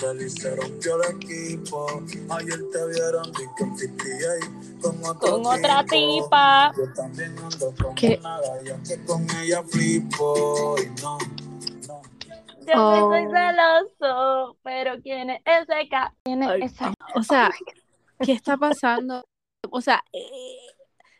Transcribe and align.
Feliz 0.00 0.34
se 0.34 0.56
rompió 0.56 1.02
el 1.02 1.16
equipo. 1.16 1.86
Ayer 2.30 2.58
te 2.72 2.86
vieron 2.86 3.32
con 3.58 3.76
58 3.78 4.80
con, 4.80 5.04
otro 5.04 5.30
Con 5.32 5.46
otra 5.46 5.84
tipo. 5.84 6.24
tipa. 6.24 6.72
Yo 6.76 6.92
también 6.94 7.38
ando 7.38 7.74
con 7.82 7.94
¿Qué? 7.94 8.16
una 8.20 8.40
galla 8.40 8.78
que 8.86 9.04
con 9.04 9.26
ella 9.42 9.62
flipo. 9.64 10.76
Y 10.78 11.02
no, 11.02 11.18
no. 11.88 12.02
Yo 12.66 12.72
Oh. 12.74 13.10
no 13.10 13.10
soy 13.10 13.26
celoso, 13.32 14.56
pero 14.62 14.92
¿quién 15.02 15.30
es 15.30 15.40
ese 15.44 15.88
ca? 15.90 16.14
¿Quién 16.22 16.42
es 16.44 16.72
ese? 16.72 16.84
O 17.16 17.22
sea, 17.22 17.50
¿qué 18.20 18.32
está 18.32 18.56
pasando? 18.56 19.26
O 19.70 19.80
sea, 19.80 20.02
eh, 20.12 20.56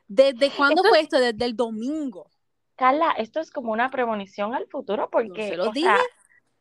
¿desde 0.07 0.51
cuándo 0.53 0.77
Esto 0.83 0.89
fue 0.89 1.01
esto? 1.01 1.19
Desde 1.19 1.45
el 1.45 1.57
domingo. 1.57 2.31
Carla, 2.77 3.11
esto 3.19 3.41
es 3.41 3.51
como 3.51 3.73
una 3.73 3.91
premonición 3.91 4.55
al 4.55 4.67
futuro 4.69 5.11
porque, 5.11 5.49
se 5.51 5.57
lo 5.57 5.69
o 5.69 5.73
dije. 5.73 5.87
sea, 5.89 5.99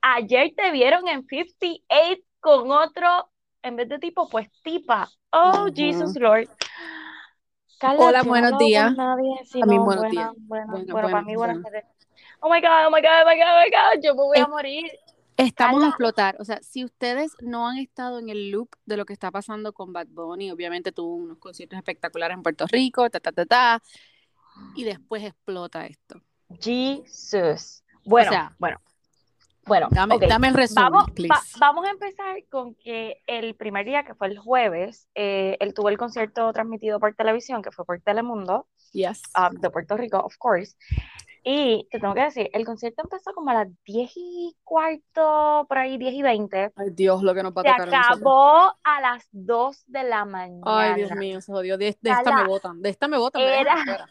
ayer 0.02 0.54
te 0.56 0.72
vieron 0.72 1.08
en 1.08 1.26
58 1.26 2.22
con 2.40 2.72
otro, 2.72 3.30
en 3.64 3.76
vez 3.76 3.90
de 3.90 4.00
tipo, 4.00 4.30
pues 4.30 4.50
tipa. 4.64 5.10
Oh, 5.32 5.66
Ujú. 5.66 5.74
Jesus 5.76 6.16
Lord. 6.20 6.50
Carla, 7.80 8.04
Hola, 8.06 8.24
no 8.24 8.30
buenos 8.30 8.58
días. 8.60 8.94
nadie, 8.96 9.36
A 9.62 9.66
mí, 9.66 9.78
no, 9.78 9.84
buenos 9.86 10.02
buena, 10.02 10.12
días. 10.12 10.32
buena, 10.38 10.66
Bueno, 10.66 10.94
bueno, 10.94 11.10
para 11.10 11.24
mí, 11.24 11.36
buenas 11.36 11.62
tardes. 11.64 11.86
Oh 12.42 12.50
my 12.50 12.62
God, 12.62 12.88
oh 12.88 12.92
my 12.92 13.02
God, 13.02 13.10
oh 13.24 13.26
my 13.26 13.36
God, 13.38 13.48
oh 13.48 13.62
my 13.64 13.70
God, 13.70 14.04
yo 14.04 14.16
me 14.16 14.22
voy 14.24 14.38
a 14.38 14.48
morir. 14.48 14.92
Estamos 15.38 15.84
a 15.84 15.88
explotar. 15.88 16.36
O 16.40 16.46
sea, 16.46 16.60
si 16.62 16.84
ustedes 16.84 17.32
no 17.42 17.68
han 17.68 17.78
estado 17.78 18.20
en 18.20 18.28
el 18.30 18.52
loop 18.52 18.70
de 18.86 18.98
lo 18.98 19.06
que 19.06 19.14
está 19.14 19.32
pasando 19.32 19.72
con 19.72 19.94
Bad 19.94 20.08
Bunny, 20.10 20.52
obviamente 20.52 20.92
tuvo 20.92 21.16
unos 21.16 21.38
conciertos 21.38 21.78
espectaculares 21.78 22.36
en 22.36 22.44
Puerto 22.44 22.66
Rico, 22.68 23.10
ta, 23.10 23.20
ta, 23.22 23.32
ta, 23.32 23.46
ta, 23.46 23.82
y 24.76 24.84
después 24.84 25.24
explota 25.24 25.86
esto. 25.86 26.22
Jesus. 26.60 27.84
Bueno, 28.04 28.32
O 28.32 28.34
sea, 28.34 28.56
bueno, 28.60 28.82
bueno, 29.70 29.88
Dame, 29.92 30.16
el 30.50 30.54
resumen, 30.54 30.92
Vamos, 30.92 31.06
va- 31.32 31.42
vamos 31.60 31.86
a 31.86 31.92
empezar 31.92 32.36
con 32.52 32.76
que 32.76 33.22
el 33.28 33.56
primer 33.56 33.86
día, 33.86 34.04
que 34.04 34.14
fue 34.16 34.28
el 34.28 34.38
jueves, 34.38 35.08
eh, 35.16 35.56
él 35.62 35.74
tuvo 35.74 35.88
el 35.88 35.98
concierto 35.98 36.52
transmitido 36.52 37.00
por 37.00 37.16
televisión, 37.16 37.62
que 37.62 37.72
fue 37.72 37.86
por 37.86 38.02
Telemundo, 38.02 38.68
Yes. 38.92 39.22
um, 39.38 39.56
de 39.62 39.70
Puerto 39.70 39.96
Rico, 39.96 40.18
of 40.18 40.36
course. 40.38 40.76
Y 41.42 41.88
te 41.90 42.00
tengo 42.02 42.14
que 42.14 42.24
decir, 42.24 42.50
el 42.52 42.66
concierto 42.66 43.02
empezó 43.02 43.34
como 43.34 43.50
a 43.52 43.54
las 43.54 43.68
10 43.86 44.12
y 44.16 44.58
cuarto, 44.64 45.66
por 45.70 45.78
ahí 45.78 45.98
10 45.98 46.14
y 46.14 46.22
20. 46.22 46.72
Ay, 46.76 46.90
Dios, 46.92 47.24
lo 47.24 47.34
que 47.34 47.44
nos 47.44 47.54
va 47.54 47.62
a 47.62 47.64
Se 47.64 47.70
tocar 47.72 47.88
acabó 48.12 48.74
a 48.84 49.02
las 49.02 49.26
2 49.32 49.84
de 49.88 50.04
la 50.04 50.26
mañana. 50.26 50.62
Ay, 50.66 50.96
Dios 50.96 51.12
mío, 51.12 51.40
se 51.40 51.52
jodió. 51.52 51.78
De, 51.78 51.98
de 52.02 52.10
esta 52.12 52.36
me 52.36 52.44
votan. 52.46 52.82
De 52.82 52.90
esta 52.90 53.08
me 53.08 53.18
votan. 53.18 53.42
me 53.42 53.62
era- 53.62 53.74
afuera. 53.74 54.08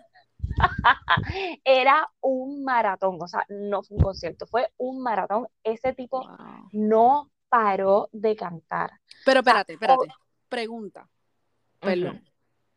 Era 1.64 2.08
un 2.20 2.64
maratón, 2.64 3.18
o 3.20 3.28
sea, 3.28 3.44
no 3.48 3.82
fue 3.82 3.96
un 3.96 4.02
concierto, 4.02 4.46
fue 4.46 4.70
un 4.76 5.02
maratón. 5.02 5.46
Ese 5.62 5.92
tipo 5.92 6.20
Wow. 6.26 6.68
no 6.72 7.30
paró 7.48 8.08
de 8.12 8.36
cantar. 8.36 8.92
Pero 9.24 9.40
espérate, 9.40 9.74
espérate. 9.74 10.08
Pregunta. 10.48 11.08
Perdón. 11.80 12.24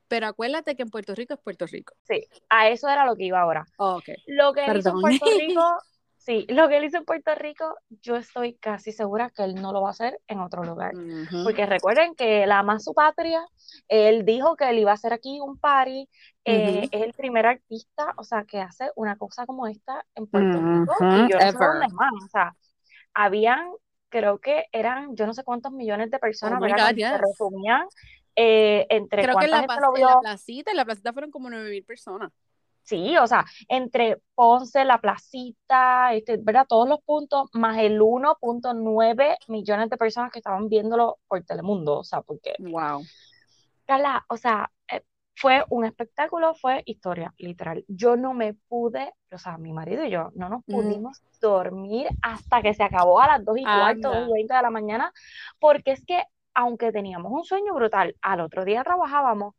Pero 0.08 0.28
acuérdate 0.28 0.76
que 0.76 0.84
en 0.84 0.90
Puerto 0.90 1.16
Rico 1.16 1.34
es 1.34 1.40
Puerto 1.40 1.66
Rico. 1.66 1.94
Sí, 2.04 2.28
a 2.50 2.68
eso 2.68 2.90
era 2.90 3.06
lo 3.06 3.16
que 3.16 3.24
iba 3.24 3.40
ahora. 3.40 3.66
Oh, 3.78 3.96
ok. 3.96 4.10
Lo 4.28 4.52
que 4.54 4.66
hizo 4.66 4.90
en. 4.90 5.00
Puerto 5.02 5.26
Rico, 5.26 5.78
sí, 6.24 6.46
lo 6.50 6.70
que 6.70 6.78
él 6.78 6.86
hizo 6.86 6.98
en 6.98 7.06
Puerto 7.06 7.34
Rico, 7.36 7.76
yo 7.90 8.16
estoy 8.16 8.56
casi 8.56 8.92
segura 8.92 9.30
que 9.30 9.44
él 9.44 9.56
no 9.56 9.72
lo 9.74 9.82
va 9.82 9.90
a 9.90 9.92
hacer 9.92 10.20
en 10.28 10.40
otro 10.40 10.64
lugar. 10.64 10.94
Porque 11.44 11.66
recuerden 11.66 12.16
que 12.16 12.44
él 12.44 12.52
ama 12.52 12.80
su 12.80 12.94
patria, 12.94 13.46
él 13.88 14.24
dijo 14.26 14.56
que 14.56 14.70
él 14.70 14.80
iba 14.80 14.92
a 14.92 14.96
hacer 14.96 15.14
aquí 15.14 15.40
un 15.40 15.58
party, 15.58 16.08
eh, 16.46 16.88
es 16.92 17.02
el 17.02 17.14
primer 17.14 17.46
artista, 17.46 18.14
o 18.18 18.24
sea, 18.24 18.46
que 18.46 18.60
hace 18.60 18.90
una 18.96 19.18
cosa 19.18 19.46
como 19.46 19.68
esta 19.68 20.06
en 20.16 20.28
Puerto 20.28 20.60
Rico, 20.60 20.94
Ujú, 21.00 21.26
y 21.26 21.30
yo 21.32 21.38
no 21.38 21.42
sé 21.42 21.48
ever. 21.50 21.68
dónde 21.68 21.88
más, 21.94 22.12
o 22.26 22.28
sea, 22.30 22.56
habían, 23.14 23.72
creo 24.10 24.40
que 24.40 24.66
eran, 24.72 25.16
yo 25.16 25.26
no 25.26 25.34
sé 25.34 25.44
cuántos 25.44 25.72
millones 25.72 26.12
de 26.12 26.20
personas, 26.20 26.60
Oh. 26.62 26.66
God, 26.66 26.70
Cuando 26.76 27.02
se 27.02 27.18
resumían 27.18 27.88
eh, 28.36 28.88
entre 28.90 29.24
Creo 29.24 29.38
que 29.38 29.46
en 29.46 29.52
la, 29.52 29.60
gente 29.60 29.76
lo 29.82 29.96
en 29.96 30.02
la 30.02 30.08
vio, 30.08 30.20
placita, 30.22 30.72
en 30.72 30.78
la 30.78 30.86
placita 30.86 31.14
fueron 31.14 31.32
como 31.32 31.50
nueve 31.50 31.70
mil 31.70 31.84
personas. 31.84 32.32
Sí, 32.84 33.18
o 33.18 33.28
sea, 33.28 33.46
entre 33.70 34.22
Ponce, 34.36 34.84
La 34.86 35.00
Placita, 35.00 36.14
este, 36.14 36.38
¿verdad? 36.38 36.66
Todos 36.68 36.90
los 36.90 37.00
puntos, 37.02 37.50
más 37.54 37.78
el 37.78 38.00
1.9 38.02 39.38
millones 39.48 39.90
de 39.90 39.98
personas 39.98 40.32
que 40.32 40.40
estaban 40.40 40.68
viéndolo 40.68 41.20
por 41.28 41.44
Telemundo, 41.44 42.00
o 42.00 42.04
sea, 42.04 42.22
porque, 42.22 42.54
Wow. 42.60 43.04
Carla, 43.86 44.26
o 44.30 44.38
sea, 44.38 44.72
eh, 44.92 45.02
fue 45.36 45.64
un 45.70 45.86
espectáculo, 45.86 46.54
fue 46.56 46.82
historia, 46.86 47.34
literal. 47.38 47.84
Yo 47.88 48.16
no 48.16 48.34
me 48.34 48.54
pude, 48.54 49.14
o 49.32 49.38
sea, 49.38 49.58
mi 49.58 49.74
marido 49.74 50.04
y 50.06 50.10
yo 50.12 50.30
no 50.36 50.50
nos 50.50 50.62
Mm. 50.68 50.72
pudimos 50.74 51.22
dormir 51.42 52.08
hasta 52.22 52.62
que 52.62 52.74
se 52.74 52.84
acabó 52.84 53.20
a 53.22 53.28
las 53.28 53.46
2 53.46 53.58
y 53.58 53.64
cuarto, 53.64 54.10
2 54.10 54.16
Anda. 54.16 54.30
y 54.30 54.34
20 54.34 54.54
de 54.54 54.62
la 54.62 54.70
mañana, 54.70 55.14
porque 55.60 55.92
es 55.92 56.06
que, 56.06 56.24
aunque 56.54 56.92
teníamos 56.92 57.32
un 57.32 57.44
sueño 57.44 57.74
brutal, 57.74 58.16
al 58.22 58.42
otro 58.42 58.66
día 58.66 58.84
trabajábamos, 58.84 59.56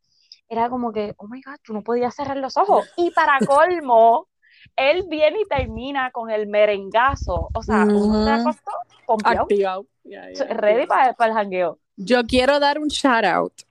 era 0.53 0.69
como 0.69 0.93
que, 0.93 1.15
oh 1.17 1.27
my 1.29 1.41
God, 1.41 1.57
tú 1.63 1.73
no 1.73 1.83
podías 1.83 2.15
cerrar 2.15 2.37
los 2.37 2.57
ojos. 2.59 2.87
Y 2.97 3.11
para 3.13 3.39
colmo, 3.41 4.29
él 4.77 5.05
viene 5.09 5.41
y 5.41 5.45
termina 5.47 6.11
con 6.11 6.31
el 6.31 6.47
merengazo. 6.47 7.49
O 7.55 7.63
sea, 7.63 7.83
acostó 7.83 8.71
pompeado, 9.07 9.43
Activado. 9.43 9.87
Ya, 10.05 10.31
ya, 10.31 10.45
ready 10.45 10.83
activado. 10.83 11.15
para 11.17 11.31
el 11.31 11.37
jangueo. 11.37 11.79
Yo 11.97 12.23
quiero 12.25 12.61
dar 12.61 12.79
un 12.79 12.89
shout 12.89 13.25
out 13.25 13.63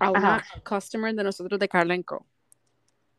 a 0.00 0.10
una 0.10 0.36
Ajá. 0.36 0.44
customer 0.68 1.14
de 1.14 1.22
nosotros 1.22 1.58
de 1.60 1.68
Carla 1.68 1.96
Co. 2.02 2.26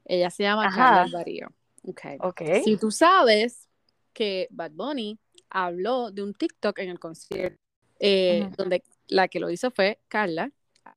Ella 0.03 0.29
se 0.29 0.43
llama 0.43 0.65
Ajá. 0.67 0.75
Carla 0.75 1.01
Alvarío. 1.03 1.47
Okay. 1.83 2.17
Ok. 2.19 2.41
Si 2.63 2.77
tú 2.77 2.91
sabes 2.91 3.69
que 4.13 4.47
Bad 4.49 4.71
Bunny 4.71 5.17
habló 5.49 6.11
de 6.11 6.21
un 6.23 6.33
TikTok 6.33 6.79
en 6.79 6.89
el 6.89 6.99
concierto, 6.99 7.57
eh, 7.99 8.49
donde 8.57 8.83
la 9.07 9.27
que 9.29 9.39
lo 9.39 9.49
hizo 9.49 9.71
fue 9.71 9.99
Carla 10.07 10.51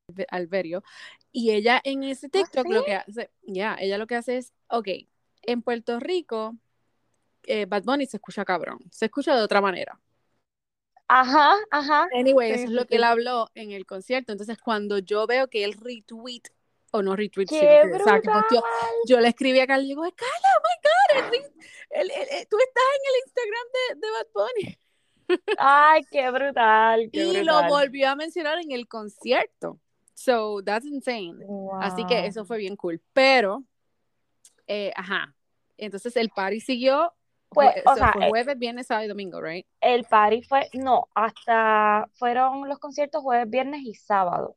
Alve- 0.09 0.27
Alverio, 0.31 0.83
y 1.38 1.53
ella 1.53 1.81
en 1.84 2.03
ese 2.03 2.28
TikTok 2.28 2.66
lo 2.69 2.84
que 2.84 2.94
hace, 2.94 3.31
ya, 3.43 3.76
ella 3.78 3.97
lo 3.97 4.06
que 4.09 4.16
hace 4.16 4.38
es, 4.38 4.53
ok, 4.69 4.88
en 5.43 5.62
Puerto 5.62 6.00
Rico, 6.00 6.56
eh, 7.44 7.65
Bad 7.66 7.84
Bunny 7.84 8.06
se 8.06 8.16
escucha 8.16 8.44
cabrón, 8.44 8.78
se 8.91 9.04
escucha 9.06 9.37
de 9.37 9.43
otra 9.43 9.60
manera. 9.60 10.00
Ajá, 11.06 11.54
ajá. 11.71 12.09
Anyway, 12.12 12.49
Sí, 12.49 12.54
eso 12.56 12.65
es 12.65 12.71
lo 12.72 12.87
que 12.87 12.97
él 12.97 13.04
habló 13.04 13.49
en 13.54 13.71
el 13.72 13.87
concierto. 13.87 14.32
Entonces, 14.32 14.59
cuando 14.59 14.99
yo 14.99 15.26
veo 15.26 15.49
que 15.49 15.65
él 15.65 15.75
retweet, 15.75 16.43
o 16.91 17.03
no 17.03 17.15
retweet, 17.16 17.47
sino 17.49 17.60
¡Qué 17.60 17.81
que, 17.82 17.94
o 17.94 18.05
sea, 18.05 18.20
que 18.20 18.28
posteó, 18.28 18.60
brutal! 18.60 18.91
yo 19.06 19.20
le 19.20 19.28
escribí 19.28 19.60
a 19.60 19.66
Carla 19.66 19.84
y 19.84 19.88
digo, 19.88 20.03
Carla, 20.03 20.49
oh 20.59 20.62
my 20.66 20.76
God, 20.82 21.25
el 21.25 21.31
re- 21.31 21.53
el- 21.91 22.10
el- 22.10 22.28
el- 22.41 22.49
tú 22.49 22.56
estás 22.59 22.84
en 22.97 23.03
el 23.09 23.20
Instagram 23.25 23.66
de, 23.75 24.00
de 24.00 24.10
Bad 24.12 24.26
Bunny. 24.34 24.78
Ay, 25.59 26.03
qué 26.10 26.31
brutal, 26.31 27.10
qué 27.12 27.25
Y 27.25 27.44
lo 27.44 27.62
volvió 27.69 28.09
a 28.10 28.16
mencionar 28.16 28.59
en 28.59 28.72
el 28.72 28.88
concierto. 28.88 29.78
So, 30.19 30.61
that's 30.65 30.84
insane. 30.84 31.39
Así 31.81 32.05
que 32.06 32.27
eso 32.27 32.45
fue 32.45 32.59
bien 32.59 32.75
cool. 32.75 33.01
Pero, 33.12 33.62
eh, 34.67 34.93
ajá. 34.97 35.33
Entonces 35.77 36.17
el 36.17 36.31
party 36.31 36.61
siguió. 36.61 37.12
Pues, 37.51 37.77
o 37.87 37.91
so, 37.91 37.97
sea, 37.97 38.12
fue 38.12 38.27
eh, 38.27 38.29
jueves, 38.29 38.59
viernes, 38.59 38.89
sábado 38.89 39.06
y 39.06 39.09
domingo, 39.09 39.41
right? 39.41 39.65
el 39.81 40.05
party 40.05 40.43
fue, 40.43 40.69
no, 40.75 41.09
hasta 41.15 42.11
fueron 42.17 42.69
los 42.69 42.79
conciertos 42.79 43.23
jueves, 43.23 43.49
viernes 43.49 43.81
y 43.84 43.95
sábado. 43.95 44.56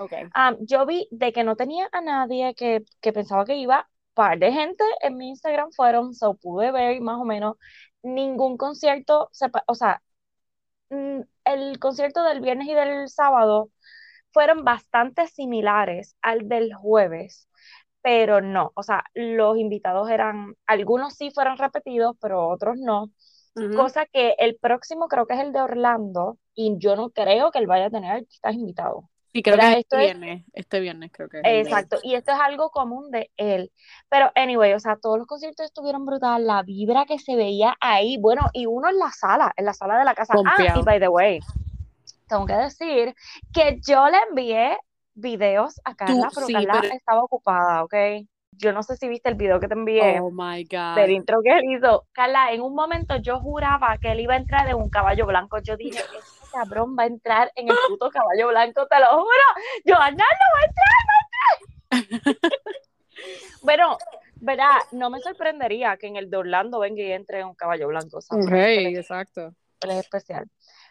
Okay. 0.00 0.24
Ah, 0.34 0.56
yo 0.60 0.84
vi 0.86 1.06
de 1.12 1.32
que 1.32 1.44
no 1.44 1.54
tenía 1.54 1.88
a 1.92 2.00
nadie 2.00 2.54
que, 2.54 2.82
que 3.00 3.12
pensaba 3.12 3.44
que 3.44 3.56
iba, 3.56 3.88
par 4.14 4.38
de 4.38 4.50
gente 4.50 4.82
en 5.02 5.18
mi 5.18 5.28
Instagram 5.28 5.70
fueron, 5.72 6.14
so 6.14 6.34
pude 6.34 6.72
ver 6.72 7.00
más 7.00 7.20
o 7.20 7.24
menos 7.24 7.56
ningún 8.02 8.56
concierto, 8.56 9.30
o 9.66 9.74
sea, 9.74 10.02
el 11.44 11.78
concierto 11.78 12.24
del 12.24 12.40
viernes 12.40 12.66
y 12.66 12.74
del 12.74 13.08
sábado 13.08 13.70
fueron 14.32 14.64
bastante 14.64 15.26
similares 15.28 16.16
al 16.22 16.48
del 16.48 16.74
jueves, 16.74 17.48
pero 18.02 18.40
no, 18.40 18.72
o 18.74 18.82
sea, 18.82 19.04
los 19.14 19.56
invitados 19.58 20.10
eran, 20.10 20.54
algunos 20.66 21.14
sí 21.14 21.30
fueron 21.30 21.56
repetidos, 21.58 22.16
pero 22.20 22.48
otros 22.48 22.76
no, 22.78 23.10
cosa 23.76 24.06
que 24.06 24.34
el 24.38 24.56
próximo 24.56 25.08
creo 25.08 25.26
que 25.26 25.34
es 25.34 25.40
el 25.40 25.52
de 25.52 25.60
Orlando 25.60 26.38
y 26.54 26.74
yo 26.78 26.96
no 26.96 27.10
creo 27.10 27.50
que 27.50 27.58
él 27.58 27.66
vaya 27.66 27.86
a 27.86 27.90
tener 27.90 28.10
artistas 28.12 28.54
invitados. 28.54 29.04
Sí, 29.32 29.42
creo 29.42 29.56
que 29.56 29.78
este 29.78 29.96
es- 29.96 30.02
viernes. 30.02 30.44
Este 30.52 30.80
viernes 30.80 31.10
creo 31.10 31.28
que 31.28 31.38
es. 31.38 31.44
Exacto, 31.66 31.98
y 32.02 32.14
esto 32.14 32.32
es 32.32 32.38
algo 32.38 32.70
común 32.70 33.10
de 33.10 33.30
él. 33.38 33.72
Pero, 34.10 34.30
anyway, 34.34 34.74
o 34.74 34.78
sea, 34.80 34.96
todos 34.96 35.16
los 35.18 35.26
conciertos 35.26 35.64
estuvieron 35.64 36.04
brutal, 36.04 36.46
la 36.46 36.62
vibra 36.62 37.06
que 37.06 37.18
se 37.18 37.34
veía 37.34 37.74
ahí, 37.80 38.18
bueno, 38.18 38.42
y 38.52 38.66
uno 38.66 38.90
en 38.90 38.98
la 38.98 39.10
sala, 39.10 39.52
en 39.56 39.64
la 39.64 39.72
sala 39.72 39.98
de 39.98 40.04
la 40.04 40.14
casa. 40.14 40.34
Ah, 40.44 40.78
y 40.78 40.82
by 40.82 41.00
the 41.00 41.08
way, 41.08 41.40
tengo 42.32 42.46
que 42.46 42.54
decir 42.54 43.14
que 43.52 43.78
yo 43.86 44.08
le 44.08 44.18
envié 44.28 44.78
videos 45.14 45.80
a 45.84 45.94
Carla, 45.94 46.28
pero 46.34 46.46
sí, 46.46 46.52
Carla 46.54 46.78
pero- 46.80 46.94
estaba 46.94 47.22
ocupada, 47.22 47.84
¿ok? 47.84 47.94
Yo 48.54 48.72
no 48.72 48.82
sé 48.82 48.96
si 48.96 49.08
viste 49.08 49.28
el 49.30 49.34
video 49.34 49.58
que 49.60 49.66
te 49.66 49.72
envié 49.74 50.20
Oh 50.20 50.30
my 50.30 50.62
God. 50.64 50.94
del 50.96 51.10
intro 51.10 51.40
que 51.42 51.50
él 51.58 51.62
hizo. 51.70 52.06
Carla, 52.12 52.52
en 52.52 52.60
un 52.60 52.74
momento 52.74 53.16
yo 53.16 53.40
juraba 53.40 53.96
que 53.98 54.12
él 54.12 54.20
iba 54.20 54.34
a 54.34 54.36
entrar 54.36 54.68
en 54.68 54.76
un 54.76 54.90
caballo 54.90 55.24
blanco. 55.26 55.58
Yo 55.60 55.76
dije, 55.76 55.98
este 55.98 56.46
cabrón 56.52 56.94
va 56.98 57.04
a 57.04 57.06
entrar 57.06 57.50
en 57.56 57.68
el 57.70 57.76
puto 57.88 58.10
caballo 58.10 58.48
blanco, 58.48 58.86
te 58.86 58.98
lo 59.00 59.06
juro. 59.06 59.46
Yo, 59.86 59.94
no, 59.94 60.00
no 60.00 60.04
va 60.04 60.04
a 60.04 60.08
entrar, 60.10 60.96
va 61.90 61.96
a 61.96 61.98
entrar. 61.98 62.42
Bueno, 63.62 63.96
verdad, 64.36 64.78
no 64.90 65.08
me 65.08 65.20
sorprendería 65.20 65.96
que 65.96 66.08
en 66.08 66.16
el 66.16 66.28
de 66.28 66.36
Orlando 66.36 66.80
venga 66.80 67.02
y 67.02 67.12
entre 67.12 67.40
en 67.40 67.46
un 67.46 67.54
caballo 67.54 67.86
blanco. 67.88 68.20
¿sabes? 68.20 68.46
Ok, 68.46 68.52
exacto. 68.52 69.54
Él 69.84 69.90
es 69.92 69.98
especial. 69.98 70.48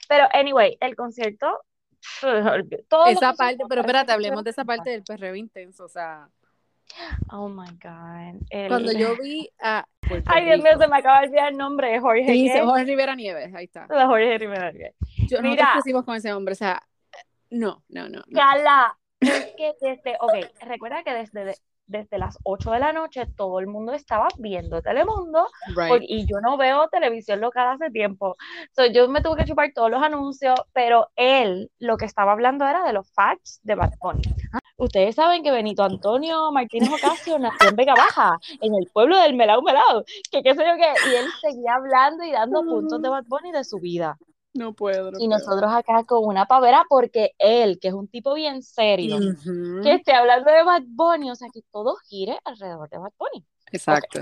Pero, 0.08 0.28
anyway, 0.34 0.78
el 0.80 0.96
concierto, 0.96 1.64
todo 2.90 3.06
Esa 3.08 3.34
parte, 3.34 3.64
pero 3.70 3.82
espérate, 3.82 4.12
hablemos 4.12 4.44
de 4.44 4.50
esa 4.50 4.66
parte 4.66 4.90
del 4.90 5.04
perreo 5.04 5.36
intenso, 5.36 5.86
o 5.86 5.90
sea, 5.90 6.28
Oh 7.30 7.48
my 7.48 7.70
God. 7.82 8.42
el- 8.50 8.68
cuando 8.68 8.92
yo 8.92 9.16
vi 9.22 9.50
a 9.62 9.86
Puerto 10.08 10.30
Ay, 10.34 10.46
Dios 10.46 10.62
mío, 10.62 10.78
se 10.78 10.88
me 10.88 10.98
acaba 10.98 11.22
de 11.22 11.28
olvidar 11.28 11.52
el 11.52 11.58
nombre 11.58 11.92
de 11.92 12.00
Jorge. 12.00 12.62
Jorge 12.64 12.84
Rivera 12.84 13.16
Nieves, 13.16 13.54
ahí 13.56 13.66
está. 13.66 13.88
De 13.88 14.06
Jorge 14.06 14.38
Rivera. 14.38 14.72
¿qué? 14.74 14.94
Yo, 15.28 15.42
Mira. 15.42 15.50
nosotros 15.52 15.70
crecimos 15.74 16.04
con 16.06 16.16
ese 16.16 16.34
hombre, 16.34 16.54
o 16.54 16.56
sea, 16.56 16.82
no, 17.50 17.84
no, 17.90 18.10
no. 18.10 18.24
no. 18.28 18.40
Cala, 18.40 18.98
es 19.20 19.54
que 19.56 19.74
desde, 19.80 20.18
ok, 20.20 20.34
recuerda 20.62 21.04
que 21.04 21.14
desde, 21.14 21.56
desde 21.92 22.18
las 22.18 22.38
8 22.44 22.72
de 22.72 22.80
la 22.80 22.94
noche 22.94 23.28
todo 23.38 23.60
el 23.60 23.68
mundo 23.68 23.94
estaba 23.94 24.28
viendo 24.38 24.82
Telemundo 24.82 25.46
Right. 25.76 25.88
por- 25.90 26.04
y 26.04 26.26
yo 26.26 26.40
no 26.42 26.58
veo 26.58 26.88
televisión 26.90 27.40
local 27.42 27.68
hace 27.68 27.92
tiempo. 27.92 28.36
So, 28.76 28.86
yo 28.88 29.08
me 29.10 29.22
tuve 29.22 29.38
que 29.38 29.46
chupar 29.46 29.72
todos 29.76 29.92
los 29.92 30.02
anuncios, 30.02 30.60
pero 30.74 31.08
él 31.16 31.70
lo 31.80 31.98
que 31.98 32.06
estaba 32.06 32.32
hablando 32.32 32.66
era 32.68 32.84
de 32.84 32.94
los 32.94 33.12
facts 33.14 33.60
de 33.64 33.76
Bad 33.76 33.94
Bunny. 34.02 34.22
Ah, 34.54 34.60
Ustedes 34.78 35.14
saben 35.14 35.44
que 35.44 35.52
Benito 35.52 35.84
Antonio 35.84 36.52
Martínez 36.52 36.90
Ocasio 36.92 37.38
nació 37.38 37.70
en 37.70 37.76
Vega 37.76 37.94
Baja, 37.94 38.38
en 38.62 38.74
el 38.74 38.90
pueblo 38.92 39.16
del 39.20 39.36
Melao 39.36 39.62
Melao, 39.62 40.04
que 40.32 40.42
qué 40.42 40.56
sé 40.56 40.64
yo 40.66 40.76
qué, 40.76 41.12
y 41.12 41.16
él 41.18 41.26
seguía 41.40 41.76
hablando 41.76 42.24
y 42.24 42.32
dando 42.32 42.64
puntos 42.64 43.00
de 43.02 43.10
Bad 43.10 43.26
Bunny 43.28 43.52
de 43.52 43.64
su 43.64 43.78
vida. 43.78 44.18
No 44.54 44.74
puedo, 44.74 45.12
no 45.12 45.18
Y 45.20 45.28
puedo. 45.28 45.40
nosotros 45.40 45.72
acá 45.72 46.04
con 46.04 46.26
una 46.26 46.46
pavera 46.46 46.84
porque 46.90 47.32
él, 47.38 47.80
que 47.80 47.88
es 47.90 47.94
un 47.94 48.08
tipo 48.08 48.34
bien 48.34 48.62
serio, 48.64 49.18
que 49.82 49.94
esté 49.94 50.14
hablando 50.14 50.52
de 50.52 50.64
Bad 50.64 50.84
Bunny, 50.88 51.32
o 51.32 51.36
sea, 51.36 51.48
que 51.54 51.62
todo 51.72 51.96
gire 52.10 52.38
alrededor 52.44 52.90
de 52.90 52.98
Bad 52.98 53.14
Bunny. 53.18 53.46
Exacto. 53.72 54.20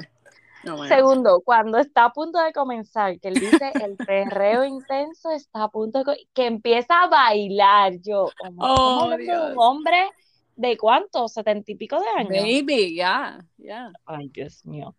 No, 0.64 0.76
bueno. 0.76 0.94
Segundo, 0.94 1.42
cuando 1.44 1.78
está 1.78 2.04
a 2.06 2.12
punto 2.14 2.38
de 2.40 2.52
comenzar, 2.52 3.18
que 3.20 3.30
él 3.30 3.36
dice 3.36 3.72
el 3.84 3.96
perreo 3.96 4.66
intenso 4.66 5.32
está 5.32 5.64
a 5.64 5.70
punto 5.70 6.04
de 6.04 6.28
que 6.34 6.46
empieza 6.48 7.04
a 7.04 7.08
bailar. 7.08 7.94
Yo, 8.02 8.28
como, 8.38 8.58
Oh, 8.60 9.18
Dios. 9.18 9.52
un 9.54 9.58
hombre 9.58 10.10
de 10.58 10.78
cuánto, 10.78 11.30
setenta 11.30 11.72
y 11.72 11.76
pico 11.76 11.98
de 12.00 12.08
años. 12.10 12.44
Baby, 12.44 12.94
ya, 12.94 13.40
ya. 13.58 13.90
Ay, 14.06 14.28
Dios 14.34 14.66
mío. 14.66 14.94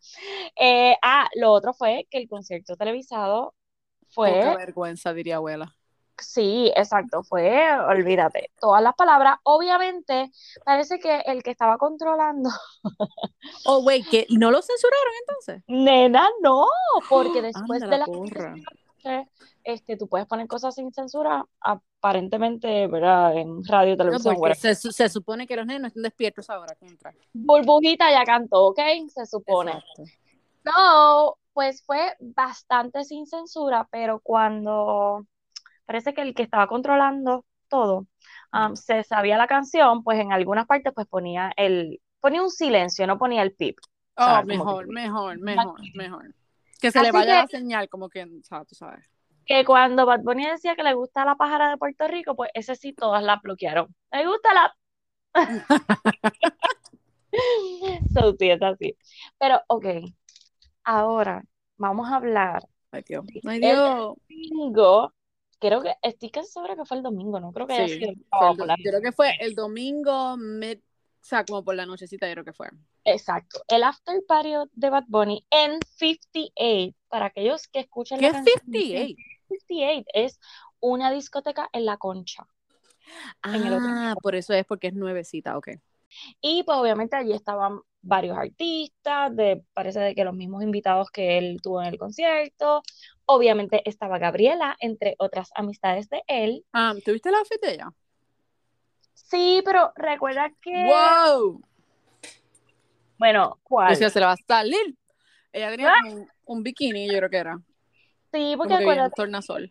Eh, 0.59 0.97
ah, 1.03 1.29
lo 1.37 1.53
otro 1.53 1.75
fue 1.75 2.06
que 2.11 2.17
el 2.17 2.26
concierto 2.29 2.75
televisado 2.76 3.53
fue 4.11 4.33
Poca 4.33 4.57
vergüenza, 4.57 5.12
diría 5.12 5.37
abuela. 5.37 5.75
Sí, 6.19 6.71
exacto, 6.77 7.23
fue, 7.23 7.67
olvídate, 7.89 8.51
todas 8.61 8.83
las 8.83 8.95
palabras. 8.95 9.39
Obviamente, 9.43 10.31
parece 10.67 10.99
que 10.99 11.21
el 11.21 11.43
que 11.43 11.51
estaba 11.51 11.79
controlando, 11.79 12.51
Oh, 13.65 13.79
wait, 13.79 14.07
que 14.07 14.27
no 14.31 14.51
lo 14.51 14.61
censuraron 14.61 15.12
entonces. 15.21 15.65
nena, 15.67 16.29
no, 16.43 16.67
porque 17.09 17.41
después 17.43 17.83
Anda 17.83 17.97
de 17.97 17.99
la 17.99 19.27
este, 19.65 19.97
tú 19.97 20.09
puedes 20.09 20.27
poner 20.27 20.47
cosas 20.47 20.75
sin 20.75 20.93
censura, 20.93 21.47
aparentemente, 21.61 22.87
¿verdad? 22.87 23.37
En 23.37 23.65
radio, 23.65 23.93
No, 23.93 23.97
televisión, 24.05 24.37
whatever. 24.37 24.57
se, 24.57 24.75
su- 24.75 24.93
se 24.93 25.09
supone 25.09 25.47
que 25.47 25.57
los 25.57 25.65
nenes 25.67 25.81
no 25.81 25.89
estén 25.89 26.03
despiertos 26.03 26.51
ahora. 26.51 26.75
Contra. 26.75 27.15
Burbujita 27.33 28.11
ya 28.11 28.25
cantó, 28.25 28.67
¿ok? 28.67 28.81
Se 29.09 29.25
supone. 29.25 29.73
Exacto. 29.73 30.05
No, 30.65 31.39
pues 31.52 31.82
fue 31.85 32.14
bastante 32.20 33.05
sin 33.05 33.26
censura, 33.26 33.87
pero 33.91 34.20
cuando 34.20 35.26
parece 35.87 36.14
que 36.14 36.23
el 36.23 36.35
que 36.35 36.43
estaba 36.43 36.67
controlando 36.69 37.44
todo 37.69 38.06
um, 38.52 38.75
se 38.76 39.02
sabía 39.05 39.37
la 39.38 39.47
canción, 39.47 40.02
pues 40.02 40.19
en 40.20 40.32
algunas 40.32 40.67
partes 40.67 40.93
pues 40.94 41.06
ponía 41.06 41.52
el 41.56 42.00
ponía 42.20 42.43
un 42.43 42.50
silencio, 42.50 43.06
no 43.06 43.19
ponía 43.19 43.43
el 43.43 43.52
pip. 43.55 43.79
Oh, 44.17 44.43
mejor, 44.44 44.87
que- 44.87 44.93
mejor, 44.93 45.38
mejor, 45.41 45.81
mejor. 45.94 46.35
Que 46.81 46.91
se 46.91 47.00
le 47.02 47.12
vaya 47.12 47.26
que- 47.26 47.41
la 47.41 47.47
señal, 47.47 47.88
como 47.88 48.08
que, 48.08 48.25
o 48.25 48.43
sea, 48.43 48.64
tú 48.64 48.75
sabes. 48.75 49.05
Que 49.47 49.64
cuando 49.64 50.06
Bad 50.06 50.20
Bunny 50.23 50.47
decía 50.47 50.76
que 50.76 50.82
le 50.82 50.94
gusta 50.94 51.25
la 51.25 51.35
pájara 51.35 51.70
de 51.70 51.76
Puerto 51.76 52.06
Rico, 52.06 52.37
pues 52.37 52.50
ese 52.55 52.76
sí 52.76 52.93
todas 52.93 53.23
la 53.23 53.41
bloquearon. 53.43 53.94
Le 54.12 54.26
gusta 54.26 54.49
la 54.55 54.75
So, 58.14 58.35
sí, 58.38 58.50
es 58.50 58.62
así. 58.62 58.97
Pero, 59.38 59.61
ok, 59.69 59.87
ahora 60.90 61.44
vamos 61.76 62.10
a 62.10 62.16
hablar 62.16 62.62
Ay, 62.92 63.02
Dios. 63.06 63.25
Ay, 63.46 63.60
El- 63.60 63.76
domingo. 63.76 65.14
Creo 65.60 65.82
que 65.82 65.94
estoy 66.02 66.31
casi 66.31 66.50
segura 66.50 66.75
que 66.75 66.87
fue 66.87 66.96
el 66.96 67.02
domingo, 67.02 67.38
no 67.38 67.52
creo 67.52 67.66
que 67.66 67.75
haya 67.75 67.87
Sí, 67.88 67.98
sido 67.98 68.10
el 68.12 68.16
do- 68.56 68.66
yo 68.66 68.90
creo 68.90 69.02
que 69.02 69.12
fue 69.12 69.34
el 69.40 69.54
domingo, 69.54 70.37
mid, 70.38 70.78
o 70.78 70.82
sea, 71.20 71.44
como 71.44 71.62
por 71.62 71.75
la 71.75 71.84
nochecita, 71.84 72.26
yo 72.26 72.32
creo 72.32 72.44
que 72.46 72.52
fue. 72.54 72.69
Exacto. 73.04 73.60
El 73.69 73.82
after 73.84 74.22
party 74.26 74.54
de 74.72 74.90
Bad 74.90 75.04
Bunny 75.08 75.44
en 75.50 75.78
58, 75.98 76.96
para 77.08 77.26
aquellos 77.26 77.69
que 77.69 77.81
escuchan 77.81 78.20
¿Qué 78.20 78.26
la 78.26 78.32
es 78.32 78.32
canción, 78.37 78.60
58? 78.64 79.22
58 79.48 80.04
es 80.14 80.40
una 80.81 81.10
discoteca 81.10 81.69
en 81.72 81.84
la 81.84 81.98
concha. 81.98 82.46
Ah, 83.42 84.14
por 84.22 84.34
eso 84.34 84.52
es 84.54 84.64
porque 84.64 84.88
es 84.88 84.94
nuevecita, 84.94 85.56
ok. 85.58 85.69
Y 86.40 86.62
pues 86.64 86.78
obviamente 86.78 87.16
allí 87.16 87.32
estaban 87.32 87.81
varios 88.02 88.37
artistas, 88.38 89.35
de, 89.37 89.62
parece 89.75 90.00
de 90.00 90.14
que 90.14 90.25
los 90.25 90.35
mismos 90.35 90.62
invitados 90.62 91.11
que 91.11 91.38
él 91.38 91.58
tuvo 91.62 91.82
en 91.82 91.88
el 91.88 91.99
concierto. 91.99 92.82
Obviamente 93.26 93.82
estaba 93.88 94.19
Gabriela, 94.19 94.76
entre 94.81 95.14
otras 95.19 95.50
amistades 95.55 96.08
de 96.08 96.23
él. 96.26 96.64
Ah, 96.73 96.94
¿tuviste 97.05 97.31
la 97.31 97.38
outfit 97.38 97.61
de 97.61 97.75
ella? 97.75 97.88
Sí, 99.14 99.62
pero 99.64 99.93
recuerda 99.97 100.50
que, 100.61 100.73
¡Wow! 100.87 101.62
bueno, 103.19 103.58
¿cuál? 103.62 103.91
Decía, 103.91 104.11
se 104.11 104.19
le 104.19 104.26
va 104.26 104.32
a 104.32 104.37
salir. 104.37 104.97
Ella 105.52 105.70
tenía 105.70 105.88
Ah. 105.91 105.94
como 106.02 106.14
un, 106.17 106.29
un 106.47 106.62
bikini, 106.62 107.06
yo 107.06 107.19
creo 107.19 107.31
que 107.31 107.37
era. 107.37 107.58
Sí, 108.32 108.55
porque 108.56 108.75
acuérdate, 108.75 109.12
tornasol. 109.17 109.69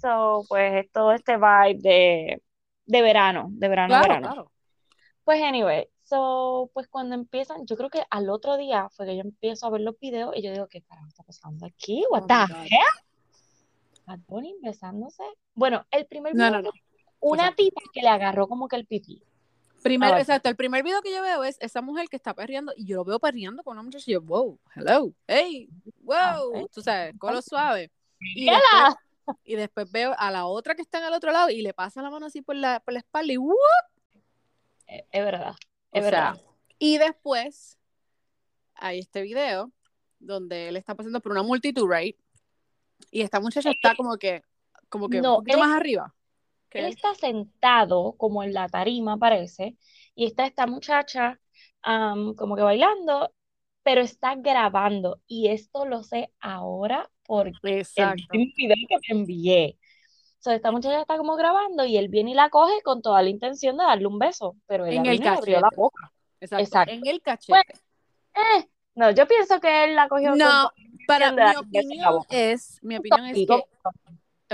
So, 0.00 0.44
pues 0.48 0.84
es 0.84 0.92
todo 0.92 1.12
este 1.12 1.36
vibe 1.36 1.78
de, 1.80 2.42
de 2.86 3.02
verano, 3.02 3.48
de 3.50 3.68
verano, 3.68 3.88
Claro, 3.88 4.02
verano. 4.08 4.26
claro. 4.28 4.52
Pues 5.24 5.42
anyway, 5.42 5.86
so, 6.04 6.70
pues 6.72 6.86
cuando 6.88 7.14
empiezan, 7.14 7.66
yo 7.66 7.76
creo 7.76 7.90
que 7.90 8.04
al 8.10 8.30
otro 8.30 8.56
día 8.56 8.88
fue 8.90 9.06
que 9.06 9.16
yo 9.16 9.22
empiezo 9.22 9.66
a 9.66 9.70
ver 9.70 9.80
los 9.80 9.98
videos 9.98 10.36
y 10.36 10.42
yo 10.42 10.52
digo, 10.52 10.68
¿qué 10.68 10.82
carajo 10.82 11.08
está 11.08 11.22
pasando 11.24 11.66
aquí? 11.66 12.04
What 12.10 12.24
Oh 12.24 12.26
the 12.26 12.34
hell? 12.64 12.80
Bad 14.06 14.20
Bunny 14.28 14.54
besándose. 14.60 15.22
Bueno, 15.54 15.84
el 15.90 16.06
primer 16.06 16.34
No, 16.34 16.44
video, 16.44 16.62
no, 16.62 16.62
no. 16.62 16.70
una 17.20 17.44
Exacto. 17.44 17.62
tipa 17.62 17.80
que 17.92 18.02
le 18.02 18.08
agarró 18.08 18.46
como 18.46 18.68
que 18.68 18.76
el 18.76 18.86
pipí. 18.86 19.22
Primero, 19.82 20.16
exacto, 20.16 20.48
el 20.48 20.56
primer 20.56 20.82
video 20.82 21.02
que 21.02 21.14
yo 21.14 21.20
veo 21.20 21.44
es 21.44 21.58
esa 21.60 21.82
mujer 21.82 22.08
que 22.08 22.16
está 22.16 22.32
perreando 22.32 22.72
y 22.74 22.86
yo 22.86 22.96
lo 22.96 23.04
veo 23.04 23.18
perreando 23.18 23.62
con 23.62 23.72
una 23.72 23.82
muchacha 23.82 24.04
y 24.06 24.14
yo, 24.14 24.22
wow, 24.22 24.58
hello, 24.74 25.12
hey, 25.26 25.68
wow, 26.02 26.66
tú 26.72 26.80
sabes, 26.80 27.14
con 27.18 27.34
lo 27.34 27.42
suave. 27.42 27.90
Y 28.18 28.46
después, 28.46 28.94
y 29.44 29.54
después 29.56 29.92
veo 29.92 30.14
a 30.16 30.30
la 30.30 30.46
otra 30.46 30.74
que 30.74 30.80
está 30.80 30.98
en 31.00 31.04
el 31.04 31.12
otro 31.12 31.32
lado 31.32 31.50
y 31.50 31.60
le 31.60 31.74
pasa 31.74 32.00
la 32.00 32.08
mano 32.08 32.24
así 32.26 32.40
por 32.40 32.56
la, 32.56 32.80
por 32.80 32.94
la 32.94 33.00
espalda 33.00 33.30
y 33.30 33.36
¡uh! 33.36 33.54
Es, 34.86 35.04
es 35.10 35.24
verdad, 35.24 35.54
O 35.94 35.98
es 35.98 36.04
sea, 36.10 36.32
verdad. 36.32 36.42
y 36.78 36.98
después 36.98 37.78
hay 38.74 38.98
este 38.98 39.22
video 39.22 39.72
donde 40.18 40.68
él 40.68 40.76
está 40.76 40.94
pasando 40.94 41.20
por 41.20 41.32
una 41.32 41.42
multitud, 41.42 41.88
right? 41.88 42.16
Y 43.10 43.20
esta 43.22 43.38
muchacha 43.40 43.70
está 43.70 43.94
como 43.94 44.16
que, 44.16 44.42
como 44.88 45.08
que 45.08 45.20
No, 45.20 45.34
un 45.38 45.44
poquito 45.44 45.58
él- 45.58 45.64
más 45.64 45.76
arriba. 45.76 46.14
que 46.68 46.80
Él 46.80 46.86
está 46.86 47.14
sentado 47.14 48.14
como 48.16 48.42
en 48.42 48.52
la 48.52 48.68
tarima, 48.68 49.16
parece, 49.16 49.76
y 50.16 50.26
está 50.26 50.46
esta 50.46 50.66
muchacha 50.66 51.40
am, 51.82 52.34
como 52.34 52.56
que 52.56 52.62
bailando, 52.62 53.32
pero 53.84 54.00
está 54.00 54.34
grabando. 54.34 55.20
Y 55.28 55.48
esto 55.48 55.86
lo 55.86 56.02
sé 56.02 56.32
ahora 56.40 57.08
porque 57.24 57.58
el 57.62 57.78
Exacto. 57.78 58.24
último 58.32 58.52
video 58.56 58.88
que 58.88 58.96
te 59.06 59.12
envié. 59.12 59.78
So, 60.44 60.50
esta 60.50 60.70
muchacha 60.70 61.00
está 61.00 61.16
como 61.16 61.36
grabando 61.36 61.86
y 61.86 61.96
él 61.96 62.08
viene 62.08 62.32
y 62.32 62.34
la 62.34 62.50
coge 62.50 62.82
con 62.82 63.00
toda 63.00 63.22
la 63.22 63.30
intención 63.30 63.78
de 63.78 63.84
darle 63.84 64.06
un 64.06 64.18
beso, 64.18 64.56
pero 64.66 64.84
ella 64.84 65.00
En 65.00 65.06
el 65.06 65.18
le 65.18 65.26
abrió 65.26 65.54
la 65.56 65.62
cachete. 65.62 65.80
boca. 65.80 66.12
Exacto. 66.38 66.62
Exacto. 66.64 66.92
En 66.92 67.06
el 67.06 67.22
cachete. 67.22 67.48
Bueno, 67.48 67.80
Eh, 68.34 68.68
no, 68.94 69.10
yo 69.12 69.26
pienso 69.26 69.58
que 69.58 69.84
él 69.84 69.94
la 69.94 70.06
cogió 70.06 70.36
No, 70.36 70.70
para 71.06 71.32
mi 71.32 71.56
opinión 71.56 72.18
es, 72.28 72.78
mi 72.82 72.98
opinión 72.98 73.24
es 73.24 73.38
que, 73.46 73.64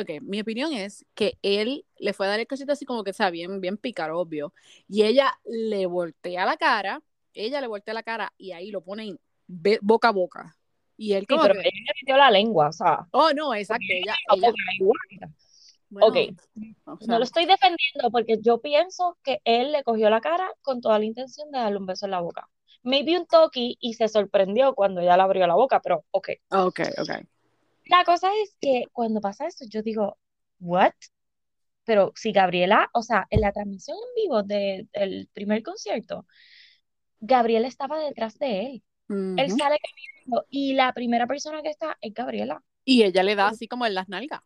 ok, 0.00 0.22
mi 0.22 0.40
opinión 0.40 0.72
es 0.72 1.04
que 1.12 1.36
él 1.42 1.84
le 1.98 2.12
fue 2.12 2.26
a 2.26 2.28
dar 2.30 2.38
el 2.38 2.46
cachete 2.46 2.70
así 2.70 2.84
como 2.84 3.02
que, 3.02 3.12
sea, 3.12 3.30
bien, 3.30 3.60
bien 3.60 3.76
pícaro, 3.76 4.20
obvio. 4.20 4.54
Y 4.86 5.02
ella 5.02 5.32
le 5.44 5.86
voltea 5.86 6.46
la 6.46 6.56
cara, 6.56 7.02
ella 7.34 7.60
le 7.60 7.66
voltea 7.66 7.94
la 7.94 8.04
cara 8.04 8.32
y 8.38 8.52
ahí 8.52 8.70
lo 8.70 8.80
ponen 8.80 9.18
be- 9.48 9.80
boca 9.82 10.06
a 10.06 10.12
boca. 10.12 10.56
Y 10.96 11.14
él 11.14 11.22
Sí, 11.22 11.26
como 11.26 11.42
pero 11.42 11.54
que, 11.54 11.60
ella 11.62 11.70
le 11.84 11.92
metió 12.00 12.16
la 12.16 12.30
lengua, 12.30 12.68
o 12.68 12.72
sea, 12.72 13.08
oh, 13.10 13.32
no, 13.34 13.52
exacto, 13.54 13.86
ella, 13.88 14.14
la 14.28 14.36
ella. 14.36 14.52
Bueno, 15.90 16.08
Ok. 16.08 16.16
o 16.86 17.00
sea, 17.00 17.06
No 17.08 17.18
lo 17.18 17.24
estoy 17.24 17.46
defendiendo 17.46 18.10
porque 18.12 18.38
yo 18.40 18.60
pienso 18.60 19.18
que 19.24 19.40
él 19.44 19.72
le 19.72 19.84
cogió 19.84 20.10
la 20.10 20.20
cara 20.20 20.48
con 20.62 20.80
toda 20.80 20.98
la 20.98 21.04
intención 21.06 21.50
de 21.50 21.58
darle 21.60 21.78
un 21.78 21.86
beso 21.86 22.06
en 22.06 22.12
la 22.12 22.20
boca. 22.20 22.48
Maybe 22.82 23.18
un 23.18 23.26
toque 23.26 23.74
y 23.80 23.94
se 23.94 24.08
sorprendió 24.08 24.74
cuando 24.74 25.00
ella 25.00 25.16
le 25.16 25.22
abrió 25.22 25.46
la 25.46 25.54
boca, 25.54 25.80
pero 25.82 26.04
ok. 26.12 26.30
ok, 26.50 26.80
ok. 26.98 27.10
La 27.86 28.04
cosa 28.04 28.28
es 28.42 28.56
que 28.60 28.84
cuando 28.92 29.20
pasa 29.20 29.46
eso, 29.46 29.64
yo 29.68 29.82
digo, 29.82 30.18
¿what? 30.60 30.92
Pero 31.84 32.12
si 32.16 32.32
Gabriela, 32.32 32.90
o 32.94 33.02
sea, 33.02 33.26
en 33.30 33.40
la 33.42 33.52
transmisión 33.52 33.96
en 33.98 34.24
vivo 34.24 34.42
de- 34.42 34.88
del 34.92 35.28
primer 35.32 35.62
concierto, 35.62 36.26
Gabriela 37.20 37.68
estaba 37.68 38.00
detrás 38.00 38.38
de 38.38 38.62
él. 38.66 38.84
Él 39.36 39.50
Ujú. 39.50 39.58
sale 39.58 39.78
caminando 39.80 40.46
y 40.50 40.74
la 40.74 40.92
primera 40.94 41.26
persona 41.28 41.62
que 41.62 41.70
está 41.70 41.98
es 42.02 42.14
Gabriela. 42.14 42.62
Y 42.84 43.02
ella 43.04 43.22
le 43.22 43.36
da 43.36 43.48
así 43.48 43.68
como 43.68 43.86
en 43.86 43.94
las 43.94 44.08
nalgas. 44.08 44.42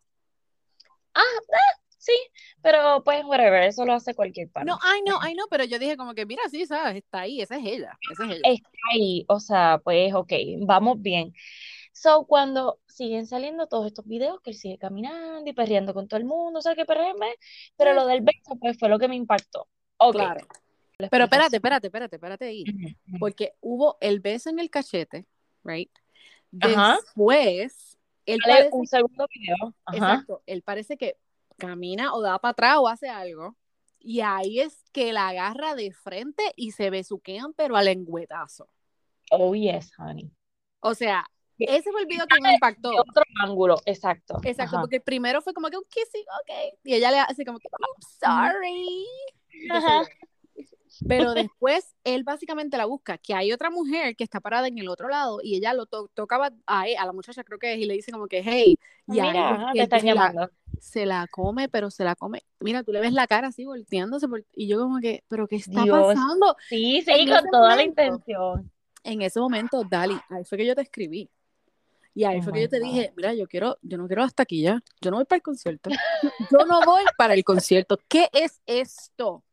Ah, 1.15 1.21
eh, 1.21 1.81
sí, 1.97 2.13
pero 2.61 3.03
pues 3.03 3.23
whatever, 3.25 3.63
eso 3.63 3.85
lo 3.85 3.93
hace 3.93 4.13
cualquier 4.13 4.49
pana. 4.49 4.73
No, 4.73 4.79
ay 4.83 5.01
no, 5.05 5.17
ay 5.21 5.33
no, 5.33 5.45
pero 5.49 5.63
yo 5.63 5.79
dije 5.79 5.97
como 5.97 6.13
que 6.13 6.25
mira, 6.25 6.43
sí, 6.49 6.65
sabes, 6.65 6.97
está 6.97 7.21
ahí, 7.21 7.41
esa 7.41 7.57
es 7.57 7.65
ella, 7.65 7.97
esa 8.11 8.25
es 8.25 8.31
ella. 8.31 8.41
Está 8.43 8.69
ahí, 8.93 9.25
o 9.27 9.39
sea, 9.39 9.79
pues 9.83 10.13
ok, 10.13 10.33
vamos 10.59 11.01
bien. 11.01 11.33
So, 11.93 12.25
cuando 12.25 12.81
siguen 12.87 13.25
saliendo 13.25 13.67
todos 13.67 13.87
estos 13.87 14.05
videos 14.05 14.41
que 14.41 14.49
él 14.49 14.57
sigue 14.57 14.77
caminando 14.77 15.49
y 15.49 15.53
perreando 15.53 15.93
con 15.93 16.09
todo 16.09 16.19
el 16.19 16.25
mundo, 16.25 16.59
o 16.59 16.61
sea, 16.61 16.75
que 16.75 16.85
perrearme, 16.85 17.35
pero 17.77 17.93
lo 17.93 18.05
del 18.05 18.19
beso, 18.21 18.57
pues 18.59 18.77
fue 18.77 18.89
lo 18.89 18.99
que 18.99 19.07
me 19.07 19.15
impactó. 19.15 19.69
Ok, 19.97 20.15
Claro. 20.15 20.45
la 20.97 21.07
Pero 21.07 21.23
espérate, 21.23 21.55
espérate, 21.55 21.87
espérate, 21.87 22.15
espérate 22.17 22.45
ahí. 22.45 22.65
Porque 23.17 23.53
hubo 23.61 23.97
el 24.01 24.19
beso 24.19 24.49
en 24.49 24.59
el 24.59 24.69
cachete, 24.69 25.25
right? 25.63 25.89
Ajá. 26.59 26.99
Él 28.25 28.39
parece, 28.43 28.69
un 28.71 28.87
segundo 28.87 29.27
video. 29.31 29.75
Ajá. 29.85 29.97
exacto, 29.97 30.43
él 30.45 30.61
parece 30.61 30.97
que 30.97 31.17
camina 31.57 32.13
o 32.13 32.21
da 32.21 32.39
para 32.39 32.51
atrás 32.51 32.77
o 32.79 32.87
hace 32.87 33.09
algo. 33.09 33.55
Y 33.99 34.21
ahí 34.21 34.59
es 34.59 34.83
que 34.91 35.13
la 35.13 35.29
agarra 35.29 35.73
de 35.73 35.91
frente 35.91 36.43
y 36.55 36.71
se 36.71 36.89
besuquean, 36.89 37.53
pero 37.53 37.75
al 37.75 37.85
lengüetazo. 37.85 38.69
Oh, 39.31 39.55
yes, 39.55 39.91
honey. 39.97 40.31
O 40.79 40.93
sea, 40.93 41.25
ese 41.57 41.91
fue 41.91 42.01
el 42.01 42.07
video 42.07 42.27
que 42.27 42.39
me 42.41 42.53
impactó. 42.53 42.89
Otro 42.89 43.23
ángulo, 43.41 43.77
exacto. 43.85 44.39
Exacto, 44.43 44.75
Ajá. 44.75 44.81
porque 44.81 44.99
primero 44.99 45.41
fue 45.41 45.53
como 45.53 45.69
que 45.69 45.77
un 45.77 45.85
kissing, 45.89 46.25
ok. 46.41 46.77
Y 46.83 46.93
ella 46.93 47.11
le 47.11 47.19
hace 47.19 47.45
como 47.45 47.57
que, 47.57 47.67
I'm 47.67 48.53
sorry. 48.53 49.05
Ajá. 49.71 50.03
Pero 51.07 51.33
después 51.33 51.93
él 52.03 52.23
básicamente 52.23 52.77
la 52.77 52.85
busca, 52.85 53.17
que 53.17 53.33
hay 53.33 53.51
otra 53.51 53.69
mujer 53.69 54.15
que 54.15 54.23
está 54.23 54.39
parada 54.39 54.67
en 54.67 54.77
el 54.77 54.87
otro 54.87 55.09
lado 55.09 55.39
y 55.43 55.55
ella 55.55 55.73
lo 55.73 55.85
to- 55.85 56.09
tocaba 56.13 56.51
a, 56.65 56.87
él, 56.87 56.95
a 56.97 57.05
la 57.05 57.11
muchacha 57.13 57.43
creo 57.43 57.59
que 57.59 57.73
es, 57.73 57.79
y 57.79 57.85
le 57.85 57.95
dice 57.95 58.11
como 58.11 58.27
que, 58.27 58.41
hey, 58.43 58.77
y 59.07 59.19
ahí 59.19 59.31
Mira, 59.33 59.71
te 59.73 59.81
están 59.81 59.99
se 59.99 60.05
la, 60.05 60.13
llamando. 60.13 60.49
se 60.79 61.05
la 61.05 61.27
come, 61.29 61.69
pero 61.69 61.91
se 61.91 62.03
la 62.03 62.15
come. 62.15 62.43
Mira, 62.59 62.83
tú 62.83 62.91
le 62.91 63.01
ves 63.01 63.13
la 63.13 63.27
cara 63.27 63.47
así 63.49 63.65
volteándose 63.65 64.27
por- 64.27 64.45
y 64.53 64.67
yo 64.67 64.79
como 64.79 64.99
que, 64.99 65.23
pero 65.27 65.47
¿qué 65.47 65.57
está 65.57 65.83
Dios. 65.83 66.07
pasando? 66.07 66.55
Sí, 66.69 67.01
sí, 67.01 67.11
En 67.11 67.29
con 67.29 67.49
toda 67.49 67.75
la 67.75 67.83
intención. 67.83 68.71
En 69.03 69.21
ese 69.21 69.39
momento, 69.39 69.83
Dali, 69.83 70.15
ahí 70.29 70.43
fue 70.45 70.57
que 70.57 70.65
yo 70.65 70.75
te 70.75 70.81
escribí. 70.81 71.29
Y 72.15 72.23
ahí 72.23 72.39
Oh 72.39 72.43
fue 72.43 72.53
que 72.53 72.61
yo 72.61 72.69
te 72.69 72.79
God. 72.79 72.85
dije, 72.85 73.13
mira, 73.17 73.33
yo 73.33 73.45
quiero, 73.45 73.77
yo 73.81 73.97
no 73.97 74.07
quiero 74.07 74.23
hasta 74.23 74.43
aquí 74.43 74.61
ya. 74.61 74.81
Yo 75.01 75.11
no 75.11 75.17
voy 75.17 75.25
para 75.25 75.37
el 75.37 75.43
concierto. 75.43 75.89
Yo 76.49 76.65
no 76.65 76.83
voy 76.85 77.03
para 77.17 77.33
el 77.33 77.43
concierto. 77.43 77.99
¿Qué 78.07 78.29
es 78.33 78.61
esto? 78.65 79.43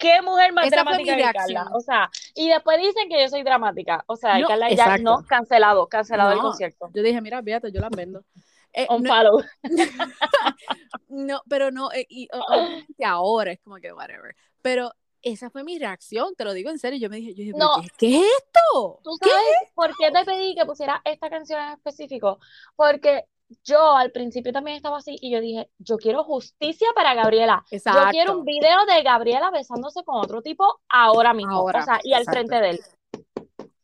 ¿Qué 0.00 0.22
mujer 0.22 0.52
más 0.52 0.66
Esa 0.66 0.76
dramática 0.76 1.14
que 1.16 1.22
Carla? 1.22 1.68
O 1.72 1.80
sea, 1.80 2.10
y 2.34 2.48
después 2.48 2.78
dicen 2.80 3.08
que 3.08 3.20
yo 3.22 3.28
soy 3.28 3.42
dramática. 3.42 4.02
O 4.06 4.16
sea, 4.16 4.38
No, 4.38 4.48
Carla 4.48 4.68
ya 4.70 4.74
exacto. 4.74 5.02
no, 5.02 5.24
cancelado, 5.26 5.86
cancelado 5.88 6.30
el 6.32 6.38
No, 6.38 6.42
concierto. 6.42 6.88
Yo 6.94 7.02
dije, 7.02 7.20
mira, 7.20 7.42
fíjate, 7.42 7.70
yo 7.70 7.80
las 7.80 7.90
vendo. 7.90 8.24
Eh, 8.72 8.86
On 8.88 9.02
no, 9.02 9.08
follow. 9.14 9.42
no, 11.08 11.42
pero 11.48 11.70
no, 11.70 11.92
eh, 11.92 12.06
y 12.08 12.28
obviamente 12.32 13.04
ahora 13.04 13.52
es 13.52 13.60
como 13.60 13.76
que 13.76 13.92
whatever. 13.92 14.34
Pero 14.62 14.92
esa 15.22 15.50
fue 15.50 15.64
mi 15.64 15.78
reacción, 15.78 16.34
te 16.34 16.44
lo 16.44 16.52
digo 16.52 16.70
en 16.70 16.78
serio. 16.78 16.98
Yo 16.98 17.10
me 17.10 17.16
dije, 17.16 17.34
yo 17.34 17.42
dije, 17.44 17.52
¿pero 17.52 17.64
No. 17.76 17.82
¿qué, 17.82 17.88
qué 17.98 18.16
es 18.18 18.24
esto? 18.38 19.00
¿Tú 19.02 19.10
¿Qué? 19.20 19.28
sabes 19.28 19.72
por 19.74 19.90
qué 19.96 20.10
te 20.10 20.24
pedí 20.24 20.54
que 20.54 20.64
pusiera 20.64 21.02
esta 21.04 21.28
canción 21.28 21.60
en 21.60 21.72
específico? 21.72 22.38
Porque 22.76 23.24
yo 23.64 23.96
al 23.96 24.12
principio 24.12 24.52
también 24.52 24.76
estaba 24.76 24.98
así 24.98 25.16
y 25.20 25.30
yo 25.30 25.40
dije, 25.40 25.68
yo 25.78 25.96
quiero 25.96 26.24
justicia 26.24 26.88
para 26.94 27.14
Gabriela. 27.14 27.64
Yo 27.70 27.78
quiero 28.10 28.38
un 28.38 28.40
Exacto. 28.40 28.44
video 28.44 28.86
de 28.86 29.02
Gabriela 29.02 29.50
besándose 29.50 30.04
con 30.04 30.16
otro 30.16 30.40
tipo 30.42 30.80
ahora 30.88 31.34
mismo. 31.34 31.52
Ahora, 31.52 31.80
o 31.80 31.84
sea, 31.84 32.00
y 32.04 32.12
al 32.12 32.22
exacto. 32.22 32.38
frente 32.48 32.60
de 32.60 32.70
él. 32.70 32.80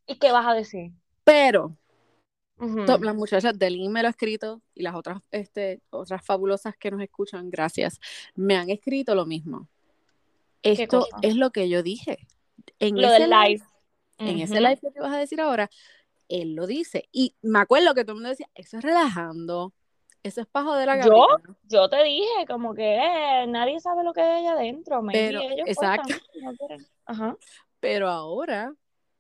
¿Y 0.07 0.19
qué 0.19 0.31
vas 0.33 0.47
a 0.47 0.55
decir? 0.55 0.93
Pero 1.25 1.77
Ujú. 2.59 2.87
to- 2.87 2.99
las 2.99 3.15
muchachas 3.15 3.59
del 3.59 3.89
me 3.91 4.03
lo 4.03 4.09
ha 4.09 4.11
escrito 4.11 4.63
y 4.75 4.83
las 4.83 4.95
otras, 4.95 5.19
este, 5.31 5.81
otras 5.91 6.25
fabulosas 6.25 6.77
que 6.77 6.91
nos 6.91 7.01
escuchan, 7.03 7.51
gracias, 7.51 8.01
me 8.35 8.57
han 8.57 8.71
escrito 8.71 9.15
lo 9.15 9.27
mismo. 9.27 9.69
Esto 10.63 11.07
es 11.23 11.37
lo 11.37 11.51
que 11.51 11.69
yo 11.69 11.83
dije. 11.83 12.27
En 12.79 13.01
Lo 13.01 13.09
ese 13.09 13.23
del 13.23 13.31
live. 13.31 13.63
en 14.19 14.39
ese 14.41 14.55
Ujú. 14.55 14.63
live 14.63 14.79
que 14.79 14.91
te 14.91 15.01
vas 15.01 15.13
a 15.13 15.19
decir 15.19 15.41
ahora, 15.41 15.71
él 16.29 16.55
lo 16.55 16.67
dice. 16.67 17.09
Y 17.13 17.35
me 17.43 17.61
acuerdo 17.61 17.95
que 17.95 18.05
todo 18.05 18.13
el 18.13 18.17
mundo 18.17 18.31
decía, 18.31 18.49
eso 18.55 18.79
es 18.79 18.83
relajando, 18.83 19.73
eso 20.23 20.41
es 20.41 20.47
para 20.47 20.67
joder 20.67 20.91
a 20.91 21.05
¿Yo? 21.05 21.11
Gabriela. 21.11 21.59
Yo 21.65 21.89
te 21.89 22.03
dije, 22.03 22.47
como 22.49 22.75
que 22.75 22.97
eh, 22.97 23.47
nadie 23.47 23.79
sabe 23.81 24.03
lo 24.03 24.13
que 24.13 24.23
hay 24.23 24.45
allá 24.45 24.53
adentro. 24.53 25.03
Pero, 25.13 25.41
ellos 25.41 25.61
pues, 25.65 25.77
exacto. 25.77 26.15
no. 26.43 26.53
Ajá. 27.05 27.37
Pero 27.79 28.09
ahora, 28.09 28.75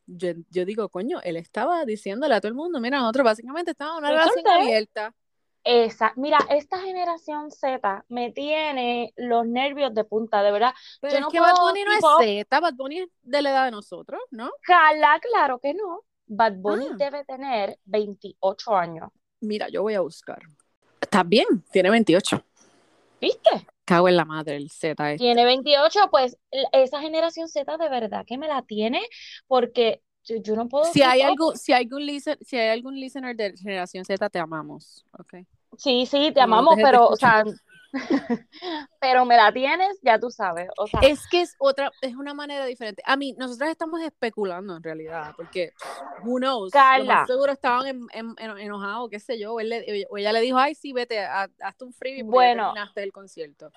yo, 0.06 0.30
yo 0.50 0.64
digo, 0.64 0.88
coño, 0.88 1.20
él 1.22 1.36
estaba 1.36 1.84
diciéndole 1.84 2.34
a 2.34 2.40
todo 2.40 2.48
el 2.48 2.54
mundo, 2.54 2.80
mira, 2.80 2.98
nosotros 2.98 3.24
básicamente 3.24 3.70
estábamos 3.70 3.98
en 3.98 4.04
una 4.04 4.12
Yo 4.12 4.18
relación 4.18 4.48
abierta. 4.48 5.14
Esa, 5.62 6.12
mira, 6.14 6.38
esta 6.50 6.78
generación 6.78 7.50
Z 7.50 8.04
me 8.08 8.30
tiene 8.30 9.12
los 9.16 9.46
nervios 9.46 9.92
de 9.94 10.04
punta, 10.04 10.42
de 10.42 10.52
verdad. 10.52 10.72
Pero 11.00 11.12
Yo 11.12 11.18
es 11.18 11.22
no 11.22 11.30
que 11.30 11.40
Bad 11.40 11.56
puedo, 11.56 11.68
Bunny 11.68 11.84
no 11.84 11.92
es 11.92 12.44
Z, 12.44 12.60
Bad 12.60 12.74
Bunny 12.74 12.98
es 13.00 13.08
de 13.22 13.42
la 13.42 13.50
edad 13.50 13.64
de 13.64 13.72
nosotros, 13.72 14.20
¿no? 14.30 14.50
Carla, 14.62 15.20
claro 15.20 15.58
que 15.58 15.74
no. 15.74 16.02
Bad 16.26 16.54
Bunny 16.56 16.86
Ah. 16.92 16.96
debe 16.98 17.24
tener 17.24 17.78
28 17.84 18.74
años. 18.76 19.10
Mira, 19.40 19.68
yo 19.68 19.82
voy 19.82 19.94
a 19.94 20.00
buscar. 20.00 20.40
Está 21.00 21.22
bien, 21.22 21.46
tiene 21.70 21.90
28. 21.90 22.42
¿Viste? 23.20 23.66
Cago 23.84 24.08
en 24.08 24.16
la 24.16 24.24
madre, 24.24 24.56
el 24.56 24.70
Z 24.70 25.12
es. 25.12 25.18
Tiene 25.20 25.44
28, 25.44 26.08
pues 26.10 26.36
esa 26.72 27.00
generación 27.00 27.48
Z 27.48 27.76
de 27.76 27.88
verdad 27.88 28.24
que 28.26 28.36
me 28.36 28.48
la 28.48 28.62
tiene 28.62 29.00
porque 29.46 30.02
yo, 30.24 30.36
yo 30.36 30.56
no 30.56 30.68
puedo 30.68 30.84
Si 30.86 31.02
hay 31.02 31.22
algo, 31.22 31.54
si 31.54 31.72
hay 31.72 31.84
algún 31.84 32.04
listen, 32.04 32.36
si 32.42 32.56
hay 32.56 32.70
algún 32.70 32.98
listener 32.98 33.36
de 33.36 33.54
generación 33.56 34.04
Z, 34.04 34.28
te 34.28 34.38
amamos, 34.40 35.04
¿ok? 35.16 35.34
Sí, 35.78 36.06
sí, 36.06 36.32
te 36.32 36.40
No 36.40 36.44
amamos, 36.44 36.76
de 36.76 36.82
pero, 36.82 37.06
o 37.06 37.16
sea, 37.16 37.44
pero 39.00 39.24
me 39.24 39.36
la 39.36 39.52
tienes, 39.52 39.98
ya 40.02 40.18
tú 40.18 40.30
sabes. 40.30 40.68
O 40.76 40.86
sea, 40.86 41.00
Es 41.02 41.26
que 41.28 41.40
es 41.42 41.54
otra, 41.58 41.90
es 42.00 42.14
una 42.14 42.34
manera 42.34 42.64
diferente. 42.66 43.02
A 43.06 43.16
mí, 43.16 43.34
nosotras 43.38 43.70
estamos 43.70 44.00
especulando 44.02 44.76
en 44.76 44.82
realidad, 44.82 45.32
porque 45.36 45.72
who 46.24 46.38
knows, 46.38 46.72
Carla. 46.72 47.24
seguro 47.26 47.52
estaban 47.52 47.86
en, 47.86 48.06
en- 48.12 48.34
en- 48.38 48.58
enojados, 48.58 49.10
qué 49.10 49.20
sé 49.20 49.38
yo, 49.38 49.54
o, 49.54 49.60
él 49.60 49.68
le- 49.70 50.06
o 50.10 50.18
ella 50.18 50.32
le 50.32 50.40
dijo, 50.40 50.58
ay, 50.58 50.74
sí, 50.74 50.92
vete, 50.92 51.20
haz- 51.20 51.50
hazte 51.60 51.84
un 51.84 51.92
freebie 51.92 52.22
Bueno. 52.22 52.64
terminaste 52.72 53.02
el 53.02 53.12
concierto. 53.12 53.70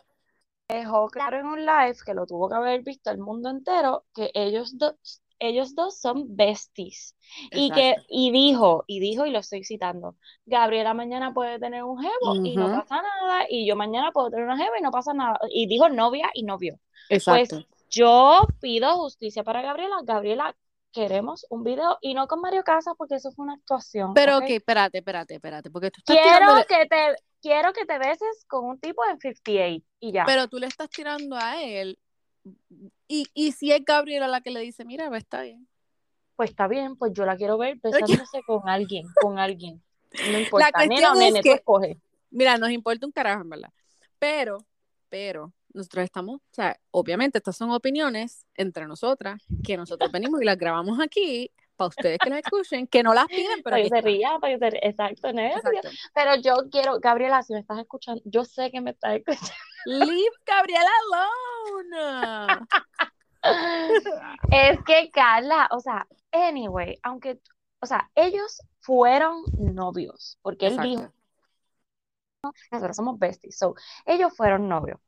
dejó 0.67 1.07
claro 1.07 1.39
en 1.39 1.47
un 1.47 1.65
live 1.65 1.97
que 2.05 2.13
lo 2.13 2.27
tuvo 2.27 2.47
que 2.47 2.55
haber 2.55 2.83
visto 2.83 3.09
el 3.09 3.17
mundo 3.17 3.49
entero, 3.49 4.05
que 4.13 4.29
ellos 4.35 4.77
dos, 4.77 4.93
ellos 5.39 5.73
dos 5.75 5.99
son 5.99 6.35
besties. 6.35 7.15
Y 7.51 7.71
que, 7.71 7.95
y 8.09 8.31
dijo, 8.31 8.83
y 8.87 8.99
dijo, 8.99 9.25
y 9.25 9.31
lo 9.31 9.39
estoy 9.39 9.63
citando, 9.63 10.15
Gabriela 10.45 10.93
mañana 10.93 11.33
puede 11.33 11.59
tener 11.59 11.83
un 11.83 11.99
jevo 11.99 12.35
y 12.43 12.55
no 12.55 12.67
pasa 12.71 13.01
nada, 13.01 13.45
y 13.49 13.67
yo 13.67 13.75
mañana 13.75 14.11
puedo 14.11 14.29
tener 14.29 14.45
una 14.45 14.57
jeva 14.57 14.77
y 14.79 14.81
no 14.81 14.91
pasa 14.91 15.13
nada. 15.13 15.39
Y 15.49 15.67
dijo 15.67 15.89
novia 15.89 16.29
y 16.33 16.43
novio. 16.43 16.79
Exacto. 17.09 17.57
Pues 17.57 17.67
yo 17.89 18.39
pido 18.59 18.95
justicia 18.97 19.43
para 19.43 19.61
Gabriela. 19.61 19.97
Gabriela, 20.03 20.55
queremos 20.91 21.45
un 21.49 21.63
video 21.63 21.97
y 22.01 22.13
no 22.13 22.27
con 22.27 22.41
Mario 22.41 22.63
Casas 22.63 22.93
porque 22.97 23.15
eso 23.15 23.31
fue 23.31 23.43
una 23.45 23.53
actuación. 23.53 24.13
Pero 24.13 24.37
¿ok? 24.37 24.45
espérate, 24.47 24.99
espérate, 24.99 25.35
espérate, 25.35 25.69
porque 25.71 25.91
tú 25.91 25.99
estás 25.99 26.15
Quiero 26.15 26.37
tirándole- 26.37 26.65
que 26.67 26.85
te, 26.87 27.15
quiero 27.41 27.73
que 27.73 27.85
te 27.85 27.97
beses 27.99 28.45
con 28.47 28.65
un 28.65 28.79
tipo 28.79 29.01
en 29.05 29.19
58 29.19 29.85
y 29.99 30.11
ya. 30.11 30.25
pero 30.25 30.47
tú 30.47 30.57
le 30.57 30.67
estás 30.67 30.89
tirando 30.89 31.35
a 31.35 31.61
él, 31.61 31.97
y, 33.07 33.27
y 33.33 33.51
si 33.51 33.71
es 33.71 33.83
Gabriela 33.85 34.27
la 34.27 34.41
que 34.41 34.51
le 34.51 34.59
dice, 34.61 34.85
mira, 34.85 35.07
pues, 35.09 35.23
está 35.23 35.41
bien. 35.41 35.67
Pues 36.35 36.51
está 36.51 36.67
bien, 36.67 36.95
pues 36.95 37.11
yo 37.13 37.25
la 37.25 37.35
quiero 37.35 37.57
ver 37.57 37.77
besándose 37.83 38.41
con 38.45 38.67
alguien, 38.69 39.05
con 39.21 39.39
alguien. 39.39 39.81
No 40.31 40.39
importa, 40.39 40.85
nena 40.85 41.13
o 41.13 41.19
es 41.19 41.33
tú 41.35 41.41
que- 41.41 41.51
escoge. 41.53 41.97
Mira, 42.31 42.57
nos 42.57 42.69
importa 42.71 43.05
un 43.05 43.11
carajo, 43.11 43.41
en 43.41 43.49
verdad. 43.49 43.73
Pero, 44.19 44.65
pero, 45.09 45.51
nosotros 45.73 46.03
estamos, 46.05 46.37
o 46.37 46.53
sea, 46.53 46.79
obviamente 46.91 47.39
estas 47.39 47.57
son 47.57 47.71
opiniones 47.71 48.45
entre 48.55 48.85
nosotras, 48.87 49.43
que 49.63 49.77
nosotros 49.77 50.11
venimos 50.11 50.41
y 50.41 50.45
las 50.45 50.57
grabamos 50.57 50.99
aquí, 50.99 51.51
para 51.75 51.89
ustedes 51.89 52.19
que 52.19 52.29
las 52.29 52.39
escuchen, 52.39 52.87
que 52.87 53.03
no 53.03 53.13
las 53.13 53.25
piden, 53.27 53.61
pero 53.63 53.75
Para 53.75 53.83
que 53.83 53.89
se 53.89 54.01
ría, 54.01 54.37
para 54.39 54.53
que 54.53 54.59
se 54.59 54.69
ría. 54.69 54.79
Exacto, 54.83 55.33
¿no? 55.33 55.41
Exacto. 55.41 55.89
Pero 56.13 56.35
yo 56.35 56.69
quiero, 56.69 56.99
Gabriela, 56.99 57.41
si 57.41 57.53
me 57.53 57.59
estás 57.59 57.79
escuchando, 57.79 58.21
yo 58.25 58.43
sé 58.43 58.69
que 58.69 58.81
me 58.81 58.91
estás 58.91 59.15
escuchando. 59.15 59.53
Leave 59.85 60.35
Gabriela 60.45 60.89
alone. 61.05 62.65
Es 64.51 64.79
que 64.85 65.09
Carla, 65.11 65.69
o 65.71 65.79
sea, 65.79 66.05
anyway, 66.31 66.97
aunque, 67.03 67.39
o 67.79 67.85
sea, 67.85 68.09
ellos 68.15 68.61
fueron 68.81 69.43
novios, 69.57 70.37
porque 70.41 70.67
él 70.67 70.79
dijo, 70.79 71.13
nosotros 72.71 72.95
somos 72.95 73.19
besties, 73.19 73.57
so, 73.57 73.75
ellos 74.05 74.35
fueron 74.35 74.67
novios. 74.67 74.99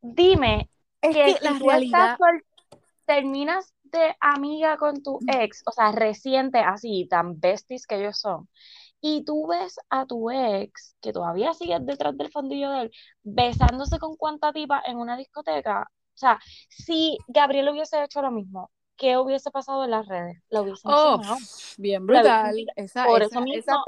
Dime 0.00 0.70
Es 1.02 1.14
que 1.14 1.34
que 1.34 1.44
la 1.44 1.58
realidad, 1.58 2.12
estás 2.12 2.80
terminas 3.04 3.74
de 3.84 4.16
amiga 4.20 4.76
con 4.76 5.02
tu 5.02 5.18
ex, 5.26 5.62
o 5.66 5.72
sea, 5.72 5.92
reciente, 5.92 6.60
así, 6.60 7.06
tan 7.10 7.40
besties 7.40 7.86
que 7.86 7.96
ellos 7.96 8.18
son, 8.18 8.48
y 9.00 9.24
tú 9.24 9.46
ves 9.48 9.78
a 9.88 10.06
tu 10.06 10.30
ex, 10.30 10.96
que 11.00 11.12
todavía 11.12 11.54
sigues 11.54 11.84
detrás 11.84 12.16
del 12.16 12.30
fondillo 12.30 12.70
de 12.70 12.82
él, 12.82 12.90
besándose 13.22 13.98
con 13.98 14.16
cuanta 14.16 14.52
tipa 14.52 14.82
en 14.86 14.98
una 14.98 15.16
discoteca, 15.16 15.82
o 15.82 16.18
sea, 16.20 16.38
si 16.68 17.16
Gabriel 17.28 17.70
hubiese 17.70 18.02
hecho 18.04 18.20
lo 18.20 18.30
mismo, 18.30 18.70
¿qué 18.96 19.16
hubiese 19.16 19.50
pasado 19.50 19.84
en 19.84 19.90
las 19.92 20.06
redes? 20.06 20.36
La 20.50 20.60
hubiesen 20.60 20.90
oh, 20.92 21.18
quemado. 21.18 21.38
bien 21.78 22.06
La 22.06 22.20
brutal. 22.20 22.66
Esa, 22.76 23.06
Por 23.06 23.22
esa, 23.22 23.30
eso 23.30 23.40
mismo, 23.40 23.58
esa 23.58 23.82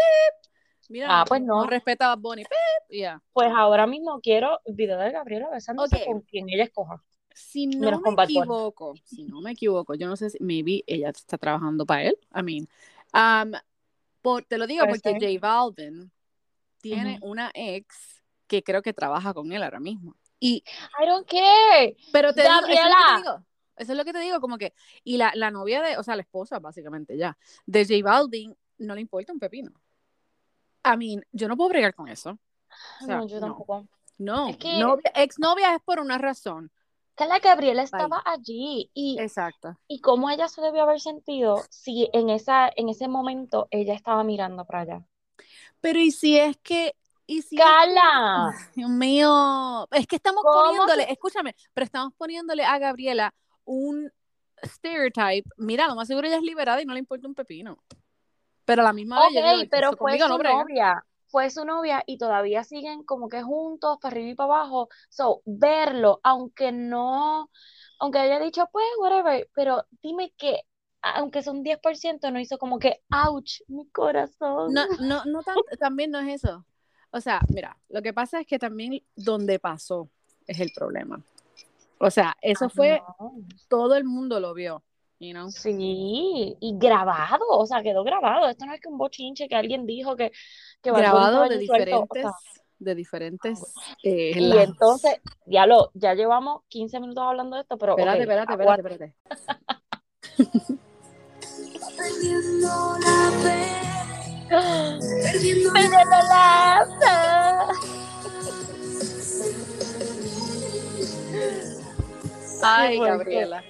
Mira, 0.88 1.06
Ah, 1.10 1.24
pues 1.26 1.42
no. 1.42 1.64
respeta 1.66 2.12
a 2.12 2.16
Bonnie. 2.16 2.46
Ya. 2.90 3.22
Pues 3.32 3.50
ahora 3.54 3.86
mismo 3.86 4.20
quiero 4.20 4.60
el 4.64 4.74
video 4.74 4.98
de 4.98 5.12
Gabriela 5.12 5.48
besándose 5.50 6.04
con 6.06 6.22
quien 6.22 6.48
ella 6.48 6.64
escoja. 6.64 7.02
Si 7.34 7.66
no 7.66 7.86
Menos 7.90 8.02
me 8.02 8.24
equivoco, 8.24 8.94
si 9.04 9.24
no 9.24 9.40
me 9.40 9.52
equivoco, 9.52 9.94
yo 9.94 10.06
no 10.06 10.16
sé 10.16 10.30
si 10.30 10.38
maybe 10.40 10.84
ella 10.86 11.10
está 11.10 11.38
trabajando 11.38 11.86
para 11.86 12.04
él. 12.04 12.18
I 12.34 12.42
mean, 12.42 12.68
um, 13.14 13.52
por- 14.22 14.44
te 14.44 14.56
lo 14.58 14.66
digo 14.66 14.86
porque 14.86 15.00
ser. 15.00 15.20
J 15.20 15.38
Balvin 15.40 16.10
tiene 16.80 17.18
una 17.22 17.50
ex 17.54 18.22
que 18.46 18.62
creo 18.62 18.82
que 18.82 18.92
trabaja 18.92 19.34
con 19.34 19.52
él 19.52 19.62
ahora 19.62 19.80
mismo. 19.80 20.16
Y, 20.40 20.64
I 21.02 21.06
don't 21.06 21.28
care. 21.28 21.96
pero 22.12 22.32
te 22.34 22.42
digo, 22.42 22.54
eso 22.54 22.66
es 22.66 22.72
lo 22.72 22.74
que 22.74 23.14
te 23.14 23.16
digo. 23.22 23.44
Eso 23.76 23.92
es 23.92 23.98
lo 23.98 24.04
que 24.04 24.12
te 24.12 24.18
digo, 24.20 24.40
como 24.40 24.58
que, 24.58 24.74
y 25.04 25.16
la, 25.16 25.32
la 25.34 25.50
novia 25.50 25.82
de, 25.82 25.96
o 25.96 26.02
sea, 26.02 26.14
la 26.16 26.22
esposa 26.22 26.58
básicamente 26.58 27.16
ya, 27.16 27.36
de 27.66 27.84
J 27.84 28.02
Balvin, 28.02 28.54
no 28.78 28.94
le 28.94 29.00
importa 29.00 29.32
un 29.32 29.38
pepino. 29.38 29.70
I 30.84 30.96
mean, 30.96 31.24
yo 31.30 31.46
no 31.48 31.56
puedo 31.56 31.70
bregar 31.70 31.94
con 31.94 32.08
eso. 32.08 32.38
O 33.00 33.04
sea, 33.06 33.18
no, 33.18 33.26
yo 33.26 33.36
no. 33.40 33.46
tampoco. 33.46 33.86
No, 34.18 34.48
Es 34.48 34.56
que- 34.56 34.78
novia, 34.78 35.10
exnovia 35.14 35.74
es 35.74 35.82
por 35.82 36.00
una 36.00 36.18
razón. 36.18 36.70
Que 37.22 37.28
la 37.28 37.38
Gabriela 37.38 37.82
estaba 37.82 38.22
allí 38.24 38.90
y, 38.94 39.18
Exacto. 39.20 39.78
y 39.88 40.00
cómo 40.00 40.30
ella 40.30 40.48
se 40.48 40.60
debió 40.60 40.82
haber 40.82 41.00
sentido 41.00 41.62
si 41.70 42.08
en 42.12 42.30
esa, 42.30 42.70
en 42.74 42.88
ese 42.88 43.08
momento 43.08 43.68
ella 43.70 43.94
estaba 43.94 44.24
mirando 44.24 44.64
para 44.64 44.80
allá. 44.80 45.06
Pero 45.80 45.98
y 45.98 46.10
si 46.10 46.38
es 46.38 46.56
que, 46.58 46.94
y 47.26 47.42
si 47.42 47.56
es 47.56 47.62
¡Cala! 47.62 48.52
Dios 48.74 48.90
mío, 48.90 49.88
es 49.92 50.06
que 50.06 50.16
estamos 50.16 50.42
¿Cómo 50.42 50.62
poniéndole, 50.64 51.10
escúchame, 51.12 51.54
pero 51.72 51.84
estamos 51.84 52.12
poniéndole 52.14 52.64
a 52.64 52.78
Gabriela 52.78 53.32
un 53.64 54.10
stereotype. 54.64 55.48
Mira, 55.56 55.86
lo 55.88 55.94
más 55.94 56.08
seguro 56.08 56.26
ella 56.26 56.36
es 56.36 56.42
liberada 56.42 56.82
y 56.82 56.84
no 56.84 56.92
le 56.92 57.00
importa 57.00 57.26
un 57.28 57.34
pepino. 57.34 57.78
Pero 58.64 58.82
a 58.82 58.84
la 58.84 58.92
misma 58.92 59.20
vez, 59.20 59.34
yo 59.34 59.40
Ok, 59.40 59.46
digo, 59.58 59.68
pero 59.70 59.88
fue 59.90 59.98
conmigo 59.98 60.24
su 60.26 60.32
no 60.32 60.38
brega. 60.38 60.62
novia. 60.62 61.06
Fue 61.32 61.50
su 61.50 61.64
novia 61.64 62.04
y 62.06 62.18
todavía 62.18 62.62
siguen 62.62 63.04
como 63.04 63.28
que 63.28 63.42
juntos, 63.42 63.98
para 64.00 64.12
arriba 64.14 64.30
y 64.30 64.34
para 64.36 64.54
abajo. 64.54 64.88
So, 65.08 65.42
verlo, 65.46 66.20
aunque 66.22 66.72
no, 66.72 67.50
aunque 67.98 68.18
haya 68.18 68.38
dicho, 68.38 68.68
pues, 68.70 68.84
whatever, 69.00 69.48
pero 69.54 69.84
dime 70.02 70.32
que, 70.36 70.60
aunque 71.02 71.42
son 71.42 71.62
10%, 71.64 72.30
no 72.30 72.38
hizo 72.38 72.58
como 72.58 72.78
que, 72.78 73.02
ouch, 73.10 73.62
mi 73.68 73.88
corazón. 73.88 74.74
No, 74.74 74.86
no, 75.00 75.24
no 75.24 75.42
tan- 75.42 75.56
también 75.80 76.10
no 76.10 76.20
es 76.20 76.44
eso. 76.44 76.64
O 77.10 77.20
sea, 77.20 77.40
mira, 77.48 77.78
lo 77.88 78.02
que 78.02 78.12
pasa 78.12 78.40
es 78.40 78.46
que 78.46 78.58
también 78.58 79.02
donde 79.16 79.58
pasó 79.58 80.10
es 80.46 80.60
el 80.60 80.70
problema. 80.74 81.22
O 81.98 82.10
sea, 82.10 82.36
eso 82.42 82.66
Ah, 82.66 82.72
fue, 82.74 83.02
no. 83.18 83.32
todo 83.68 83.96
el 83.96 84.04
mundo 84.04 84.40
lo 84.40 84.54
vio, 84.54 84.82
you 85.22 85.32
know? 85.32 85.50
Sí, 85.50 86.56
y 86.60 86.78
grabado, 86.78 87.44
o 87.48 87.66
sea, 87.66 87.82
quedó 87.82 88.04
grabado. 88.04 88.48
Esto 88.48 88.66
no 88.66 88.74
es 88.74 88.80
que 88.80 88.88
un 88.88 88.98
bochinche 88.98 89.48
que 89.48 89.54
alguien 89.54 89.86
dijo 89.86 90.16
que, 90.16 90.32
que 90.82 90.90
Grabado 90.90 91.48
de 91.48 91.56
allí 91.56 91.66
suelto, 91.66 92.00
o 92.00 92.02
diferentes, 92.02 92.22
sea, 92.22 92.32
de 92.78 92.94
diferentes 92.94 93.74
eh, 94.02 94.32
y 94.36 94.52
entonces, 94.58 95.20
ya 95.46 95.66
lo, 95.66 95.90
ya 95.94 96.14
llevamos 96.14 96.62
15 96.68 97.00
minutos 97.00 97.22
hablando 97.24 97.56
de 97.56 97.62
esto, 97.62 97.78
pero 97.78 97.96
Espérate, 97.96 98.18
ok, 98.18 98.22
espérate, 98.22 98.52
espérate, 98.52 98.80
espérate. 98.80 99.14
Perdiendo 101.96 102.98
la 102.98 103.30
fe, 103.42 103.82
perdiendo 105.72 105.72
la 106.28 106.86
fe. 107.00 107.92
Ay. 112.64 112.98
Gabriela. 112.98 113.62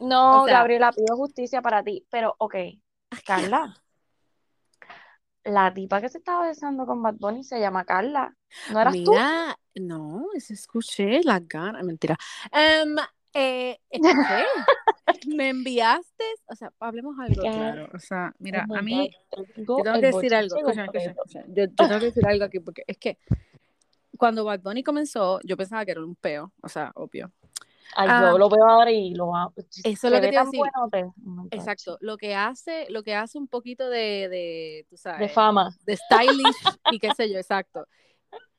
No, 0.00 0.42
O 0.42 0.44
sea- 0.44 0.58
Gabriela, 0.58 0.92
pido 0.92 1.16
justicia 1.16 1.62
para 1.62 1.82
ti, 1.82 2.06
pero 2.10 2.34
ok, 2.38 2.54
Carla, 3.24 3.82
la 5.44 5.72
tipa 5.72 6.00
que 6.00 6.08
se 6.08 6.18
estaba 6.18 6.46
besando 6.48 6.86
con 6.86 7.02
Bad 7.02 7.14
Bunny 7.18 7.44
se 7.44 7.60
llama 7.60 7.84
Carla, 7.84 8.36
¿no 8.72 8.80
eras 8.80 8.94
tú? 9.04 9.12
Mira, 9.12 9.56
no, 9.76 10.26
es 10.34 10.50
escuché 10.50 11.22
las 11.22 11.46
ganas, 11.46 11.84
mentira. 11.84 12.16
Eh, 13.38 13.78
escuché, 13.90 14.44
me 15.28 15.50
enviaste, 15.50 16.24
o 16.46 16.54
sea, 16.54 16.72
hablemos 16.80 17.16
algo 17.20 17.42
claro. 17.42 17.88
O 17.92 17.98
sea, 17.98 18.32
mira, 18.38 18.66
Oh 18.70 18.76
a 18.76 18.82
mí, 18.82 19.10
yo 19.56 19.76
tengo 19.82 20.00
que 20.00 20.06
decir 20.06 20.34
algo, 20.34 20.56
escúchame, 20.56 21.04
escúchame. 21.04 21.44
Yo, 21.48 21.64
yo 21.64 21.74
tengo 21.74 22.00
que 22.00 22.06
decir 22.06 22.26
algo 22.26 22.44
aquí, 22.44 22.60
porque 22.60 22.82
es 22.86 22.96
que 22.96 23.18
cuando 24.16 24.44
Bad 24.44 24.60
Bunny 24.60 24.82
comenzó, 24.82 25.38
yo 25.44 25.56
pensaba 25.56 25.84
que 25.84 25.90
era 25.90 26.02
un 26.02 26.16
peo, 26.16 26.52
o 26.62 26.68
sea, 26.68 26.92
obvio. 26.94 27.30
Ay, 27.94 28.08
Ah, 28.10 28.28
yo 28.32 28.38
lo 28.38 28.48
veo 28.48 28.64
ahora 28.68 28.90
y 28.90 29.14
lo. 29.14 29.30
Eso 29.56 29.82
es 29.84 30.02
lo 30.12 30.20
que 30.20 30.28
te 30.28 30.38
decir. 30.38 30.58
Bueno, 30.58 30.72
oh 31.42 31.48
Exacto, 31.50 31.96
lo 32.00 32.16
que 32.16 32.34
hace, 32.34 32.86
lo 32.90 33.02
que 33.02 33.14
hace 33.14 33.38
un 33.38 33.48
poquito 33.48 33.88
de, 33.88 34.28
de 34.28 34.86
tú 34.88 34.96
De 34.96 34.98
sabes, 35.00 35.32
fama. 35.32 35.74
de 35.84 35.96
stylish 35.96 36.56
y 36.90 36.98
qué 36.98 37.10
sé 37.14 37.30
yo, 37.30 37.38
exacto. 37.38 37.86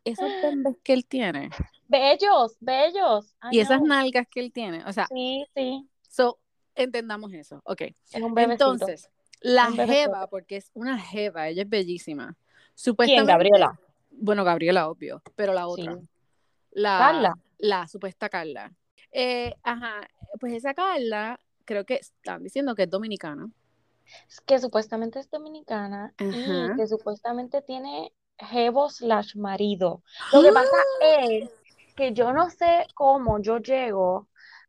Esos 0.04 0.32
bembes 0.42 0.78
que 0.84 0.94
él 0.94 1.06
tiene 1.06 1.50
Bellos, 1.90 2.56
bellos. 2.62 3.36
I 3.52 3.58
y 3.58 3.60
esas 3.60 3.82
nalgas 3.82 4.26
que 4.30 4.40
él 4.40 4.52
tiene, 4.54 4.84
o 4.86 4.94
sea, 4.94 5.06
Sí, 5.08 5.46
sí, 5.54 5.88
so, 6.10 6.40
entendamos 6.76 7.34
eso, 7.34 7.62
ok. 7.66 7.82
es 7.82 8.22
un. 8.22 8.38
Entonces, 8.40 9.10
la 9.42 9.68
Un 9.68 9.76
jeva, 9.76 10.28
porque 10.28 10.58
es 10.58 10.72
una 10.74 10.98
jeva, 10.98 11.48
ella 11.50 11.64
es 11.64 11.70
bellísima. 11.70 12.36
¿Quién, 12.36 12.38
Supuestamente, 12.76 13.32
Gabriela? 13.32 13.80
Bueno, 14.12 14.44
Gabriela, 14.44 14.90
obvio, 14.90 15.22
pero 15.36 15.54
la 15.54 15.68
otra, 15.68 15.94
Sí. 15.96 16.00
la, 16.72 16.98
Carla. 17.00 17.34
la 17.58 17.88
supuesta 17.88 18.30
Carla. 18.30 18.74
Eh, 19.20 19.56
ajá, 19.64 20.08
pues 20.40 20.54
esa 20.54 20.76
Carla, 20.76 21.40
creo 21.66 21.88
que 21.88 21.96
están 21.96 22.44
diciendo 22.44 22.76
que 22.76 22.84
es 22.84 22.90
dominicana. 22.90 23.50
Que 24.46 24.60
supuestamente 24.60 25.18
es 25.18 25.28
dominicana 25.32 26.14
Ajá. 26.20 26.30
y 26.30 26.78
que 26.78 26.86
supuestamente 26.86 27.64
tiene 27.64 28.14
jevo 28.38 28.92
slash 28.92 29.36
marido. 29.36 30.04
Lo 30.32 30.44
que 30.44 30.52
pasa 30.52 30.70
es 31.02 31.50
que 31.96 32.14
yo 32.14 32.32
no 32.32 32.52
sé 32.52 32.86
cómo 32.94 33.42
yo 33.42 33.58
llego 33.58 34.28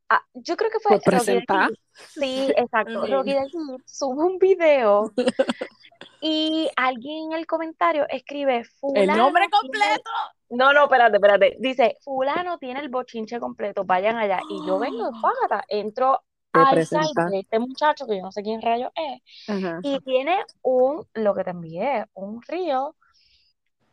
a, 0.08 0.24
yo 0.32 0.56
creo 0.56 0.70
que 0.70 0.80
fue 0.80 0.98
presentar. 0.98 1.70
Sí, 1.92 2.50
exacto. 2.56 3.04
Rocky 3.06 3.36
sube 3.84 4.24
un 4.24 4.38
video 4.38 5.12
y 6.22 6.70
alguien 6.74 7.32
en 7.32 7.38
el 7.38 7.46
comentario 7.46 8.06
escribe 8.08 8.64
El 8.94 9.08
nombre 9.08 9.46
completo. 9.50 10.10
No, 10.50 10.72
no, 10.72 10.84
espérate, 10.84 11.16
espérate. 11.16 11.56
Dice, 11.58 11.96
fulano 12.02 12.58
tiene 12.58 12.80
el 12.80 12.88
bochinche 12.88 13.38
completo, 13.38 13.84
vayan 13.84 14.16
allá. 14.16 14.40
Y 14.48 14.66
yo 14.66 14.78
vengo, 14.78 15.10
fájata, 15.20 15.64
entro 15.68 16.20
al 16.52 16.86
site 16.86 17.22
de 17.30 17.40
este 17.40 17.58
muchacho, 17.58 18.06
que 18.06 18.16
yo 18.16 18.22
no 18.22 18.32
sé 18.32 18.42
quién 18.42 18.62
rayo 18.62 18.90
es, 18.94 19.48
Ajá. 19.48 19.80
y 19.82 20.00
tiene 20.00 20.36
un, 20.62 21.06
lo 21.14 21.34
que 21.34 21.44
te 21.44 21.50
envié, 21.50 22.06
un 22.14 22.40
Oh 22.50 22.94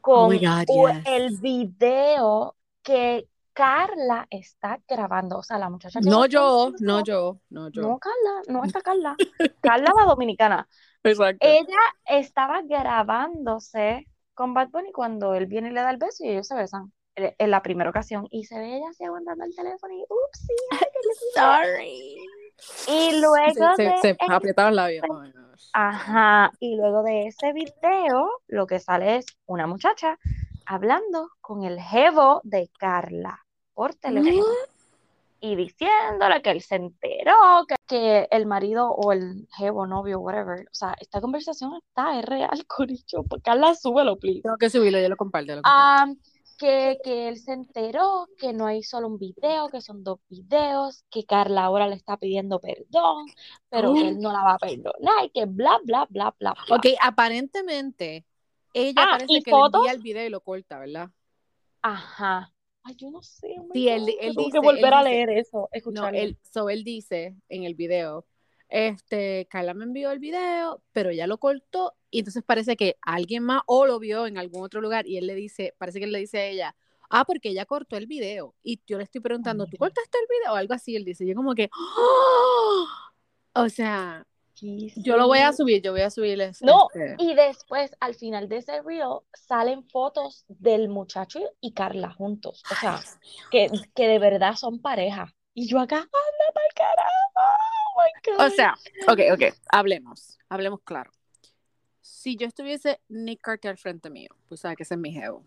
con 0.01 0.37
God, 0.37 0.65
yes. 0.67 1.03
el 1.05 1.37
video 1.39 2.55
que 2.83 3.27
Carla 3.53 4.27
está 4.29 4.79
grabando. 4.87 5.39
O 5.39 5.43
sea, 5.43 5.57
la 5.57 5.69
muchacha 5.69 5.99
que 5.99 6.09
No 6.09 6.27
yo, 6.27 6.73
no 6.79 7.03
yo, 7.03 7.39
no 7.49 7.69
yo. 7.69 7.81
No, 7.81 7.97
Carla, 7.97 8.41
no 8.47 8.63
está 8.63 8.81
Carla. 8.81 9.15
Carla 9.61 9.91
la 9.97 10.05
dominicana. 10.05 10.67
Exacto. 11.03 11.45
Ella 11.47 11.79
estaba 12.05 12.61
grabándose 12.61 14.07
con 14.35 14.53
Bad 14.53 14.69
Bunny 14.69 14.91
cuando 14.91 15.33
él 15.33 15.47
viene 15.47 15.69
y 15.69 15.71
le 15.71 15.81
da 15.81 15.89
el 15.89 15.97
beso 15.97 16.23
y 16.23 16.29
ellos 16.29 16.47
se 16.47 16.55
besan 16.55 16.91
en 17.15 17.49
la 17.51 17.61
primera 17.63 17.89
ocasión. 17.89 18.27
Y 18.29 18.43
se 18.45 18.59
ve 18.59 18.75
ella 18.77 18.89
así 18.89 19.03
aguantando 19.05 19.45
el 19.45 19.55
teléfono 19.55 19.93
y 19.93 20.05
sé". 20.33 20.53
Sorry. 21.33 22.17
Y 22.87 23.19
luego 23.19 23.35
Se, 23.75 23.75
se, 23.75 23.83
de 23.83 23.97
se 24.01 24.09
ese- 24.11 24.17
apretaron 24.29 24.75
labios. 24.75 25.05
Oh. 25.09 25.21
Ajá, 25.73 26.51
y 26.59 26.75
luego 26.77 27.03
de 27.03 27.27
ese 27.27 27.51
video, 27.53 28.29
lo 28.47 28.67
que 28.67 28.79
sale 28.79 29.17
es 29.17 29.25
una 29.45 29.67
muchacha 29.67 30.17
hablando 30.65 31.29
con 31.41 31.63
el 31.63 31.79
jevo 31.79 32.39
de 32.43 32.69
Carla 32.79 33.45
por 33.73 33.93
teléfono 33.95 34.43
y 35.39 35.55
diciéndole 35.55 36.41
que 36.41 36.51
él 36.51 36.61
se 36.61 36.75
enteró 36.75 37.65
que, 37.67 37.75
que 37.87 38.27
el 38.31 38.45
marido 38.45 38.89
o 38.91 39.11
el 39.11 39.47
jevo, 39.57 39.85
novio, 39.85 40.19
whatever, 40.19 40.61
o 40.61 40.73
sea, 40.73 40.95
esta 40.99 41.21
conversación 41.21 41.73
está, 41.87 42.17
es 42.19 42.25
real, 42.25 42.49
Coricho, 42.67 43.23
Carla, 43.43 43.75
súbelo, 43.75 44.17
please. 44.17 44.41
Tengo 44.41 44.57
que 44.57 44.69
subirlo, 44.69 44.99
yo 44.99 45.09
lo 45.09 45.17
comparto. 45.17 45.51
lo 45.55 45.61
comparto. 45.61 45.63
Ah, 45.65 46.07
que, 46.57 46.97
que 47.03 47.27
él 47.27 47.37
se 47.37 47.51
enteró 47.51 48.27
que 48.39 48.53
no 48.53 48.65
hay 48.65 48.81
solo 48.81 49.07
un 49.07 49.17
video, 49.19 49.67
que 49.67 49.81
son 49.81 50.03
dos 50.05 50.19
videos, 50.29 51.03
que 51.11 51.25
Carla 51.25 51.65
ahora 51.65 51.87
le 51.87 51.95
está 51.95 52.15
pidiendo 52.15 52.59
perdón, 52.61 53.25
pero 53.69 53.93
que 53.93 54.07
él 54.07 54.19
no 54.19 54.31
la 54.31 54.41
va 54.41 54.53
a 54.53 54.57
perdonar, 54.57 55.25
y 55.25 55.29
que 55.31 55.45
bla, 55.45 55.79
bla, 55.83 56.07
bla, 56.09 56.33
bla, 56.39 56.53
bla. 56.67 56.77
Ok, 56.77 56.85
aparentemente, 57.01 58.25
ella 58.73 59.03
Ah, 59.03 59.07
parece 59.11 59.33
¿y 59.33 59.43
que 59.43 59.51
fotos? 59.51 59.81
le 59.81 59.89
envía 59.89 59.91
el 59.91 60.01
video 60.01 60.25
y 60.27 60.29
lo 60.29 60.39
corta, 60.39 60.79
¿verdad? 60.79 61.09
Ajá. 61.81 62.51
Ay, 62.87 62.95
yo 62.95 63.09
no 63.09 63.21
sé. 63.23 63.55
oh 63.59 63.67
Sí, 63.73 63.89
él- 63.89 64.07
él 64.21 64.35
tengo 64.35 64.45
dice- 64.45 64.51
que 64.51 64.59
volver 64.59 64.93
a 64.93 64.99
dice- 64.99 65.09
leer 65.09 65.29
eso, 65.31 65.57
No, 65.57 65.67
escucharlo. 65.71 66.17
él, 66.19 66.37
so 66.53 66.69
él 66.69 66.83
dice 66.83 67.35
en 67.49 67.63
el 67.63 67.73
video, 67.73 68.25
este, 68.69 69.47
Carla 69.49 69.73
me 69.73 69.85
envió 69.85 70.11
el 70.11 70.19
video, 70.19 70.81
pero 70.91 71.09
ella 71.09 71.25
lo 71.27 71.39
cortó 71.39 71.93
y 72.11 72.19
entonces 72.19 72.43
parece 72.43 72.75
que 72.77 72.95
alguien 73.01 73.43
más 73.43 73.63
o 73.65 73.85
lo 73.87 73.99
vio 73.99 74.27
en 74.27 74.37
algún 74.37 74.63
otro 74.63 74.81
lugar 74.81 75.07
y 75.07 75.17
él 75.17 75.25
le 75.27 75.35
dice, 75.35 75.73
parece 75.77 75.99
que 75.99 76.05
él 76.05 76.11
le 76.11 76.19
dice 76.19 76.37
a 76.37 76.45
ella, 76.45 76.75
ah, 77.09 77.25
porque 77.25 77.49
ella 77.49 77.65
cortó 77.65 77.97
el 77.97 78.05
video 78.07 78.53
y 78.63 78.79
yo 78.85 78.97
le 78.97 79.03
estoy 79.03 79.21
preguntando, 79.21 79.65
¿tú 79.65 79.71
Mira. 79.73 79.79
cortaste 79.79 80.17
el 80.19 80.27
video? 80.39 80.53
O 80.53 80.55
algo 80.55 80.73
así, 80.75 80.95
él 80.95 81.05
dice, 81.05 81.25
yo 81.25 81.33
como 81.35 81.55
que, 81.55 81.69
¡Oh! 81.97 82.85
o 83.55 83.69
sea, 83.69 84.25
Yo 84.61 85.17
lo 85.17 85.27
voy 85.27 85.39
a 85.39 85.51
subir, 85.51 85.81
yo 85.81 85.91
voy 85.91 86.01
a 86.01 86.09
subirles. 86.09 86.61
No, 86.61 86.87
este, 86.93 87.15
y 87.19 87.35
después, 87.35 87.95
al 87.99 88.15
final 88.15 88.47
de 88.47 88.57
ese 88.57 88.81
reel, 88.81 89.19
salen 89.33 89.83
fotos 89.83 90.45
del 90.47 90.87
muchacho 90.87 91.39
y 91.59 91.73
Carla 91.73 92.11
juntos. 92.11 92.63
O 92.71 92.75
sea, 92.75 93.01
que, 93.51 93.69
que 93.93 94.07
de 94.07 94.19
verdad 94.19 94.55
son 94.55 94.79
pareja. 94.79 95.33
Y 95.53 95.67
yo 95.67 95.79
acá, 95.79 95.97
anda 95.97 96.53
para 96.53 96.67
carajo. 96.75 97.09
Oh 97.35 98.01
my 98.01 98.37
God. 98.37 98.45
O 98.45 98.49
sea, 98.49 98.75
ok, 99.07 99.19
ok, 99.33 99.55
hablemos, 99.69 100.37
hablemos 100.49 100.81
claro. 100.83 101.11
Si 102.01 102.35
yo 102.35 102.47
estuviese 102.47 103.01
Nick 103.09 103.41
Carter 103.41 103.71
al 103.71 103.77
frente 103.77 104.09
mío, 104.09 104.29
pues 104.47 104.61
sabes 104.61 104.77
que 104.77 104.83
ese 104.83 104.95
es 104.95 104.99
mi 104.99 105.11
jevo. 105.11 105.45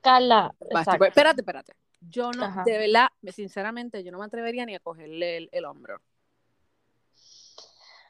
Carla, 0.00 0.54
Basta, 0.72 0.92
exacto. 0.92 1.04
espérate, 1.06 1.40
espérate. 1.40 1.72
Yo 2.00 2.30
no, 2.32 2.44
Ajá. 2.44 2.62
de 2.64 2.78
verdad, 2.78 3.08
sinceramente, 3.32 4.04
yo 4.04 4.12
no 4.12 4.18
me 4.18 4.24
atrevería 4.24 4.64
ni 4.66 4.74
a 4.74 4.80
cogerle 4.80 5.36
el, 5.36 5.48
el 5.52 5.64
hombro. 5.64 6.00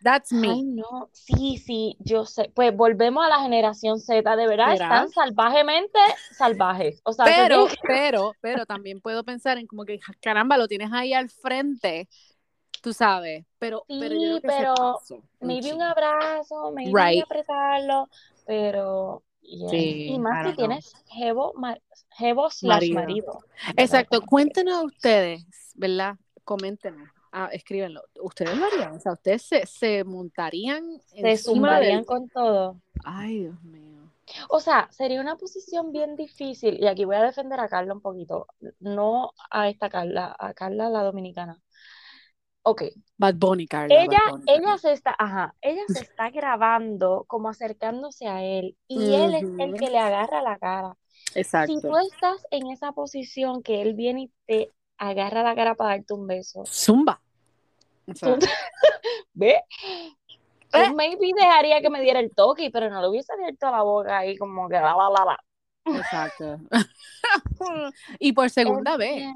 That's 0.03 0.33
me. 0.33 0.51
Ay, 0.51 0.65
no, 0.65 1.09
sí, 1.13 1.57
sí, 1.59 1.97
yo 2.01 2.25
sé. 2.25 2.51
Pues 2.55 2.75
volvemos 2.77 3.25
a 3.25 3.29
la 3.29 3.41
generación 3.41 3.99
Z, 4.01 4.37
de 4.37 4.47
verdad, 4.47 4.73
¿Será? 4.73 4.75
están 4.75 5.09
salvajemente 5.11 5.99
salvajes. 6.31 7.01
O 7.05 7.13
sea, 7.13 7.33
Pero, 7.35 7.67
pero, 7.85 8.37
pero 8.41 8.65
también 8.67 9.01
puedo 9.01 9.25
pensar 9.25 9.59
en 9.59 9.67
como 9.67 9.85
que, 9.85 9.99
caramba, 10.23 10.57
lo 10.57 10.69
tienes 10.69 10.91
ahí 10.93 11.13
al 11.13 11.29
frente, 11.31 12.09
tú 12.83 12.93
sabes, 12.95 13.47
pero, 13.59 13.87
pero 13.99 14.15
yo 14.17 14.21
Sí, 14.21 14.41
creo 14.41 14.41
que 14.43 14.53
se 14.53 14.67
pero 14.67 14.75
pasó 14.75 15.23
un 15.41 15.59
maybe 15.61 15.73
un 15.73 15.83
abrazo, 15.83 16.71
maybe 16.73 16.95
Right. 16.95 17.23
apretarlo, 17.23 18.09
pero 18.47 19.23
yeah. 19.41 19.87
Sí, 20.05 20.05
Y 20.05 20.19
más 20.19 20.41
si 20.43 20.55
tienes 20.55 20.93
jevo, 21.09 21.53
jevo 22.17 22.51
slash 22.51 22.91
Marido. 22.91 22.93
marido. 22.93 23.41
Exacto, 23.77 24.23
cuéntenos 24.23 24.85
ustedes, 24.85 25.45
¿verdad? 25.75 26.17
Coméntenos. 26.45 27.09
Ah, 27.33 27.49
escríbenlo. 27.53 28.03
¿Ustedes 28.21 28.57
lo 28.57 28.67
harían? 28.67 28.97
O 28.97 29.01
sea, 29.01 29.13
¿ustedes 29.13 29.43
se, 29.43 29.67
se 29.67 30.05
montarían 30.05 31.01
Se 31.07 31.23
del... 31.23 32.05
con 32.07 32.29
todo. 32.29 32.81
Ay, 33.05 33.41
Dios 33.41 33.63
mío. 33.63 33.89
O 34.51 34.61
sea, 34.61 34.89
sería 34.91 35.21
una 35.21 35.37
posición 35.37 35.93
bien 35.93 36.17
difícil, 36.17 36.79
y 36.79 36.87
aquí 36.87 37.05
voy 37.05 37.17
a 37.17 37.23
defender 37.23 37.59
a 37.61 37.69
Carla 37.69 37.95
un 37.95 38.03
poquito, 38.03 38.47
no 38.81 39.33
a 39.51 39.69
esta 39.69 39.89
Carla, 39.89 40.37
a 40.39 40.53
Carla 40.55 40.91
la 40.91 41.03
dominicana. 41.03 41.61
Ok, 42.63 42.83
Bad 43.17 43.37
Bunny, 43.37 43.67
Carla. 43.67 43.95
Ella, 43.95 44.21
Bunny, 44.31 44.45
ella 44.47 44.61
Carla. 44.61 44.79
se 44.79 44.93
está, 44.93 45.15
ajá, 45.19 45.55
ella 45.63 45.83
se 45.89 46.01
está 46.01 46.29
grabando 46.31 47.25
como 47.27 47.49
acercándose 47.49 48.27
a 48.27 48.43
él, 48.45 48.77
y 48.87 49.15
él 49.15 49.35
es 49.35 49.45
el 49.59 49.75
que 49.75 49.89
le 49.89 49.99
agarra 49.99 50.43
la 50.43 50.59
cara. 50.59 50.97
Si 51.33 51.41
Exacto. 51.41 51.81
tú 51.81 51.97
estás 51.97 52.47
en 52.51 52.67
esa 52.67 52.93
posición 52.93 53.63
que 53.63 53.81
él 53.81 53.95
viene 53.95 54.23
y 54.23 54.33
te 54.47 54.73
agarra 54.99 55.43
la 55.43 55.55
cara 55.55 55.75
para 55.75 55.97
darte 55.97 56.13
un 56.15 56.27
beso, 56.27 56.65
Zumba. 56.67 57.21
O 58.07 58.15
sea, 58.15 58.39
tú, 58.39 58.47
¿ve? 59.33 59.63
Eh. 60.73 60.93
maybe 60.95 61.33
dejaría 61.35 61.81
que 61.81 61.91
me 61.91 62.01
diera 62.01 62.21
el 62.21 62.35
toque, 62.35 62.71
pero 62.71 62.91
no 62.91 63.01
le 63.01 63.09
hubiese 63.09 63.33
abierto 63.33 63.71
la 63.71 63.83
boca 63.83 64.19
ahí 64.19 64.37
como 64.37 64.69
que 64.69 64.75
la, 64.75 64.95
la, 64.95 65.11
la, 65.11 65.25
la. 65.25 65.99
exacto. 65.99 66.59
y 68.19 68.33
por 68.33 68.51
segunda 68.51 68.97
vez. 68.97 69.29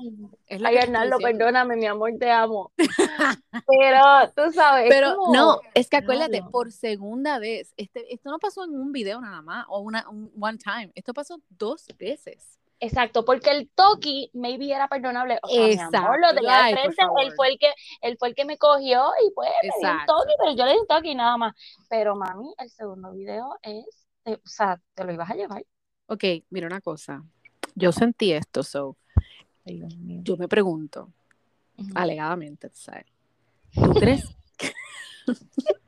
Es 0.47 0.61
lo 0.61 0.69
Ay, 0.69 0.77
Arnaldo, 0.77 1.19
perdóname, 1.19 1.77
mi 1.77 1.87
amor, 1.87 2.13
te 2.19 2.31
amo. 2.31 2.73
Pero 3.67 4.01
tú 4.37 4.53
sabes, 4.53 4.85
es 4.85 4.91
Pero 4.91 5.17
como- 5.17 5.35
no, 5.35 5.61
es 5.75 5.89
que 5.89 5.97
acuérdate, 5.97 6.43
por 6.43 6.73
segunda 6.73 7.39
vez, 7.39 7.73
este, 7.77 8.13
esto 8.13 8.31
no 8.31 8.39
pasó 8.39 8.65
en 8.65 8.75
un 8.75 8.93
video 8.93 9.21
nada 9.21 9.43
más, 9.43 9.65
o 9.69 9.81
una, 9.81 10.09
un 10.09 10.31
one 10.39 10.59
time, 10.59 10.93
esto 10.95 11.15
pasó 11.15 11.41
dos 11.49 11.87
veces. 11.99 12.59
Exacto, 12.85 13.25
porque 13.25 13.51
el 13.51 13.71
toki 13.71 14.29
maybe 14.33 14.73
era 14.73 14.89
perdonable. 14.89 15.39
O 15.45 15.49
sea, 15.49 15.69
mi 15.69 15.79
amor, 15.79 16.19
lo 16.19 16.31
Exacto. 16.31 16.35
tenía 16.35 16.57
de 16.57 16.63
Ay, 16.65 16.73
frente, 16.75 17.03
él 17.23 17.33
fue 17.37 17.49
el 17.51 17.59
que, 17.59 17.73
él 18.01 18.17
fue 18.19 18.29
el 18.29 18.35
que 18.35 18.45
me 18.45 18.59
cogió 18.59 19.09
y 19.25 19.31
pues 19.31 19.51
me 19.63 19.69
dio 19.79 19.89
un 19.93 19.97
Exacto. 19.99 20.15
toki, 20.17 20.33
pero 20.37 20.53
yo 20.57 20.65
le 20.65 20.73
di 20.73 20.79
un 20.79 20.87
toki 20.89 21.15
nada 21.15 21.37
más. 21.37 21.55
Pero 21.89 22.17
mami, 22.17 22.53
el 22.59 22.69
segundo 22.71 23.13
video 23.13 23.57
es, 23.63 23.87
o 24.25 24.49
sea, 24.49 24.81
te 24.95 25.05
lo 25.05 25.13
ibas 25.13 25.31
a 25.31 25.35
llevar. 25.35 25.65
Ok, 26.07 26.25
mira 26.51 26.67
una 26.67 26.81
cosa. 26.81 27.23
Yo 27.77 27.93
sentí 27.93 28.33
esto, 28.33 28.65
so, 28.65 28.97
Ay, 29.65 29.77
Dios 29.77 29.97
mío. 29.97 30.23
yo 30.25 30.37
me 30.37 30.49
pregunto, 30.49 31.13
Ujú. 31.79 31.89
alegadamente, 31.95 32.69
tú 32.69 32.79
¿sabes? 32.79 33.07
¿Tú 33.75 33.93
crees? 33.93 34.25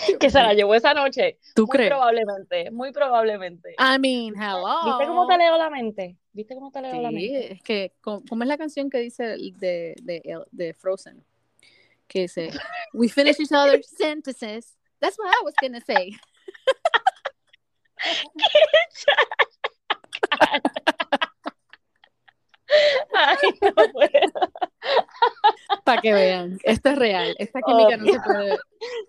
Que 0.20 0.30
se 0.30 0.40
la 0.42 0.52
llevó 0.54 0.74
esa 0.74 0.94
noche. 0.94 1.38
¿Tú 1.54 1.62
Muy 1.66 1.70
crees? 1.76 1.90
probablemente, 1.90 2.70
muy 2.70 2.92
probablemente. 2.92 3.74
I 3.78 3.98
mean, 3.98 4.34
hello. 4.40 4.84
¿Viste 4.84 5.06
cómo 5.06 5.26
te 5.26 5.38
leo 5.38 5.56
la 5.56 5.70
mente? 5.70 6.16
¿Viste 6.32 6.54
cómo 6.54 6.70
te 6.70 6.80
leo 6.82 7.00
la 7.00 7.08
Sí, 7.10 7.14
mente? 7.14 7.52
es 7.54 7.62
que, 7.62 7.92
¿cómo 8.00 8.42
es 8.42 8.48
la 8.48 8.58
canción 8.58 8.90
que 8.90 8.98
dice 8.98 9.24
de, 9.56 9.94
de, 10.02 10.40
de 10.50 10.74
Frozen? 10.74 11.24
Que 12.08 12.20
dice, 12.22 12.50
we 12.92 13.08
finish 13.08 13.40
each 13.40 13.52
other's 13.52 13.88
sentences. 13.88 14.76
That's 15.00 15.18
what 15.18 15.28
I 15.28 15.42
was 15.44 15.54
gonna 15.60 15.80
say. 15.80 16.12
Ay, 23.14 23.36
no 23.62 23.72
puedo. 23.92 24.52
Para 25.86 26.02
que 26.02 26.12
vean, 26.12 26.58
esto 26.64 26.90
es 26.90 26.96
real. 26.98 27.34
Esta 27.38 27.60
química 27.62 27.96
no 27.96 28.06
se 28.12 28.20
puede. 28.20 28.58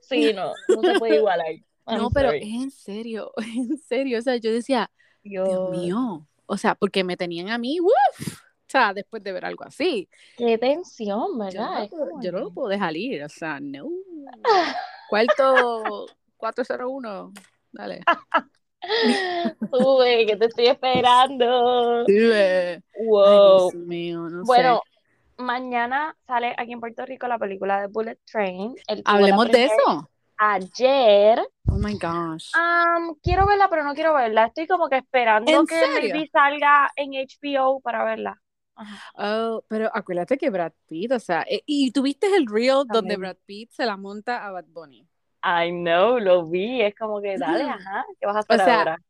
Sí, 0.02 0.32
no, 0.34 0.54
no 0.70 0.82
se 0.82 1.00
puede 1.00 1.16
igualar. 1.18 1.48
I'm 1.88 1.98
No, 1.98 2.10
pero 2.12 2.32
es 2.32 2.44
en 2.44 2.72
serio, 2.72 3.32
es 3.38 3.48
en 3.56 3.78
serio. 3.80 4.20
O 4.20 4.22
sea, 4.22 4.38
yo 4.38 4.52
decía, 4.52 4.90
Dios 5.24 5.48
Dios, 5.50 5.70
mío. 5.72 6.28
O 6.46 6.58
sea, 6.58 6.76
porque 6.76 7.04
me 7.04 7.18
tenían 7.18 7.50
a 7.50 7.58
mí, 7.58 7.80
¡uf! 7.82 8.40
O 8.42 8.70
sea, 8.70 8.94
después 8.94 9.24
de 9.24 9.32
ver 9.32 9.44
algo 9.46 9.64
así. 9.64 10.08
qué 10.38 10.58
tensión, 10.58 11.20
Yo 11.20 11.28
no, 11.36 11.38
¿verdad? 11.46 11.90
puedo, 11.90 12.10
yo 12.22 12.32
no 12.32 12.40
lo 12.40 12.52
puedo 12.54 12.68
dejar 12.70 12.96
ir. 12.96 13.24
O 13.24 13.30
sea, 13.30 13.60
no. 13.60 13.88
Cuarto 15.10 16.06
401. 16.38 17.34
Dale. 17.72 18.02
Uy, 19.72 20.26
que 20.26 20.36
te 20.38 20.46
estoy 20.46 20.68
esperando. 20.68 22.06
Ay, 22.08 22.80
Wow. 23.06 23.72
Dios 23.72 23.76
mío, 23.86 24.30
no 24.30 24.44
Bueno, 24.44 24.82
sé. 24.84 24.97
Mañana 25.38 26.16
sale 26.26 26.54
aquí 26.58 26.74
en 26.74 26.80
Puerto 26.80 27.06
Rico 27.06 27.28
la 27.28 27.38
película 27.38 27.82
de 27.82 27.88
Bullet 27.88 28.20
Train. 28.26 28.76
Hablemos 29.06 29.50
de 29.50 29.66
eso. 29.66 30.10
Ayer. 30.38 31.40
Oh 31.68 31.78
my 31.78 31.94
gosh. 31.94 32.52
Am, 32.54 33.16
quiero 33.24 33.46
verla, 33.46 33.70
pero 33.70 33.84
no 33.84 33.94
quiero 33.94 34.14
verla. 34.14 34.46
Estoy 34.46 34.68
como 34.68 34.88
que 34.88 34.98
esperando 34.98 35.52
¿En 35.52 35.66
que 35.66 35.82
maybe 36.00 36.30
salga 36.32 36.90
en 36.96 37.12
HBO 37.14 37.80
para 37.82 38.04
verla. 38.04 38.40
Oh, 39.16 39.64
pero 39.68 39.90
acuérdate 39.92 40.38
que 40.38 40.52
Brad 40.52 40.72
Pitt, 40.88 41.12
o 41.12 41.20
sea, 41.20 41.44
eh, 41.50 41.64
y 41.66 41.92
tuviste 41.92 42.28
el 42.36 42.46
reel 42.46 42.84
donde. 42.88 43.18
Brad 43.18 43.38
Pitt 43.46 43.72
se 43.72 43.86
la 43.86 43.98
monta 43.98 44.46
a 44.46 44.52
Bad 44.52 44.66
Bunny. 44.68 45.08
I 45.44 45.72
know, 45.72 46.20
lo 46.20 46.46
vi. 46.46 46.82
Es 46.82 46.96
como 46.96 47.22
que 47.22 47.38
dale, 47.38 47.64
Ujú. 47.64 47.74
ajá. 47.74 48.06
¿Qué 48.20 48.28
vas 48.28 48.36
a 48.36 48.40
hacer 48.40 48.62
O 48.62 48.64
sea, 48.64 48.80
ahora? 48.80 49.02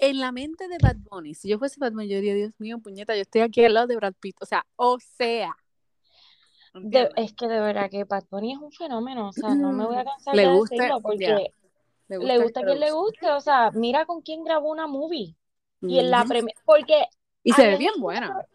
En 0.00 0.18
la 0.18 0.32
mente 0.32 0.66
de 0.66 0.78
Bad 0.78 0.96
Bunny, 1.10 1.34
si 1.34 1.48
yo 1.48 1.58
fuese 1.58 1.78
Bad 1.78 1.92
Bunny, 1.92 2.08
yo 2.08 2.16
diría, 2.16 2.34
Dios 2.34 2.52
mío, 2.58 2.78
puñeta, 2.78 3.14
yo 3.14 3.22
estoy 3.22 3.42
aquí 3.42 3.64
al 3.64 3.74
lado 3.74 3.86
de 3.86 3.96
Brad 3.96 4.14
Pitt. 4.18 4.36
O 4.40 4.46
sea, 4.46 4.66
o 4.76 4.98
sea. 4.98 5.54
Es 7.16 7.32
que 7.34 7.48
de 7.48 7.60
verdad 7.60 7.90
que 7.90 8.04
Bad 8.04 8.24
Bunny 8.30 8.52
es 8.54 8.58
un 8.58 8.72
fenómeno. 8.72 9.28
O 9.28 9.32
sea, 9.32 9.54
no 9.54 9.72
me 9.72 9.84
voy 9.84 9.96
a 9.96 10.04
cansar 10.04 10.34
Le 10.34 10.46
de 10.46 10.48
gusta, 10.48 10.74
decirlo 10.74 11.00
porque 11.02 11.52
le 12.08 12.38
gusta 12.38 12.60
a 12.60 12.64
quien 12.64 12.80
le 12.80 12.92
guste. 12.92 13.30
O 13.30 13.40
sea, 13.40 13.70
mira 13.72 14.06
con 14.06 14.22
quién 14.22 14.42
grabó 14.44 14.70
una 14.70 14.86
movie. 14.86 15.36
Y 15.82 15.98
en 15.98 16.10
la 16.10 16.24
premier. 16.24 16.54
Porque 16.64 17.06
Y 17.42 17.52
se 17.52 17.66
ve 17.66 17.76
bien 17.76 17.94
buena. 17.98 18.46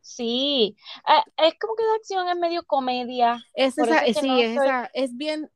sí, 0.00 0.76
eh, 1.08 1.46
es 1.48 1.54
como 1.58 1.74
que 1.76 1.84
de 1.84 1.94
acción 1.96 2.28
es 2.28 2.36
medio 2.36 2.64
comedia. 2.64 3.44
Es 3.54 3.78
esa, 3.78 3.98
es 4.00 4.14
que 4.16 4.20
sí, 4.20 4.26
no 4.28 4.36
es 4.38 4.54
soy- 4.56 4.66
esa, 4.66 4.90
es 4.92 5.16
bien 5.16 5.50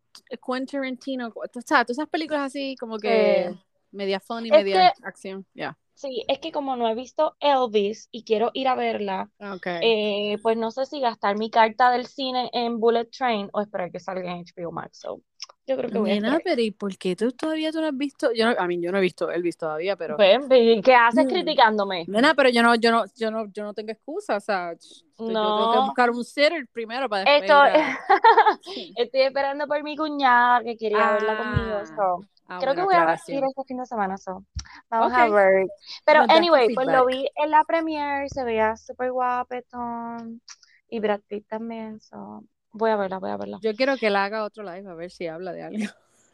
Quentin 0.47 0.67
Tarantino, 0.67 1.29
o 1.35 1.61
sea, 1.65 1.85
todas 1.85 1.91
esas 1.99 2.09
películas 2.09 2.43
así 2.43 2.77
como 2.79 2.99
que 2.99 3.45
Eh, 3.47 3.55
media 3.93 4.21
funny, 4.21 4.49
es 4.49 4.55
media 4.55 4.93
acción, 5.03 5.47
ya. 5.55 5.77
Sí, 5.95 6.25
es 6.29 6.41
que 6.41 6.53
como 6.53 6.77
no 6.77 6.87
he 6.89 6.95
visto 6.95 7.37
Elvis 7.41 8.09
y 8.13 8.23
quiero 8.25 8.51
ir 8.53 8.69
a 8.69 8.75
verla, 8.75 9.31
Okay. 9.41 9.79
eh, 9.81 10.39
pues 10.43 10.59
no 10.59 10.71
sé 10.71 10.85
si 10.85 11.01
gastar 11.01 11.39
mi 11.39 11.49
carta 11.49 11.91
del 11.91 12.07
cine 12.07 12.51
en 12.53 12.79
Bullet 12.79 13.07
Train 13.07 13.49
o 13.55 13.63
esperar 13.63 13.91
que 13.91 13.99
salga 13.99 14.31
en 14.31 14.45
HBO 14.45 14.73
Max. 14.73 14.99
So, 15.01 15.23
yo 15.67 15.77
creo 15.79 15.91
que 15.91 15.99
voy 15.99 16.11
a 16.11 16.15
Nena, 16.15 16.29
esperar. 16.37 16.43
pero 16.45 16.61
¿y 16.63 16.71
por 16.71 16.99
qué 16.99 17.17
tú 17.17 17.33
todavía 17.33 17.73
tú 17.73 17.81
no 17.81 17.87
has 17.87 17.97
visto? 17.97 18.31
Yo 18.35 18.45
no, 18.45 18.55
a 18.59 18.67
mí 18.67 18.79
yo 18.79 18.93
no 18.93 18.99
he 18.99 19.01
visto 19.01 19.31
Elvis 19.31 19.57
todavía, 19.57 19.97
pero 19.97 20.19
ven, 20.19 20.47
¿Qué 20.83 20.95
haces 20.95 21.25
Mm. 21.25 21.29
criticándome? 21.29 22.05
Nena, 22.09 22.35
pero 22.35 22.51
yo 22.51 22.63
no, 22.63 22.75
yo 22.75 22.91
no, 22.91 23.05
yo 23.17 23.31
no, 23.31 23.47
yo 23.51 23.65
no 23.65 23.73
tengo 23.73 23.91
excusa, 23.93 24.37
o 24.37 24.41
sea, 24.41 24.75
yo 24.75 24.77
tengo 25.17 25.71
que 25.71 25.77
No. 25.77 25.85
buscar 25.87 26.11
un 26.11 26.25
sitter 26.25 26.69
primero 26.73 27.09
para 27.09 27.23
después 27.25 27.51
Estoy, 27.51 27.69
a- 27.71 27.99
estoy 28.97 29.21
esperando 29.23 29.67
por 29.67 29.83
mi 29.83 29.97
cuñada 29.97 30.63
que 30.63 30.77
quería 30.77 31.11
verla 31.13 31.37
conmigo. 31.39 31.79
Ah, 31.81 31.87
so, 31.87 32.25
Ah, 32.49 32.59
Creo 32.61 32.75
que 32.75 32.83
voy 32.83 32.95
a 32.95 33.19
ir 33.29 33.45
este 33.45 33.65
fin 33.67 33.79
de 33.79 33.87
semana. 33.87 34.17
So. 34.19 34.45
Vamos 34.89 35.13
a 35.13 35.29
ver. 35.29 35.67
Pero 36.05 36.21
Nos 36.21 36.29
tu 36.29 36.35
anyway, 36.35 36.75
pues 36.75 36.87
lo 36.87 37.07
vi 37.07 37.29
en 37.37 37.51
la 37.51 37.65
premiere, 37.65 38.29
se 38.29 38.45
veía 38.45 38.77
súper 38.77 39.11
guapetón 39.13 40.41
y 40.89 41.01
Brad 41.01 41.21
Pitt 41.27 41.47
también. 41.49 42.01
So. 42.01 42.45
Voy 42.73 42.91
a 42.91 42.97
verla, 42.97 43.19
voy 43.19 43.31
a 43.31 43.37
verla. 43.37 43.59
Yo 43.63 43.75
quiero 43.75 43.97
que 43.97 44.09
él 44.09 44.17
haga 44.17 44.45
otro 44.45 44.63
live 44.63 44.89
a 44.89 44.95
ver 44.95 45.11
si 45.11 45.27
habla 45.27 45.53
de 45.53 45.63
algo. 45.63 45.85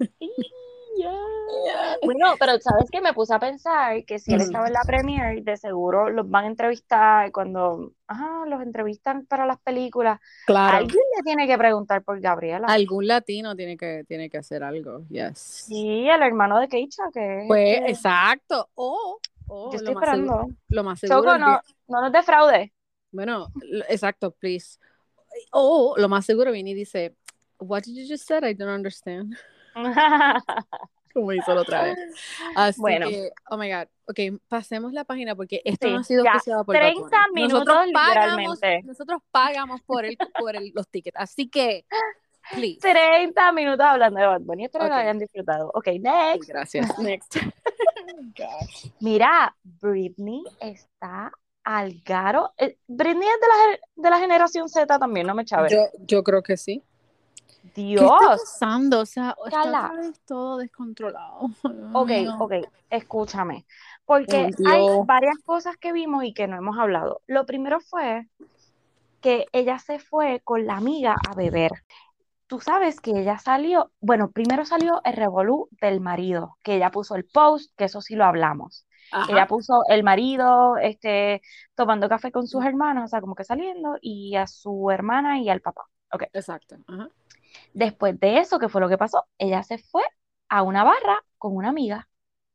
Bueno, 2.05 2.35
pero 2.38 2.59
¿sabes 2.61 2.90
qué? 2.90 3.00
Me 3.00 3.12
puse 3.12 3.35
a 3.35 3.38
pensar 3.38 4.05
que 4.05 4.18
si 4.18 4.35
él 4.35 4.40
estaba 4.40 4.66
en 4.66 4.72
la 4.72 4.83
premiere, 4.85 5.40
de 5.42 5.57
seguro 5.57 6.11
los 6.11 6.28
van 6.28 6.44
a 6.44 6.48
entrevistar 6.48 7.31
cuando, 7.33 7.92
ajá, 8.07 8.44
los 8.46 8.62
entrevistan 8.62 9.24
para 9.26 9.46
las 9.46 9.61
películas. 9.61 10.18
Claro. 10.46 10.78
Alguien 10.78 11.02
le 11.16 11.22
tiene 11.22 11.46
que 11.46 11.57
preguntar 11.57 12.02
por 12.02 12.20
Gabriela. 12.20 12.66
Algún 12.68 13.07
latino 13.07 13.55
tiene 13.55 13.76
que, 13.76 14.05
tiene 14.09 14.28
que 14.31 14.38
hacer 14.38 14.64
algo. 14.64 15.07
Yes. 15.09 15.38
Sí, 15.38 16.09
el 16.09 16.22
hermano 16.22 16.59
de 16.59 16.68
Keisha, 16.68 17.05
que 17.12 17.42
es 17.42 17.46
Pues, 17.46 17.81
exacto. 17.87 18.68
O, 18.74 19.18
o 19.46 19.72
yo 19.72 19.78
lo, 19.78 19.90
estoy 19.90 19.94
más 19.94 20.05
seguro, 20.05 20.33
esperando. 20.33 20.57
lo 20.68 20.85
más 20.85 20.98
seguro. 20.98 21.22
Choco, 21.22 21.38
no, 21.38 21.61
no 21.88 22.00
nos 22.02 22.12
defraude. 22.12 22.72
Bueno, 23.12 23.48
lo- 23.62 23.85
exacto, 23.88 24.33
please. 24.33 24.78
O 25.52 25.94
lo 25.96 26.09
más 26.09 26.24
seguro 26.26 26.50
viene 26.52 26.70
y 26.70 26.74
dice, 26.74 27.14
What 27.59 27.83
did 27.85 27.94
you 27.94 28.07
just 28.09 28.26
say? 28.26 28.38
I 28.42 28.55
don't 28.55 28.72
understand. 28.72 29.37
Como 31.14 31.30
hizo 31.35 31.54
la 31.54 31.61
otra 31.61 31.82
vez. 31.82 31.98
Así 32.56 32.80
Bueno. 32.80 33.06
que, 33.08 33.30
oh 33.50 33.56
my 33.58 33.70
God. 33.70 33.87
Ok, 34.06 34.40
pasemos 34.48 34.92
la 34.94 35.04
página 35.04 35.35
porque 35.37 35.61
esto 35.64 35.88
no 35.88 35.98
ha 35.98 36.02
Sí, 36.04 36.14
sido 36.14 36.24
ya, 36.24 36.32
auspiciado 36.32 36.64
por 36.64 36.74
30 36.74 37.00
Bad 37.02 37.11
Bunny. 37.28 37.42
minutos, 37.42 37.66
nosotros 37.66 37.90
pagamos, 37.92 38.38
literalmente. 38.54 38.87
nosotros 38.87 39.22
pagamos 39.30 39.82
por, 39.82 40.04
el, 40.06 40.16
por 40.38 40.56
el- 40.56 40.72
los 40.74 40.88
tickets. 40.88 41.16
Así 41.20 41.48
que, 41.50 41.85
please. 42.52 42.78
30 42.80 43.52
minutos 43.52 43.85
hablando 43.87 44.20
de 44.20 44.26
Bad 44.26 44.40
Bunny. 44.40 44.64
Espero 44.64 44.85
que 44.85 44.88
lo 44.90 44.94
hayan 44.96 45.18
disfrutado. 45.18 45.70
Ok, 45.74 45.85
Sí, 45.92 45.98
next. 45.98 46.48
Gracias. 46.48 46.98
Next. 46.98 47.37
Gosh. 48.37 48.90
Mira, 49.00 49.54
Britney 49.62 50.44
está 50.61 51.30
al 51.64 52.00
garo. 52.04 52.52
Eh, 52.56 52.78
Britney 52.88 53.28
es 53.28 53.40
de 53.40 53.46
la, 53.48 53.78
de 53.96 54.11
la 54.11 54.18
generación 54.18 54.68
Z 54.70 54.98
también, 54.98 55.26
no 55.26 55.35
me 55.35 55.44
chaves. 55.44 55.72
Yo, 55.72 55.82
yo 56.06 56.22
creo 56.24 56.42
que 56.42 56.56
sí. 56.56 56.82
¿Qué 57.75 57.94
está 57.94 58.03
Dios. 58.03 58.11
pasando? 58.27 59.01
O 59.01 59.07
sea, 59.07 59.37
está 59.46 59.92
todo 60.27 60.59
descontrolado. 60.59 61.40
Ok, 61.94 62.11
ok, 62.38 62.53
escúchame. 62.90 63.66
Porque 64.05 64.51
Oh, 64.59 64.68
hay 64.68 64.83
Dios. 64.83 65.07
varias 65.07 65.37
cosas 65.44 65.77
que 65.77 65.92
vimos 65.92 66.25
y 66.25 66.35
que 66.35 66.48
no 66.48 66.57
hemos 66.57 66.79
hablado. 66.79 67.22
Lo 67.27 67.46
primero 67.46 67.81
fue 67.81 68.27
que 69.20 69.46
ella 69.53 69.79
se 69.79 69.98
fue 69.98 70.40
con 70.44 70.66
la 70.66 70.77
amiga 70.77 71.14
a 71.29 71.35
beber. 71.35 71.70
Tú 72.48 72.61
sabes 72.61 73.01
que 73.01 73.12
ella 73.12 73.38
salió, 73.38 73.92
bueno, 74.01 74.31
primero 74.31 74.64
salió 74.64 75.01
el 75.05 75.14
revolú 75.14 75.68
del 75.81 76.01
marido, 76.01 76.59
que 76.62 76.75
ella 76.77 76.90
puso 76.90 77.14
el 77.14 77.25
post, 77.25 77.70
que 77.77 77.85
eso 77.85 78.01
sí 78.03 78.14
lo 78.16 78.25
hablamos. 78.25 78.87
Ajá. 79.11 79.31
Ella 79.33 79.46
puso 79.46 79.83
el 79.88 80.03
marido, 80.03 80.77
este, 80.77 81.40
tomando 81.75 82.09
café 82.09 82.31
con 82.33 82.46
sus 82.46 82.64
hermanos, 82.64 83.05
o 83.05 83.09
sea, 83.09 83.20
como 83.20 83.35
que 83.35 83.44
saliendo, 83.44 83.96
y 84.03 84.37
a 84.37 84.46
su 84.46 84.90
hermana 84.90 85.38
y 85.38 85.48
al 85.48 85.61
papá. 85.61 85.85
Ok. 86.12 86.25
Exacto. 86.33 86.77
Ajá. 86.88 87.09
Después 87.73 88.19
de 88.21 88.38
eso, 88.38 88.59
¿qué 88.59 88.69
fue 88.69 88.81
lo 88.81 88.88
que 88.88 88.99
pasó? 88.99 89.25
Ella 89.38 89.62
se 89.62 89.79
fue 89.79 90.03
a 90.49 90.62
una 90.62 90.85
barra 90.85 91.19
con 91.38 91.57
una 91.57 91.69
amiga 91.71 92.09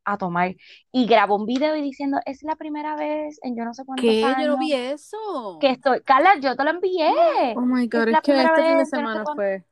a 0.04 0.16
tomar 0.16 0.54
y 0.92 1.06
grabó 1.06 1.36
un 1.36 1.44
video 1.46 1.76
y 1.76 1.82
diciendo, 1.82 2.18
es 2.24 2.42
la 2.42 2.56
primera 2.56 2.96
vez 2.96 3.38
en 3.42 3.56
yo 3.56 3.64
no 3.64 3.74
sé 3.74 3.84
cuántos 3.84 4.08
¿Qué? 4.08 4.22
Yo 4.22 4.26
años 4.26 4.48
no 4.48 4.58
vi 4.58 4.72
eso. 4.72 5.58
que 5.60 5.70
estoy, 5.70 6.00
Carla, 6.02 6.38
yo 6.40 6.56
te 6.56 6.64
lo 6.64 6.70
envié, 6.70 7.10
Oh 7.54 7.60
my 7.60 7.86
God, 7.88 8.00
Es 8.00 8.06
es, 8.06 8.12
la 8.12 8.22
que 8.22 8.32
primera 8.32 8.48
este 8.48 8.62
fin 8.64 8.78
de 8.78 8.84
yo 8.84 8.84
no 8.84 8.86
semana 8.86 9.14
cuánto- 9.24 9.34
fue. 9.34 9.64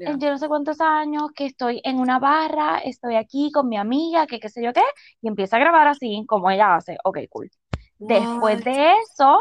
en 0.00 0.20
yo 0.20 0.30
no 0.30 0.38
sé 0.38 0.48
cuántos 0.48 0.80
años 0.80 1.30
que 1.34 1.46
estoy 1.46 1.80
en 1.84 1.98
una 2.00 2.18
barra, 2.18 2.78
estoy 2.78 3.16
aquí 3.16 3.50
con 3.52 3.68
mi 3.68 3.76
amiga, 3.78 4.26
que 4.26 4.40
qué 4.40 4.48
sé 4.48 4.62
yo 4.62 4.72
qué, 4.72 4.82
y 5.22 5.28
empieza 5.28 5.56
a 5.56 5.60
grabar 5.60 5.88
así, 5.88 6.24
como 6.26 6.50
ella 6.50 6.74
hace, 6.76 6.98
ok, 7.04 7.18
cool. 7.30 7.50
Después 7.98 8.62
de 8.64 8.92
eso, 8.92 9.38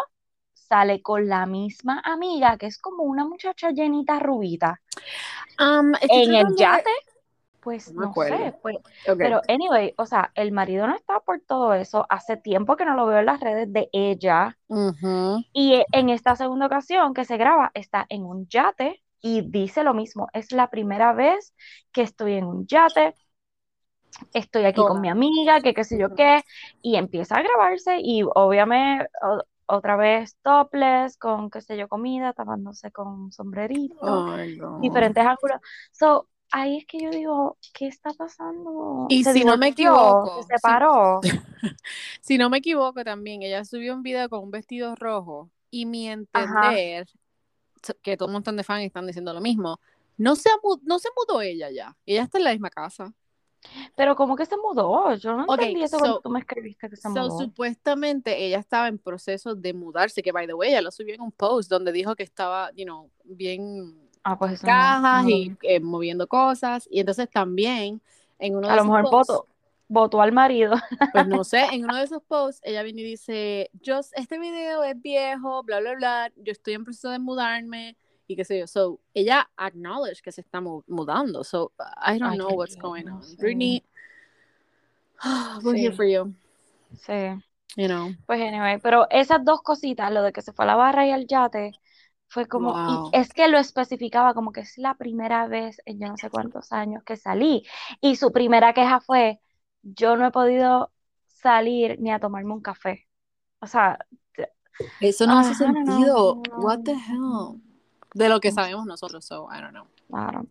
sale 0.68 1.02
con 1.02 1.28
la 1.28 1.46
misma 1.46 2.02
amiga, 2.04 2.58
que 2.58 2.68
es 2.68 2.78
como 2.78 3.04
una 3.04 3.26
muchacha 3.26 3.72
llenita 3.72 4.20
rubita, 4.20 4.82
Um, 5.60 5.94
en 6.10 6.36
el 6.36 6.48
de- 6.48 6.56
yate, 6.58 6.90
pues 7.62 7.92
No 7.94 8.14
sé, 8.14 8.54
pues, 8.62 8.78
pero 9.18 9.42
anyway, 9.48 9.94
o 9.98 10.06
sea, 10.06 10.32
el 10.36 10.52
marido 10.52 10.88
no 10.88 10.96
está 10.96 11.20
por 11.20 11.42
todo 11.42 11.74
eso, 11.74 12.06
hace 12.10 12.38
tiempo 12.38 12.76
que 12.76 12.86
no 12.86 12.96
lo 12.96 13.06
veo 13.08 13.20
en 13.20 13.26
las 13.26 13.40
redes 13.40 13.72
de 13.74 13.90
ella, 13.92 14.58
y 15.54 15.74
e- 15.76 15.86
en 15.92 16.10
esta 16.10 16.36
segunda 16.36 16.68
ocasión 16.68 17.14
que 17.14 17.26
se 17.26 17.38
graba, 17.38 17.72
está 17.74 18.06
en 18.10 18.24
un 18.24 18.48
yate 18.48 19.04
y 19.22 19.42
dice 19.42 19.84
lo 19.84 19.94
mismo, 19.94 20.28
es 20.34 20.52
la 20.52 20.70
primera 20.70 21.14
vez 21.14 21.54
que 21.92 22.04
estoy 22.04 22.34
en 22.36 22.46
un 22.46 22.68
yate, 22.68 23.16
estoy 24.34 24.66
aquí 24.66 24.76
Toda. 24.76 24.90
con 24.90 25.02
mi 25.02 25.10
amiga, 25.10 25.62
que 25.62 25.74
qué 25.74 25.84
sé 25.84 26.00
yo 26.00 26.14
qué, 26.16 26.44
y 26.82 26.96
empieza 26.96 27.36
a 27.36 27.42
grabarse 27.42 27.98
y 28.00 28.24
obviamente 28.24 29.08
otra 29.68 29.96
vez 29.98 30.38
topless, 30.42 31.18
con 31.18 31.50
qué 31.50 31.62
sé 31.62 31.78
yo, 31.78 31.88
comida, 31.88 32.34
tapándose 32.34 32.92
con 32.92 33.32
sombrerito, 33.32 33.96
no. 34.58 34.80
diferentes 34.80 35.24
ángulos. 35.24 35.60
So, 35.92 36.28
ahí 36.52 36.78
es 36.78 36.86
que 36.86 37.00
yo 37.00 37.10
digo, 37.12 37.58
¿qué 37.74 37.88
está 37.88 38.14
pasando? 38.14 39.08
Y 39.10 39.24
Se 39.24 39.34
si 39.34 39.44
no 39.44 39.58
me 39.58 39.68
equivoco, 39.68 40.42
se 40.42 40.56
separó. 40.56 41.22
Si 42.22 42.38
no 42.38 42.50
me 42.50 42.60
equivoco 42.60 43.04
también, 43.04 43.42
ella 43.42 43.66
subió 43.66 43.96
un 43.96 44.04
video 44.04 44.30
con 44.30 44.44
un 44.44 44.52
vestido 44.52 44.96
rojo 44.96 45.50
y 45.72 45.86
mi 45.86 46.08
Ajá. 46.10 46.72
entender, 46.72 47.08
que 48.04 48.16
todo 48.16 48.28
un 48.28 48.34
montón 48.34 48.58
de 48.58 48.64
fans 48.64 48.86
están 48.86 49.08
diciendo 49.08 49.34
lo 49.34 49.42
mismo, 49.42 49.80
no 50.18 50.36
se, 50.36 50.50
no 50.84 51.00
se 51.00 51.10
mudó 51.16 51.42
ella 51.42 51.72
ya. 51.72 51.96
Ella 52.06 52.24
está 52.24 52.38
en 52.38 52.44
la 52.44 52.52
misma 52.52 52.70
casa. 52.70 53.14
Pero 53.96 54.16
¿cómo 54.16 54.36
que 54.36 54.46
se 54.46 54.58
mudó? 54.58 55.14
Yo 55.16 55.36
no 55.36 55.46
Ok, 55.48 55.60
entendí 55.62 55.84
eso 55.84 55.98
cuando 55.98 56.16
so- 56.16 56.22
tú 56.22 56.30
me 56.30 56.40
escribiste 56.40 56.90
que 56.90 56.96
se 56.96 57.10
So, 57.14 57.22
mudó. 57.22 57.38
supuestamente 57.38 58.44
ella 58.46 58.60
estaba 58.60 58.88
en 58.88 58.98
proceso 58.98 59.56
de 59.56 59.74
mudarse, 59.74 60.22
que 60.24 60.32
by 60.32 60.48
the 60.48 60.54
way, 60.54 60.70
ella 60.72 60.82
lo 60.82 60.92
subió 60.92 61.14
en 61.16 61.22
un 61.22 61.32
post 61.32 61.70
donde 61.70 61.92
dijo 61.92 62.16
que 62.16 62.24
estaba, 62.24 62.72
you 62.76 62.86
know, 62.86 63.10
bien 63.24 63.96
Ah, 64.24 64.38
pues 64.38 64.62
cajas 64.62 65.26
no 65.26 65.30
y 65.30 65.58
eh, 65.62 65.80
moviendo 65.80 66.28
cosas. 66.28 66.88
Y 66.92 67.00
entonces 67.00 67.30
también 67.30 68.02
en 68.40 68.56
uno 68.56 68.68
de 68.68 68.74
A 68.74 68.76
lo 68.78 68.84
mejor 68.86 69.02
posts, 69.04 69.34
votó, 69.34 69.48
votó 69.88 70.22
al 70.22 70.32
marido. 70.32 70.76
pues 71.12 71.26
no 71.26 71.44
sé, 71.44 71.66
en 71.74 71.86
uno 71.86 71.96
de 71.98 72.04
esos 72.04 72.22
posts 72.24 72.62
ella 72.64 72.84
viene 72.84 73.02
y 73.02 73.06
dice, 73.06 73.70
yo, 73.82 74.00
este 74.14 74.40
video 74.40 74.84
es 74.84 75.00
viejo, 75.02 75.64
bla, 75.64 75.80
bla, 75.80 75.96
bla, 75.96 76.32
yo 76.36 76.52
estoy 76.52 76.74
en 76.74 76.84
proceso 76.84 77.10
de 77.10 77.20
mudarme 77.20 77.96
y 78.28 78.36
qué 78.36 78.44
sé 78.46 78.60
yo. 78.60 78.68
So, 78.68 79.00
ella 79.14 79.50
acknowledge 79.56 80.22
que 80.22 80.32
se 80.32 80.42
está 80.42 80.62
mu- 80.62 80.84
mudando. 80.88 81.44
So, 81.44 81.72
I 82.06 82.20
don't 82.20 82.36
know 82.38 82.50
what's 82.50 82.76
going 82.78 83.06
no 83.06 83.16
on. 83.18 83.24
sé. 83.24 83.38
Britney, 83.38 83.84
we're 85.64 85.76
here 85.78 85.92
for 85.96 86.06
you, 86.06 86.34
Sí. 87.06 87.14
you 87.76 87.88
know. 87.88 88.12
Pues 88.26 88.42
anyway, 88.42 88.80
pero 88.82 89.08
esas 89.10 89.44
dos 89.44 89.62
cositas, 89.62 90.12
lo 90.12 90.22
de 90.24 90.32
que 90.32 90.42
se 90.42 90.54
fue 90.54 90.66
a 90.66 90.68
la 90.68 90.76
barra 90.76 91.06
y 91.08 91.12
al 91.12 91.28
yate, 91.28 91.72
fue 92.28 92.46
como, 92.48 92.74
Wow. 92.74 93.10
y 93.14 93.18
es 93.18 93.32
que 93.34 93.48
lo 93.48 93.58
especificaba 93.58 94.34
como 94.34 94.52
que 94.52 94.62
es 94.62 94.78
la 94.78 94.96
primera 94.96 95.48
vez 95.48 95.82
en 95.86 96.00
yo 96.00 96.08
no 96.08 96.18
sé 96.18 96.30
cuántos 96.30 96.72
años 96.74 97.04
que 97.04 97.16
salí. 97.16 97.66
Y 98.02 98.18
su 98.18 98.32
primera 98.32 98.74
queja 98.74 99.00
fue, 99.00 99.40
yo 99.82 100.18
no 100.18 100.28
he 100.28 100.32
podido 100.32 100.92
salir 101.28 102.00
ni 102.02 102.12
a 102.12 102.20
tomarme 102.20 102.54
un 102.54 102.62
café. 102.62 103.08
O 103.62 103.68
sea, 103.68 103.98
Eso 105.02 105.26
no 105.26 105.40
hace 105.40 105.52
Ajá, 105.64 105.72
no, 105.74 105.80
no, 105.84 105.86
sentido. 105.86 106.36
no, 106.36 106.58
What 106.60 106.80
the 106.84 106.92
hell? 106.94 107.62
De 108.18 108.30
lo 108.30 108.40
que 108.40 108.52
sabemos 108.52 108.86
nosotros, 108.86 109.26
so 109.26 109.48
I 109.52 109.62
don't 109.62 109.72
know. 109.72 109.86
claro. 110.08 110.46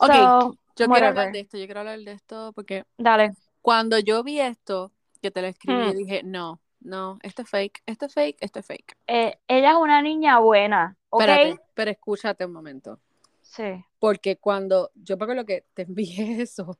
Ok, 0.00 0.12
So, 0.12 0.58
Yo 0.76 0.88
quiero 0.88 1.06
hablar 1.08 1.32
de 1.32 1.40
esto, 1.40 1.56
yo 1.56 1.66
quiero 1.66 1.80
hablar 1.80 1.98
de 2.00 2.12
esto 2.12 2.52
porque 2.52 2.84
Dale. 2.98 3.32
cuando 3.62 3.98
yo 3.98 4.22
vi 4.22 4.40
esto, 4.40 4.92
que 5.22 5.30
te 5.30 5.40
lo 5.40 5.48
escribí, 5.48 5.86
yo 5.86 5.94
dije, 5.94 6.22
no, 6.24 6.60
no, 6.80 7.18
esto 7.22 7.42
es 7.42 7.48
fake, 7.48 7.82
esto 7.86 8.06
es 8.06 8.14
fake, 8.14 8.36
esto 8.40 8.58
es 8.58 8.66
fake. 8.66 8.96
Eh, 9.06 9.38
ella 9.48 9.70
es 9.70 9.76
una 9.76 10.02
niña 10.02 10.38
buena, 10.38 10.96
¿ok? 11.10 11.22
Espérate, 11.22 11.60
pero 11.74 11.90
escúchate 11.90 12.44
un 12.44 12.52
momento. 12.52 13.00
Sí. 13.40 13.84
Porque 13.98 14.36
cuando 14.36 14.90
yo 14.94 15.16
me 15.16 15.24
acuerdo 15.24 15.44
que 15.44 15.64
te 15.74 15.82
envié 15.82 16.40
eso 16.42 16.78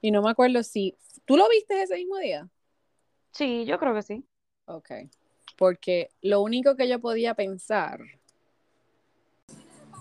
y 0.00 0.10
no 0.10 0.22
me 0.22 0.30
acuerdo 0.30 0.62
si 0.62 0.96
tú 1.24 1.36
lo 1.36 1.48
viste 1.48 1.82
ese 1.82 1.96
mismo 1.96 2.18
día. 2.18 2.48
Sí, 3.32 3.64
yo 3.64 3.78
creo 3.78 3.94
que 3.94 4.02
sí. 4.02 4.24
Ok. 4.66 4.90
Porque 5.56 6.10
lo 6.20 6.42
único 6.42 6.76
que 6.76 6.88
yo 6.88 7.00
podía 7.00 7.34
pensar 7.34 8.00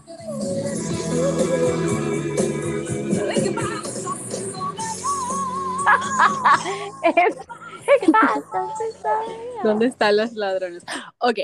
¿Dónde 9.64 9.88
están 9.88 10.18
los 10.18 10.34
ladrones? 10.34 10.84
Ok, 11.20 11.40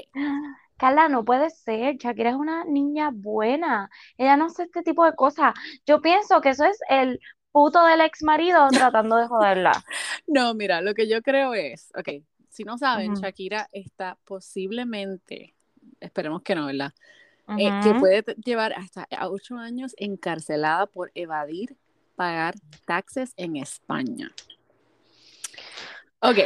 Carla, 0.77 1.09
no 1.09 1.23
puede 1.23 1.49
ser. 1.49 1.97
Shakira 1.97 2.31
es 2.31 2.35
una 2.35 2.65
niña 2.65 3.11
buena. 3.13 3.89
Ella 4.17 4.37
no 4.37 4.45
hace 4.45 4.63
este 4.63 4.83
tipo 4.83 5.05
de 5.05 5.15
cosas. 5.15 5.53
Yo 5.85 6.01
pienso 6.01 6.41
que 6.41 6.49
eso 6.49 6.65
es 6.65 6.79
el 6.89 7.19
puto 7.51 7.85
del 7.85 8.01
ex 8.01 8.23
marido 8.23 8.67
tratando 8.69 9.15
de 9.15 9.27
joderla. 9.27 9.71
no, 10.27 10.53
mira, 10.53 10.81
lo 10.81 10.93
que 10.93 11.07
yo 11.07 11.21
creo 11.21 11.53
es, 11.53 11.91
ok, 11.97 12.09
si 12.49 12.63
no 12.63 12.77
saben. 12.77 13.13
Shakira 13.13 13.69
está 13.71 14.17
posiblemente, 14.25 15.55
esperemos 15.99 16.41
que 16.41 16.55
no, 16.55 16.65
¿verdad? 16.65 16.93
Eh, 17.47 17.69
que 17.83 17.93
puede 17.99 18.23
llevar 18.43 18.73
hasta 18.73 19.07
a 19.15 19.29
ocho 19.29 19.57
años 19.57 19.93
encarcelada 19.97 20.87
por 20.87 21.11
evadir 21.13 21.77
pagar 22.15 22.55
taxes 22.85 23.33
en 23.37 23.55
España. 23.57 24.33
Ok, 26.21 26.39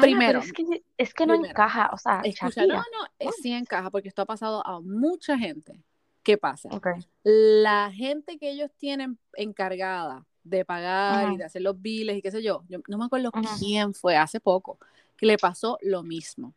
primero, 0.00 0.40
es 0.40 0.52
que, 0.52 0.82
es 0.98 1.14
que 1.14 1.26
no 1.26 1.34
primero. 1.34 1.50
encaja. 1.52 1.90
O 1.92 1.98
sea, 1.98 2.22
escucha, 2.24 2.66
no, 2.66 2.74
no, 2.76 2.82
eh, 3.18 3.28
sí 3.40 3.52
encaja 3.52 3.90
porque 3.90 4.08
esto 4.08 4.22
ha 4.22 4.26
pasado 4.26 4.66
a 4.66 4.80
mucha 4.80 5.38
gente. 5.38 5.80
¿Qué 6.22 6.38
pasa? 6.38 6.70
Ok. 6.72 6.88
La 7.22 7.92
gente 7.92 8.38
que 8.38 8.50
ellos 8.50 8.70
tienen 8.78 9.18
encargada 9.34 10.26
de 10.42 10.64
pagar 10.64 11.32
y 11.32 11.36
de 11.36 11.44
hacer 11.44 11.62
los 11.62 11.80
biles 11.80 12.16
y 12.16 12.22
qué 12.22 12.30
sé 12.30 12.42
yo. 12.42 12.64
Yo 12.68 12.78
no 12.88 12.98
me 12.98 13.04
acuerdo 13.04 13.30
quién 13.58 13.94
fue 13.94 14.16
hace 14.16 14.40
poco 14.40 14.78
que 15.16 15.26
le 15.26 15.38
pasó 15.38 15.78
lo 15.82 16.02
mismo. 16.02 16.54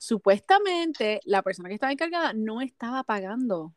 Supuestamente 0.00 1.20
la 1.26 1.42
persona 1.42 1.68
que 1.68 1.74
estaba 1.74 1.92
encargada 1.92 2.32
no 2.32 2.62
estaba 2.62 3.04
pagando 3.04 3.74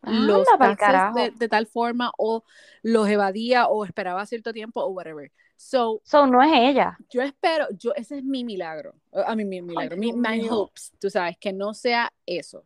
los 0.00 0.46
taxes 0.58 1.38
de, 1.38 1.46
tal 1.46 1.66
forma 1.66 2.10
o 2.16 2.42
los 2.82 3.06
evadía 3.06 3.68
o 3.68 3.84
esperaba 3.84 4.24
cierto 4.24 4.54
tiempo 4.54 4.80
o 4.80 4.88
whatever. 4.88 5.30
So, 5.56 6.00
So, 6.04 6.26
no 6.26 6.42
es 6.42 6.50
ella. 6.54 6.96
yo 7.10 7.20
espero, 7.20 7.66
yo, 7.76 7.92
ese 7.96 8.16
es 8.16 8.24
mi 8.24 8.44
milagro, 8.44 8.94
a 9.12 9.36
mí 9.36 9.44
mi 9.44 9.60
milagro, 9.60 9.98
mi, 9.98 10.14
my 10.14 10.48
hopes, 10.48 10.90
tú 10.98 11.10
sabes, 11.10 11.36
que 11.36 11.52
no 11.52 11.74
sea 11.74 12.10
eso. 12.24 12.64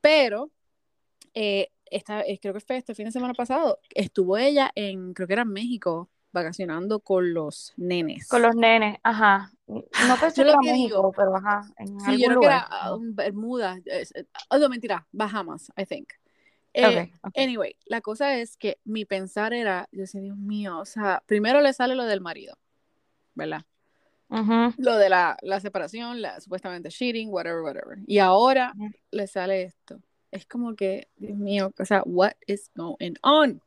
Pero, 0.00 0.50
eh, 1.34 1.70
esta, 1.84 2.22
eh, 2.22 2.38
creo 2.40 2.54
que 2.54 2.60
fue 2.60 2.78
este 2.78 2.94
fin 2.94 3.04
de 3.04 3.12
semana 3.12 3.34
pasado, 3.34 3.78
estuvo 3.90 4.38
ella 4.38 4.70
en, 4.74 5.12
creo 5.12 5.26
que 5.26 5.34
era 5.34 5.42
en 5.42 5.52
México, 5.52 6.08
vacacionando 6.36 7.00
con 7.00 7.32
los 7.34 7.72
nenes. 7.76 8.28
Con 8.28 8.42
los 8.42 8.54
nenes, 8.54 8.98
ajá. 9.02 9.50
No 9.66 10.16
pensé 10.20 10.36
Yo 10.42 10.44
que 10.44 10.44
lo 10.44 10.50
era 10.50 10.58
que 10.62 10.72
México, 10.72 10.96
digo- 10.96 11.12
pero 11.16 11.36
ajá, 11.36 11.64
en 11.78 11.88
Sí, 12.00 12.06
algún 12.06 12.18
yo 12.20 12.26
creo 12.28 12.40
que 12.40 12.46
lugar. 12.46 12.66
era 12.70 12.94
um, 12.94 13.14
Bermuda, 13.14 13.78
oh, 14.50 14.58
no, 14.58 14.68
mentira, 14.68 15.06
Bahamas, 15.12 15.72
I 15.76 15.84
think. 15.84 16.08
Eh, 16.74 16.86
Ok, 16.86 17.10
ok. 17.22 17.32
Anyway, 17.38 17.74
la 17.86 18.00
cosa 18.02 18.36
es 18.36 18.56
que 18.58 18.78
mi 18.84 19.04
pensar 19.06 19.52
era, 19.54 19.88
yo 19.92 20.00
decía, 20.02 20.20
Dios 20.20 20.36
mío, 20.36 20.78
o 20.78 20.84
sea, 20.84 21.22
primero 21.26 21.60
le 21.62 21.72
sale 21.72 21.94
lo 21.94 22.04
del 22.04 22.20
marido, 22.20 22.54
¿verdad? 23.34 23.64
Ujú. 24.28 24.74
Lo 24.76 24.96
de 24.98 25.08
la, 25.08 25.36
la 25.40 25.60
separación, 25.60 26.20
la 26.20 26.38
supuestamente 26.40 26.90
cheating, 26.90 27.30
whatever, 27.30 27.62
whatever. 27.62 27.98
Y 28.06 28.18
ahora 28.18 28.72
Ujú. 28.76 28.90
le 29.10 29.26
sale 29.26 29.62
esto. 29.62 30.00
Es 30.30 30.44
como 30.46 30.74
que, 30.76 31.08
Dios 31.16 31.38
mío, 31.38 31.72
o 31.78 31.84
sea, 31.84 32.02
what 32.04 32.32
is 32.46 32.70
going 32.74 33.14
on? 33.22 33.62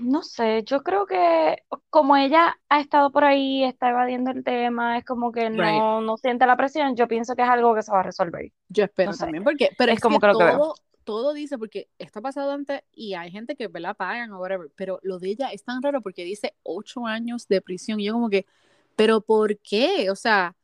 No 0.00 0.22
sé, 0.22 0.62
yo 0.64 0.82
creo 0.82 1.06
que 1.06 1.62
como 1.88 2.16
ella 2.16 2.58
ha 2.68 2.80
estado 2.80 3.10
por 3.10 3.24
ahí, 3.24 3.64
está 3.64 3.88
evadiendo 3.90 4.30
el 4.30 4.44
tema, 4.44 4.98
es 4.98 5.04
como 5.04 5.32
que 5.32 5.48
no, 5.50 6.00
no 6.00 6.16
siente 6.16 6.46
la 6.46 6.56
presión, 6.56 6.94
yo 6.96 7.08
pienso 7.08 7.34
que 7.34 7.42
es 7.42 7.48
algo 7.48 7.74
que 7.74 7.82
se 7.82 7.90
va 7.92 8.00
a 8.00 8.02
resolver. 8.02 8.52
Yo 8.68 8.84
espero 8.84 9.10
No 9.10 9.12
sé. 9.14 9.20
también, 9.20 9.44
porque, 9.44 9.70
pero 9.78 9.92
Es 9.92 9.96
es, 9.96 10.02
como 10.02 10.20
que 10.20 10.26
veo. 10.26 10.58
todo, 10.58 10.74
todo 11.04 11.32
dice, 11.32 11.58
porque 11.58 11.88
esto 11.98 12.18
ha 12.18 12.22
pasado 12.22 12.52
antes 12.52 12.82
y 12.92 13.14
hay 13.14 13.30
gente 13.30 13.56
que, 13.56 13.68
¿verdad? 13.68 13.96
Pagan 13.96 14.32
o 14.32 14.40
whatever, 14.40 14.70
pero 14.76 14.98
lo 15.02 15.18
de 15.18 15.30
ella 15.30 15.48
es 15.52 15.64
tan 15.64 15.82
raro 15.82 16.00
porque 16.02 16.24
dice 16.24 16.54
ocho 16.62 17.06
años 17.06 17.48
de 17.48 17.60
prisión 17.62 17.98
y 18.00 18.04
yo 18.04 18.12
como 18.12 18.28
que, 18.30 18.46
¿pero 18.94 19.20
por 19.22 19.58
qué? 19.58 20.10
O 20.10 20.16
sea, 20.16 20.54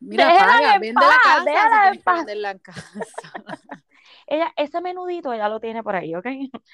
mira, 0.00 0.26
Déjala 0.26 0.52
paga, 0.52 0.74
en 0.74 0.80
vende 0.80 1.00
la 1.00 1.16
casa, 1.22 1.44
déjala 1.44 1.88
en 1.92 2.02
paz. 2.02 2.26
en 2.28 2.58
casa. 2.58 3.02
Ella, 4.26 4.52
ese 4.56 4.80
menudito 4.80 5.34
ya 5.34 5.48
lo 5.48 5.60
tiene 5.60 5.82
por 5.82 5.96
ahí, 5.96 6.14
¿ok? 6.14 6.26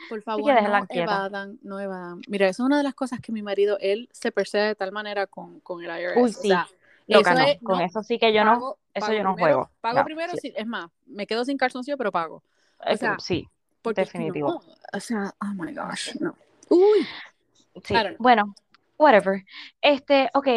Por 0.09 0.23
favor, 0.23 0.53
no 0.63 0.87
evadan, 0.91 1.59
no 1.63 1.81
evadan. 1.81 2.21
Mira, 2.29 2.49
eso 2.49 2.63
es 2.63 2.67
una 2.67 2.79
de 2.79 2.85
las 2.85 2.95
cosas 2.95 3.21
que 3.21 3.33
mi 3.33 3.43
marido, 3.43 3.79
él 3.81 4.09
se 4.13 4.33
percibe 4.33 4.65
de 4.65 4.75
tal 4.75 4.93
manera 4.93 5.27
con, 5.27 5.61
con 5.61 5.83
el 5.83 5.91
IRS. 5.91 6.21
Uy, 6.21 6.31
o 6.31 6.33
sí, 6.33 6.49
sea, 6.49 6.69
Loca, 7.07 7.31
eso 7.31 7.41
no, 7.41 7.47
es, 7.47 7.59
con 7.63 7.79
no, 7.79 7.85
eso 7.85 8.03
sí 8.03 8.19
que 8.19 8.33
yo 8.33 8.45
no, 8.45 8.77
eso 8.93 9.13
yo 9.13 9.23
no 9.25 9.35
primero, 9.35 9.55
juego. 9.57 9.71
pago 9.81 9.99
No, 9.99 10.05
primero, 10.05 10.33
sí, 10.33 10.39
sí, 10.43 10.53
es 10.55 10.67
más, 10.67 10.91
me 11.07 11.27
quedo 11.27 11.45
sin 11.45 11.57
calzoncillo, 11.57 11.97
pero 11.97 12.13
pago. 12.13 12.43
eh, 12.85 12.97
sea, 12.97 13.17
sí, 13.19 13.49
Porque 13.81 14.03
definitivo. 14.03 14.63
o 14.93 15.01
sea, 15.01 15.35
oh 15.41 15.55
my 15.55 15.73
gosh, 15.73 16.17
no. 16.21 16.37
Uy, 16.69 17.07
Sí, 17.85 17.95
bueno, 18.19 18.55
whatever. 18.99 19.45
Este, 19.81 20.29
ok, 20.35 20.49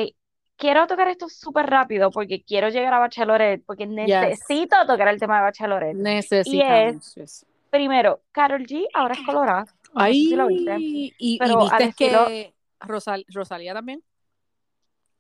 quiero 0.62 0.86
tocar 0.86 1.08
esto 1.08 1.28
súper 1.28 1.66
rápido 1.66 2.12
porque 2.12 2.44
quiero 2.44 2.70
llegar 2.70 2.94
a 2.94 3.00
Bachelorette, 3.00 3.64
porque 3.66 3.88
necesito 3.88 4.76
tocar 4.86 5.08
el 5.08 5.20
tema 5.20 5.38
de 5.38 5.42
Bachelorette. 5.42 5.96
necesitamos. 5.98 7.16
yes. 7.16 7.46
Primero, 7.72 8.22
Carol 8.32 8.62
G 8.68 8.86
ahora 8.94 9.16
es 9.16 9.22
colorada. 9.26 9.66
No 9.94 10.06
sé 10.06 10.14
si 10.14 10.36
lo 10.36 10.48
viste. 10.48 10.72
Ay, 10.72 11.14
y, 11.18 11.36
y 11.36 11.40
Pero 11.40 11.56
al 11.62 11.64
viste 11.64 11.84
estilo- 11.86 12.28
que 12.28 12.54
Rosal, 12.80 13.26
Rosalía 13.30 13.74
también. 13.74 14.04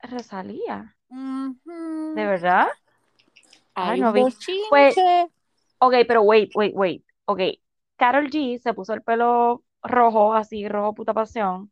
Rosalía. 0.04 0.95
¿de 1.10 2.25
verdad? 2.25 2.67
Ay, 3.73 3.99
no 3.99 4.13
vi. 4.13 4.21
Pues-. 4.69 4.95
Ok, 5.80 5.93
pero 6.08 6.21
wait, 6.21 6.51
wait, 6.56 6.73
wait. 6.75 7.04
Ok, 7.25 7.39
Carol 7.97 8.30
G 8.30 8.60
se 8.60 8.73
puso 8.73 8.93
el 8.93 9.01
pelo 9.01 9.63
rojo, 9.82 10.34
así, 10.36 10.67
rojo 10.67 10.93
puta 10.93 11.13
pasión. 11.13 11.71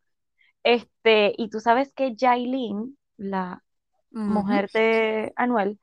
Este, 0.63 1.33
y 1.37 1.49
tú 1.49 1.59
sabes 1.59 1.93
que 1.93 2.15
Yailin, 2.15 2.97
la 3.19 3.61
mujer 4.11 4.69
de 4.73 5.31
Anuel, 5.35 5.79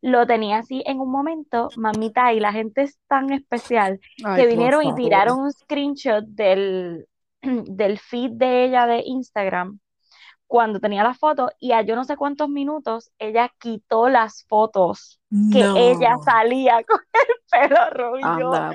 lo 0.00 0.26
tenía 0.26 0.58
así 0.58 0.82
en 0.86 1.00
un 1.00 1.10
momento, 1.10 1.68
mamita, 1.76 2.32
y 2.32 2.40
la 2.40 2.52
gente 2.52 2.82
es 2.82 2.98
tan 3.08 3.32
especial 3.32 4.00
Ay, 4.24 4.40
que 4.40 4.46
vinieron 4.46 4.84
y 4.84 4.94
tiraron 4.94 5.40
un 5.40 5.52
screenshot 5.52 6.24
del, 6.24 7.06
del 7.42 7.98
feed 7.98 8.32
de 8.32 8.64
ella 8.64 8.86
de 8.86 9.02
Instagram 9.04 9.78
cuando 10.46 10.80
tenía 10.80 11.02
las 11.02 11.18
fotos 11.18 11.50
y 11.58 11.72
a 11.72 11.82
yo 11.82 11.96
no 11.96 12.04
sé 12.04 12.16
cuántos 12.16 12.48
minutos 12.48 13.10
ella 13.18 13.52
quitó 13.58 14.08
las 14.08 14.44
fotos 14.48 15.20
que 15.52 15.60
No. 15.60 15.76
ella 15.76 16.16
salía 16.24 16.82
con 16.88 17.00
el 17.12 17.68
pelo 17.68 18.18
yo, 18.18 18.26
Anda, 18.26 18.70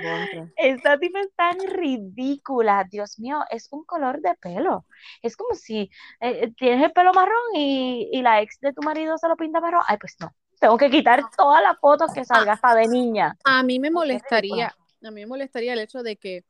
esta 0.57 0.97
tipa 0.99 1.19
es 1.21 1.33
tan 1.35 1.57
ridícula, 1.67 2.85
Dios 2.89 3.19
mío, 3.19 3.39
es 3.49 3.67
un 3.71 3.83
color 3.85 4.21
de 4.21 4.35
pelo. 4.35 4.85
Es 5.21 5.35
como 5.37 5.55
si 5.55 5.89
eh, 6.19 6.51
tienes 6.57 6.83
el 6.83 6.91
pelo 6.91 7.13
marrón 7.13 7.55
y, 7.55 8.09
y 8.11 8.21
la 8.21 8.41
ex 8.41 8.59
de 8.59 8.73
tu 8.73 8.81
marido 8.81 9.17
se 9.17 9.27
lo 9.27 9.35
pinta 9.35 9.59
marrón. 9.59 9.81
Ay, 9.87 9.97
pues 9.99 10.15
no, 10.19 10.31
tengo 10.59 10.77
que 10.77 10.89
quitar 10.89 11.23
todas 11.35 11.61
las 11.63 11.77
fotos 11.79 12.13
que 12.13 12.25
salga 12.25 12.53
hasta 12.53 12.75
de 12.75 12.87
niña. 12.87 13.35
A 13.43 13.63
mí 13.63 13.79
me 13.79 13.91
molestaría, 13.91 14.67
a 14.67 15.11
mí 15.11 15.21
me 15.21 15.27
molestaría 15.27 15.73
el 15.73 15.79
hecho 15.79 16.03
de 16.03 16.17
que 16.17 16.43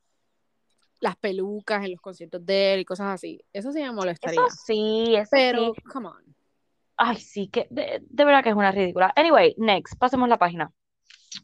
las 1.02 1.18
pelucas 1.18 1.84
en 1.84 1.92
los 1.92 2.00
conciertos 2.00 2.46
de 2.46 2.76
él 2.76 2.80
y 2.82 2.86
cosas 2.86 3.08
así. 3.08 3.44
Eso 3.52 3.74
sí 3.74 3.82
me 3.82 3.92
molestaría. 3.92 4.40
Eso 4.40 4.56
sí, 4.66 5.16
eso 5.16 5.30
Pero, 5.32 5.74
sí. 5.74 5.82
come 5.92 6.08
on. 6.08 6.36
Ay, 6.96 7.18
sí, 7.18 7.48
que 7.48 7.68
de, 7.72 8.04
de 8.08 8.26
verdad 8.26 8.44
que 8.44 8.50
es 8.50 8.56
una 8.56 8.72
ridícula. 8.72 9.12
Anyway, 9.16 9.56
next, 9.58 9.98
pasemos 9.98 10.30
la 10.30 10.38
página. 10.38 10.72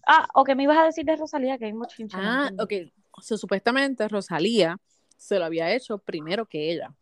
Ah, 0.07 0.27
o 0.35 0.43
que 0.43 0.53
me 0.53 0.63
ibas 0.63 0.77
a 0.77 0.83
decir 0.83 1.05
de 1.05 1.15
Rosalía, 1.15 1.57
que 1.57 1.65
hay 1.65 1.73
mucho 1.73 1.95
Ah, 2.13 2.51
ok. 2.59 2.73
So, 3.21 3.35
supuestamente 3.37 4.07
Rosalía 4.07 4.77
se 5.17 5.39
lo 5.39 5.45
había 5.45 5.73
hecho 5.73 5.97
primero 5.97 6.45
que 6.45 6.71
ella, 6.71 6.93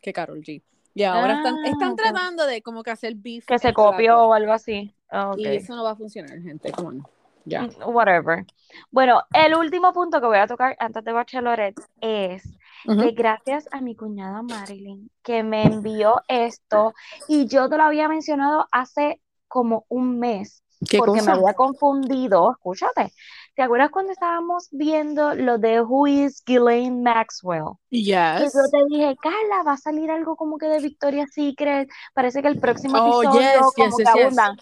que 0.00 0.12
Carol 0.12 0.40
G. 0.42 0.62
Y 0.94 1.02
ahora 1.02 1.38
están, 1.38 1.56
Ah, 1.56 1.68
están 1.68 1.96
tratando 1.96 2.46
de 2.46 2.62
como 2.62 2.84
que 2.84 2.90
hacer 2.92 3.14
beef. 3.16 3.44
Que 3.44 3.58
se 3.58 3.74
copió 3.74 4.28
o 4.28 4.32
algo 4.32 4.52
así. 4.52 4.94
Ah. 5.10 5.34
Y 5.36 5.46
eso 5.46 5.74
no 5.74 5.82
va 5.82 5.90
a 5.90 5.96
funcionar, 5.96 6.40
gente. 6.40 6.70
Come 6.70 6.88
on. 6.88 7.15
Ya. 7.46 7.62
Mm, 7.62 7.70
Whatever. 7.94 8.44
Bueno, 8.90 9.22
el 9.32 9.54
último 9.54 9.92
punto 9.92 10.20
que 10.20 10.26
voy 10.26 10.38
a 10.38 10.46
tocar 10.46 10.76
antes 10.78 11.02
de 11.04 11.12
Bachelorette 11.12 11.80
es 12.00 12.42
que 12.84 13.10
gracias 13.12 13.68
a 13.72 13.80
mi 13.80 13.96
cuñada 13.96 14.42
Marilyn, 14.42 15.10
que 15.22 15.42
me 15.42 15.64
envió 15.64 16.20
esto, 16.28 16.92
y 17.26 17.46
yo 17.46 17.68
te 17.68 17.76
lo 17.76 17.84
había 17.84 18.08
mencionado 18.08 18.66
hace 18.70 19.20
como 19.48 19.86
un 19.88 20.18
mes, 20.20 20.62
¿Qué 20.88 20.98
porque 20.98 21.22
me 21.22 21.32
había 21.32 21.54
confundido, 21.54 22.50
escúchate, 22.52 23.12
¿te 23.54 23.62
acuerdas 23.62 23.90
cuando 23.90 24.12
estábamos 24.12 24.68
viendo 24.70 25.34
lo 25.34 25.58
de 25.58 25.80
Who 25.80 26.06
is 26.06 26.42
Ghislaine 26.44 27.02
Maxwell? 27.02 27.76
Que 27.90 27.98
Yes. 28.02 28.52
yo 28.54 28.60
te 28.70 28.84
dije, 28.88 29.16
Carla, 29.20 29.62
va 29.66 29.72
a 29.72 29.76
salir 29.78 30.10
algo 30.10 30.36
como 30.36 30.58
que 30.58 30.66
de 30.66 30.80
Victoria's 30.80 31.32
Secret, 31.32 31.88
parece 32.12 32.42
que 32.42 32.48
el 32.48 32.60
próximo 32.60 32.98
Oh, 32.98 33.22
episodio 33.22 33.40
yes, 33.40 33.72
como 33.74 33.88
yes, 33.88 33.96
que 33.96 34.02
yes. 34.02 34.24
abundan. 34.24 34.56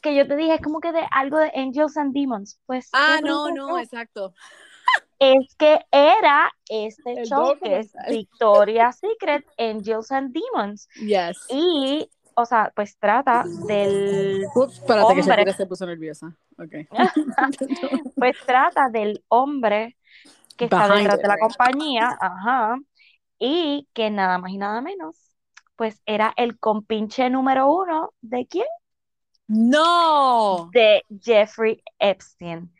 Que 0.00 0.14
yo 0.14 0.26
te 0.26 0.36
dije, 0.36 0.54
es 0.54 0.60
como 0.60 0.80
que 0.80 0.92
de 0.92 1.06
algo 1.10 1.38
de 1.38 1.50
Angels 1.54 1.96
and 1.96 2.14
Demons. 2.14 2.60
Pues, 2.66 2.88
Ah, 2.92 3.18
no, 3.22 3.50
no, 3.50 3.78
exacto. 3.78 4.32
Es 5.18 5.54
que 5.56 5.80
era 5.90 6.52
este 6.68 7.20
El 7.20 7.26
show 7.26 7.58
que 7.60 7.80
es. 7.80 7.92
Victoria's 8.08 9.00
Secret, 9.00 9.44
Angels 9.58 10.12
and 10.12 10.32
Demons. 10.32 10.88
Yes. 11.00 11.36
Y, 11.50 12.08
o 12.34 12.44
sea, 12.44 12.72
pues 12.74 12.96
trata 12.98 13.44
del, 13.66 14.44
Ups, 14.54 14.74
espérate 14.74 15.14
que 15.14 15.20
hombre. 15.20 15.36
Shakira 15.36 15.52
se 15.52 15.66
puso 15.66 15.86
nerviosa. 15.86 16.36
Ok. 16.56 16.88
pues 18.16 18.36
trata 18.46 18.88
del 18.90 19.24
hombre 19.28 19.96
que 20.56 20.64
está 20.64 20.88
Behind 20.88 20.98
detrás 20.98 21.18
it, 21.18 21.22
de 21.22 21.28
la 21.28 21.38
compañía, 21.38 22.18
ajá, 22.20 22.78
y 23.38 23.88
que 23.92 24.10
nada 24.10 24.38
más 24.38 24.52
y 24.52 24.58
nada 24.58 24.80
menos, 24.80 25.16
pues 25.76 26.00
era 26.06 26.32
el 26.36 26.58
compinche 26.58 27.30
número 27.30 27.72
uno 27.72 28.12
de 28.20 28.46
quién? 28.46 28.66
No. 29.48 30.70
De 30.72 31.04
Jeffrey 31.20 31.82
Epstein. 31.98 32.72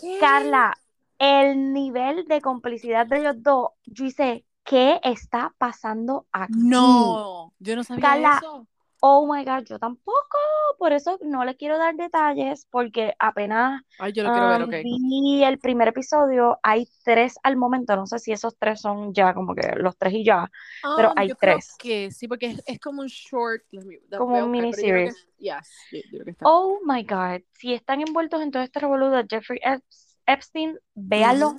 ¿Qué? 0.00 0.18
Carla, 0.20 0.74
el 1.18 1.72
nivel 1.72 2.26
de 2.26 2.40
complicidad 2.40 3.06
de 3.06 3.20
ellos 3.20 3.36
dos, 3.38 3.70
yo 3.86 4.04
hice, 4.04 4.44
¿qué 4.64 5.00
está 5.02 5.54
pasando 5.58 6.26
aquí? 6.32 6.52
No, 6.56 7.52
yo 7.58 7.76
no 7.76 7.84
sabía 7.84 8.02
Carla, 8.02 8.38
eso. 8.38 8.66
Oh 9.04 9.26
my 9.26 9.44
God, 9.44 9.64
yo 9.64 9.78
tampoco, 9.80 10.38
por 10.78 10.92
eso 10.92 11.18
no 11.22 11.44
le 11.44 11.56
quiero 11.56 11.76
dar 11.76 11.96
detalles, 11.96 12.66
porque 12.70 13.14
apenas 13.18 13.82
Ay, 13.98 14.12
yo 14.12 14.22
lo 14.22 14.30
quiero 14.30 14.48
ver, 14.48 14.62
um, 14.62 14.68
ok. 14.68 14.74
vi 14.84 15.42
el 15.42 15.58
primer 15.58 15.88
episodio, 15.88 16.60
hay 16.62 16.86
tres 17.02 17.34
al 17.42 17.56
momento, 17.56 17.96
no 17.96 18.06
sé 18.06 18.20
si 18.20 18.30
esos 18.30 18.56
tres 18.56 18.80
son 18.80 19.12
ya 19.12 19.34
como 19.34 19.56
que 19.56 19.74
los 19.76 19.96
tres 19.98 20.12
y 20.14 20.24
ya, 20.24 20.48
pero 20.96 21.08
Um, 21.08 21.14
hay 21.16 21.28
yo 21.28 21.34
creo 21.34 21.56
tres. 21.56 21.74
que 21.80 22.10
sí, 22.12 22.28
porque 22.28 22.46
es, 22.46 22.62
es 22.64 22.78
como 22.78 23.02
un 23.02 23.08
short. 23.08 23.62
let 23.72 23.84
me- 23.84 23.98
da- 24.08 24.18
Como 24.18 24.36
un 24.36 24.50
creo 24.50 24.50
miniseries. 24.52 25.26
yes, 25.38 25.68
creo. 25.90 26.36
Oh 26.44 26.78
my 26.84 27.02
God, 27.02 27.42
si 27.54 27.74
están 27.74 28.00
envueltos 28.02 28.40
en 28.40 28.52
todo 28.52 28.62
este 28.62 28.78
revolú 28.78 29.08
de 29.10 29.26
Jeffrey 29.28 29.58
Eps- 29.64 30.16
Epstein, 30.26 30.78
véanlo. 30.94 31.56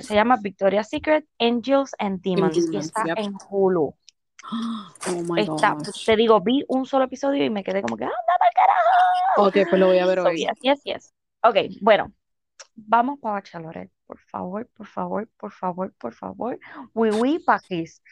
Se 0.00 0.14
llama 0.14 0.38
Victoria's 0.40 0.88
Secret, 0.88 1.26
Angels 1.40 1.90
and 1.98 2.22
Demons. 2.22 2.56
y 2.56 2.60
Demons, 2.60 2.86
está 2.86 3.04
yep. 3.06 3.18
en 3.18 3.34
Hulu. 3.50 3.94
Oh 4.52 5.22
my 5.32 5.40
Está, 5.42 5.74
gosh. 5.74 6.04
te 6.06 6.16
digo, 6.16 6.40
vi 6.40 6.64
un 6.68 6.86
solo 6.86 7.04
episodio 7.04 7.44
y 7.44 7.50
me 7.50 7.62
quedé 7.62 7.82
como 7.82 7.96
que, 7.96 8.04
¡anda 8.04 8.16
pa'l 8.38 8.50
carajo! 8.54 9.48
Ok, 9.48 9.52
pues 9.68 9.80
lo 9.80 9.86
voy 9.88 9.98
a 9.98 10.06
ver 10.06 10.18
So, 10.20 10.28
hoy. 10.28 10.38
yes, 10.38 10.58
yes, 10.62 10.80
yes. 10.84 11.14
Ok, 11.42 11.56
bueno, 11.80 12.12
vamos 12.74 13.18
para 13.20 13.34
Bachelorette. 13.34 13.92
Por 14.06 14.18
favor, 14.18 14.68
por 14.76 14.86
favor, 14.86 15.28
por 15.36 15.52
favor, 15.52 15.92
por 15.98 16.14
favor. 16.14 16.58
Oui, 16.94 17.10
oui, 17.10 17.38
Paquis. 17.38 18.02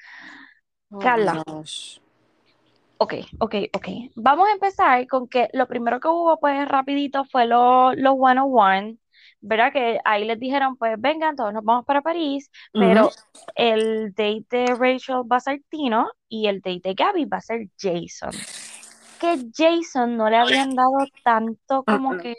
Oh 0.92 0.98
Carla. 0.98 1.42
gosh. 1.46 1.98
Ok, 2.98 3.14
ok, 3.40 3.54
ok. 3.74 3.88
Vamos 4.16 4.48
a 4.48 4.52
empezar 4.52 5.06
con 5.06 5.28
que 5.28 5.48
lo 5.52 5.66
primero 5.66 6.00
que 6.00 6.08
hubo, 6.08 6.38
pues 6.40 6.66
rapidito, 6.68 7.24
fue 7.24 7.46
los 7.46 7.96
los 7.96 8.14
101, 8.16 8.96
¿verdad? 9.40 9.72
Que 9.72 9.98
ahí 10.04 10.24
les 10.24 10.38
dijeron, 10.40 10.76
pues 10.76 10.94
vengan, 11.00 11.36
todos 11.36 11.52
nos 11.52 11.64
vamos 11.64 11.84
para 11.84 12.02
París, 12.02 12.50
pero 12.76 13.18
el 13.54 14.12
date 14.14 14.46
de 14.50 14.74
Rachel 14.76 15.22
va 15.30 15.36
a 15.36 15.40
ser 15.40 15.62
Tino 15.70 16.10
y 16.28 16.46
el 16.48 16.60
date 16.60 16.80
de 16.90 16.94
Gabby 16.94 17.24
va 17.26 17.38
a 17.38 17.40
ser 17.40 17.68
Jason. 17.78 18.46
Que 19.18 19.38
Jason 19.56 20.16
no 20.16 20.30
le 20.30 20.36
habían 20.38 20.74
dado 20.76 21.08
tanto 21.24 21.84
como 21.84 22.16
que 22.16 22.34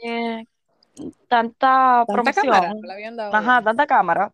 tanta 1.27 2.05
Tanta 2.07 2.33
promoción, 2.33 2.63
no 2.81 2.87
le 2.87 2.93
habían 2.93 3.15
dado. 3.15 3.31
ajá, 3.31 3.63
tanta 3.63 3.87
cámara. 3.87 4.33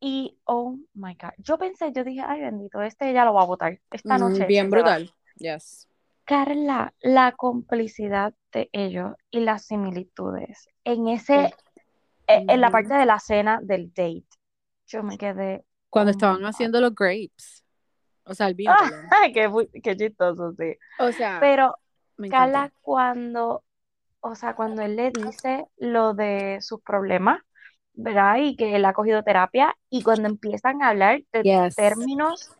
Y, 0.00 0.38
oh 0.44 0.78
my 0.94 1.14
God, 1.14 1.32
yo 1.38 1.58
pensé, 1.58 1.92
yo 1.92 2.04
dije, 2.04 2.22
ay 2.26 2.40
bendito, 2.40 2.82
este 2.82 3.12
ya 3.12 3.24
lo 3.24 3.34
va 3.34 3.42
a 3.42 3.46
votar. 3.46 3.80
Esta 3.90 4.18
Mm, 4.18 4.18
noche 4.18 4.46
bien 4.46 4.70
brutal. 4.70 5.12
Yes. 5.38 5.86
Carla, 6.26 6.92
la 7.00 7.32
complicidad 7.32 8.34
de 8.52 8.68
ellos 8.72 9.14
y 9.30 9.40
las 9.40 9.64
similitudes 9.66 10.68
en 10.84 11.08
ese, 11.08 11.46
Sí. 11.48 11.54
e- 12.26 12.44
en 12.48 12.60
la 12.60 12.70
parte 12.70 12.94
de 12.94 13.06
la 13.06 13.20
cena 13.20 13.60
del 13.62 13.88
date, 13.94 14.26
yo 14.86 15.02
me 15.02 15.16
quedé, 15.16 15.64
Cuando 15.88 16.10
estaban 16.10 16.44
haciendo 16.44 16.80
los 16.80 16.94
grapes. 16.94 17.64
O 18.24 18.34
sea, 18.34 18.48
el 18.48 18.54
vino, 18.56 18.74
Ah, 19.10 19.28
qué, 19.32 19.96
chistoso, 19.96 20.52
sí. 20.58 20.74
O 20.98 21.12
sea, 21.12 21.38
Pero. 21.40 21.76
Carla, 22.30 22.72
cuando, 22.80 23.62
o 24.20 24.34
sea, 24.34 24.56
cuando 24.56 24.80
él 24.82 24.96
le 24.96 25.10
dice 25.10 25.66
lo 25.76 26.14
de 26.14 26.58
sus 26.62 26.80
problemas, 26.80 27.40
¿verdad? 27.92 28.38
Y 28.38 28.56
que 28.56 28.74
él 28.74 28.84
ha 28.86 28.94
cogido 28.94 29.22
terapia, 29.22 29.76
y 29.90 30.02
cuando 30.02 30.26
empiezan 30.28 30.82
a 30.82 30.88
hablar 30.88 31.20
de 31.32 31.42
Yes. 31.42 31.76
términos 31.76 32.50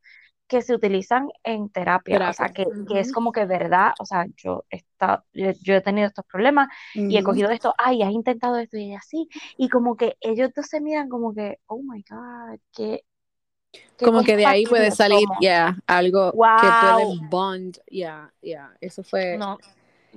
que 0.48 0.62
se 0.62 0.74
utilizan 0.74 1.28
en 1.44 1.68
terapia, 1.70 2.22
o 2.26 2.32
sea, 2.32 2.48
Terapia. 2.48 2.54
que, 2.54 2.66
que 2.86 3.00
es 3.00 3.10
como 3.12 3.32
que 3.32 3.46
verdad, 3.46 3.92
o 3.98 4.06
sea, 4.06 4.26
yo 4.36 4.64
he, 4.70 4.76
estado- 4.78 5.24
yo, 5.32 5.50
yo 5.62 5.74
he 5.76 5.80
tenido 5.82 6.06
estos 6.08 6.24
problemas 6.26 6.68
y 7.06 7.16
he 7.18 7.22
cogido 7.22 7.50
esto, 7.50 7.74
ay, 7.78 8.02
has 8.02 8.12
intentado 8.12 8.56
esto 8.58 8.76
y 8.76 8.90
ella 8.92 9.00
sí, 9.06 9.28
y 9.56 9.68
como 9.68 9.96
que 9.96 10.16
ellos 10.20 10.50
dos 10.54 10.66
se 10.66 10.80
miran 10.80 11.08
como 11.08 11.34
que, 11.34 11.58
oh 11.66 11.82
my 11.82 12.02
God, 12.08 12.58
qué 12.72 13.02
Como 14.02 14.22
que 14.22 14.36
de 14.36 14.46
ahí 14.46 14.66
puede 14.66 14.90
salir, 14.92 15.28
ya, 15.40 15.76
algo 15.86 16.38
que 16.54 16.72
Wow, 16.72 16.72
puede 16.72 17.16
bond, 17.28 17.78
ya, 17.90 18.32
ya, 18.42 18.76
eso 18.80 19.02
fue. 19.02 19.40
no, 19.40 19.58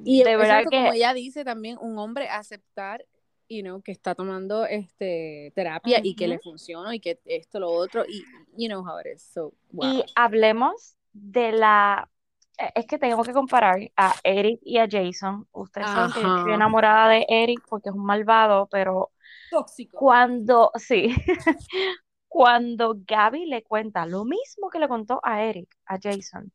Y 0.03 0.23
de 0.23 0.38
verdad 0.38 0.63
exacto, 0.63 0.71
como 0.71 0.93
que, 0.93 0.93
ella 0.93 1.13
dice 1.13 1.43
también, 1.45 1.77
un 1.82 1.97
hombre 1.99 2.30
aceptar, 2.30 3.05
you 3.50 3.64
know, 3.64 3.82
que 3.82 3.91
está 3.91 4.16
tomando 4.16 4.66
este 4.66 5.52
terapia 5.56 6.00
y 6.04 6.16
que 6.16 6.28
le 6.28 6.39
funciona 6.39 6.95
y 6.95 7.00
que 7.00 7.20
esto, 7.26 7.60
lo 7.60 7.72
otro, 7.72 8.06
y 8.08 8.24
you 8.58 8.68
know 8.68 8.82
how 8.82 9.00
it 9.00 9.08
is, 9.16 9.24
so, 9.24 9.54
wow. 9.72 9.91
Y 9.91 10.04
hablemos 10.16 10.95
de 11.12 11.52
la, 11.52 12.10
eh, 12.58 12.72
es 12.76 12.86
que 12.86 13.00
tengo 13.00 13.24
que 13.24 13.34
comparar 13.34 13.80
a 13.97 14.16
Eric 14.24 14.60
y 14.64 14.78
a 14.78 14.88
Jason, 14.89 15.47
ustedes 15.52 15.88
saben 15.88 16.14
que 16.14 16.22
yo 16.22 16.38
estoy 16.38 16.54
enamorada 16.54 17.10
de 17.10 17.26
Eric 17.28 17.62
porque 17.68 17.89
es 17.89 17.95
un 17.95 18.06
malvado, 18.06 18.68
pero 18.72 19.12
Tóxico. 19.50 19.97
Cuando, 19.97 20.72
sí, 20.76 21.10
cuando 22.28 22.95
Gaby 23.06 23.47
le 23.47 23.64
cuenta 23.64 24.06
lo 24.06 24.26
mismo 24.26 24.70
que 24.70 24.80
le 24.80 24.88
contó 24.88 25.20
a 25.24 25.43
Eric, 25.43 25.76
a 25.86 25.97
Jason, 26.02 26.52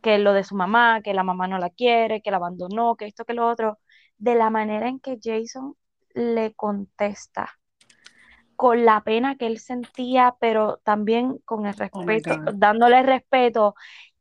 que 0.00 0.18
lo 0.18 0.32
de 0.32 0.44
su 0.44 0.54
mamá, 0.54 1.02
que 1.02 1.12
la 1.14 1.24
mamá 1.24 1.48
no 1.48 1.58
la 1.58 1.70
quiere, 1.70 2.22
que 2.22 2.30
la 2.30 2.36
abandonó, 2.36 2.96
que 2.96 3.06
esto, 3.06 3.24
que 3.24 3.34
lo 3.34 3.48
otro, 3.48 3.78
de 4.18 4.34
la 4.36 4.50
manera 4.50 4.88
en 4.88 5.00
que 5.00 5.18
Jason 5.20 5.74
le 6.18 6.52
contesta, 6.54 7.58
con 8.56 8.84
la 8.84 9.02
pena 9.04 9.36
que 9.36 9.46
él 9.46 9.58
sentía, 9.58 10.34
pero 10.40 10.78
también 10.82 11.38
con 11.44 11.66
el 11.66 11.74
Oh 11.92 12.02
respeto, 12.02 12.40
dándole 12.54 13.02
respeto 13.04 13.74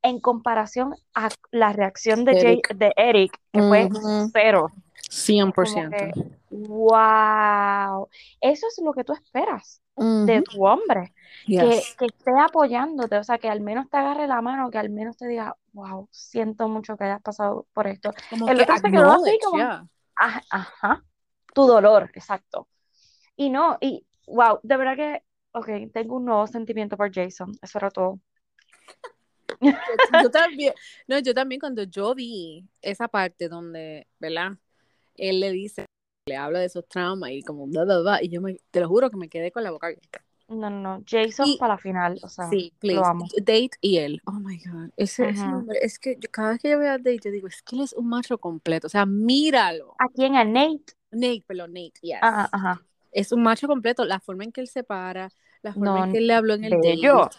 en 0.03 0.19
comparación 0.19 0.93
a 1.15 1.29
la 1.51 1.73
reacción 1.73 2.23
de, 2.23 2.33
Jay- 2.33 2.43
Eric. 2.53 2.75
de 2.75 2.93
Eric, 2.95 3.39
que 3.51 3.61
fue 3.63 3.89
cero. 4.31 4.71
Es 5.09 5.25
como 5.25 5.53
100%. 5.53 5.89
que, 5.89 6.11
wow, 6.51 8.07
eso 8.41 8.67
es 8.67 8.79
lo 8.83 8.93
que 8.93 9.03
tú 9.03 9.13
esperas 9.13 9.81
de 9.95 10.43
tu 10.43 10.63
hombre, 10.65 11.13
que, 11.45 11.53
Yes. 11.53 11.95
que 11.97 12.05
esté 12.05 12.31
apoyándote, 12.39 13.17
o 13.17 13.23
sea, 13.23 13.39
que 13.39 13.49
al 13.49 13.61
menos 13.61 13.89
te 13.89 13.97
agarre 13.97 14.27
la 14.27 14.41
mano, 14.41 14.69
que 14.69 14.77
al 14.77 14.91
menos 14.91 15.17
te 15.17 15.27
diga, 15.27 15.55
wow, 15.73 16.07
siento 16.11 16.67
mucho 16.69 16.95
que 16.95 17.05
hayas 17.05 17.21
pasado 17.23 17.65
por 17.73 17.87
esto. 17.87 18.11
Como 18.29 18.47
El 18.47 18.57
que 18.57 18.63
otro 18.63 18.77
se 18.77 18.91
quedó 18.91 19.11
así 19.11 19.39
como, 19.43 19.57
yeah. 19.57 19.85
"Aj- 20.15 20.43
ajá, 20.51 21.03
tu 21.57 21.65
dolor, 21.65 22.11
exacto. 22.13 22.67
Y 23.35 23.49
no, 23.49 23.77
y 23.81 24.05
wow, 24.27 24.59
de 24.61 24.77
verdad 24.77 24.95
que, 24.95 25.23
ok, 25.53 25.91
tengo 25.91 26.17
un 26.17 26.25
nuevo 26.25 26.45
sentimiento 26.45 26.95
por 26.97 27.11
Jason, 27.11 27.51
eso 27.61 27.77
era 27.79 27.89
todo. 27.89 28.19
Yo, 29.59 29.71
yo 30.21 30.29
también, 30.31 30.73
no, 31.07 31.17
yo 31.17 31.33
también 31.33 31.59
cuando 31.59 31.81
yo 31.83 32.13
vi 32.13 32.63
esa 32.81 33.07
parte 33.07 33.49
donde, 33.49 34.07
¿verdad? 34.19 34.51
Él 35.15 35.39
le 35.39 35.51
dice, 35.51 35.85
le 36.27 36.35
habla 36.35 36.59
de 36.59 36.65
esos 36.65 36.87
traumas 36.87 37.31
y 37.31 37.41
como 37.41 37.65
bla, 37.65 37.85
bla, 37.85 37.99
bla, 38.01 38.23
y 38.23 38.29
yo 38.29 38.39
me, 38.39 38.59
te 38.69 38.79
lo 38.79 38.87
juro 38.87 39.09
que 39.09 39.17
me 39.17 39.29
quedé 39.29 39.51
con 39.51 39.63
la 39.63 39.71
boca 39.71 39.87
abierta. 39.87 40.23
No, 40.49 40.69
no, 40.69 40.79
no, 40.79 41.03
Jason 41.05 41.45
Y 41.47 41.57
para 41.57 41.73
la 41.73 41.77
final, 41.77 42.19
o 42.23 42.29
sea, 42.29 42.49
sí, 42.49 42.71
lo 42.75 42.79
please, 42.79 43.01
amo. 43.03 43.25
Date 43.37 43.71
y 43.81 43.97
él, 43.97 44.21
oh 44.25 44.39
my 44.39 44.57
God, 44.63 44.91
ese, 44.95 45.23
hombre, 45.25 45.79
es 45.81 45.97
que 45.97 46.17
yo, 46.19 46.29
cada 46.31 46.51
vez 46.51 46.59
que 46.59 46.69
yo 46.69 46.79
veo 46.79 46.91
a 46.91 46.97
Date, 46.97 47.19
yo 47.25 47.31
digo, 47.31 47.47
es 47.47 47.61
que 47.63 47.75
él 47.75 47.81
es 47.81 47.93
un 47.93 48.07
macho 48.07 48.37
completo, 48.37 48.87
o 48.87 48.89
sea, 48.89 49.05
míralo. 49.05 49.95
¿A 49.99 50.07
quién? 50.07 50.35
¿A 50.35 50.45
Nate? 50.45 50.93
Nate, 51.11 51.43
perdón, 51.47 51.73
Nate, 51.73 51.93
yes. 52.01 52.19
Ah, 52.21 52.49
ajá. 52.51 52.81
Es 53.11 53.31
un 53.31 53.41
macho 53.41 53.67
completo, 53.67 54.05
la 54.05 54.19
forma 54.19 54.43
en 54.43 54.51
que 54.51 54.61
él 54.61 54.67
se 54.67 54.83
para, 54.83 55.29
la 55.61 55.73
forma 55.73 56.05
en 56.05 56.11
que 56.11 56.17
él 56.19 56.27
le 56.27 56.33
habló 56.33 56.53
en 56.53 56.65
el 56.65 56.77
bello. 56.81 57.29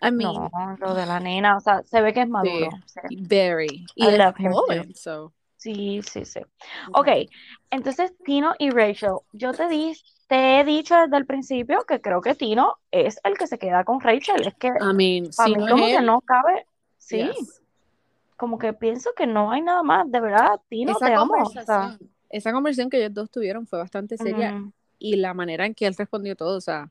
I 0.00 0.12
mean, 0.12 0.32
No, 0.32 0.76
lo 0.78 0.94
de 0.94 1.06
la 1.06 1.18
nena, 1.18 1.56
o 1.56 1.60
sea, 1.60 1.82
se 1.82 2.00
ve 2.00 2.12
que 2.12 2.22
es 2.22 2.28
maduro. 2.28 2.70
very. 3.10 3.86
Y 3.96 4.06
I 4.06 4.16
love 4.16 4.38
him 4.38 4.52
joven, 4.52 4.94
so. 4.94 5.32
Sí, 5.56 6.00
sí, 6.02 6.24
sí. 6.24 6.40
Ok, 6.94 7.08
entonces 7.70 8.14
Tino 8.24 8.54
y 8.60 8.70
Rachel, 8.70 9.16
yo 9.32 9.52
te 9.52 9.68
di, 9.68 9.92
te 10.28 10.60
he 10.60 10.64
dicho 10.64 10.94
desde 10.94 11.16
el 11.16 11.26
principio 11.26 11.82
que 11.82 12.00
creo 12.00 12.20
que 12.20 12.36
Tino 12.36 12.76
es 12.92 13.20
el 13.24 13.36
que 13.36 13.48
se 13.48 13.58
queda 13.58 13.82
con 13.82 14.00
Rachel. 14.00 14.46
Es 14.46 14.54
que 14.54 14.68
I 14.68 14.94
mean, 14.94 15.30
para 15.36 15.48
si 15.48 15.56
mí 15.56 15.64
no 15.64 15.70
como 15.72 15.86
que 15.86 16.00
no 16.00 16.20
cabe, 16.20 16.64
sí, 16.96 17.24
yes. 17.24 17.60
como 18.36 18.56
que 18.56 18.72
pienso 18.72 19.10
que 19.16 19.26
no 19.26 19.50
hay 19.50 19.62
nada 19.62 19.82
más. 19.82 20.08
De 20.08 20.20
verdad, 20.20 20.60
Tino, 20.68 20.92
Esa 20.92 21.06
te 21.06 21.14
amo. 21.14 21.34
O 21.42 21.50
sea, 21.50 21.98
esa 22.30 22.52
conversación 22.52 22.90
que 22.90 22.98
ellos 22.98 23.14
dos 23.14 23.30
tuvieron 23.30 23.66
fue 23.66 23.78
bastante 23.78 24.16
seria 24.16 24.62
y 24.98 25.16
la 25.16 25.34
manera 25.34 25.66
en 25.66 25.74
que 25.74 25.86
él 25.86 25.94
respondió 25.96 26.36
todo, 26.36 26.56
o 26.56 26.60
sea, 26.60 26.90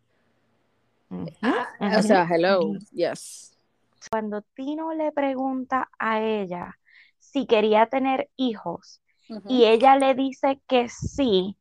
ah, 1.41 1.97
o 1.97 2.01
sea, 2.01 2.27
hello, 2.29 2.73
yes. 2.93 3.55
Cuando 4.09 4.41
Tino 4.53 4.93
le 4.93 5.11
pregunta 5.11 5.89
a 5.99 6.21
ella 6.21 6.77
si 7.19 7.45
quería 7.45 7.87
tener 7.87 8.29
hijos 8.37 9.01
y 9.47 9.65
ella 9.65 9.97
le 9.97 10.15
dice 10.15 10.61
que 10.67 10.87
sí, 10.87 11.57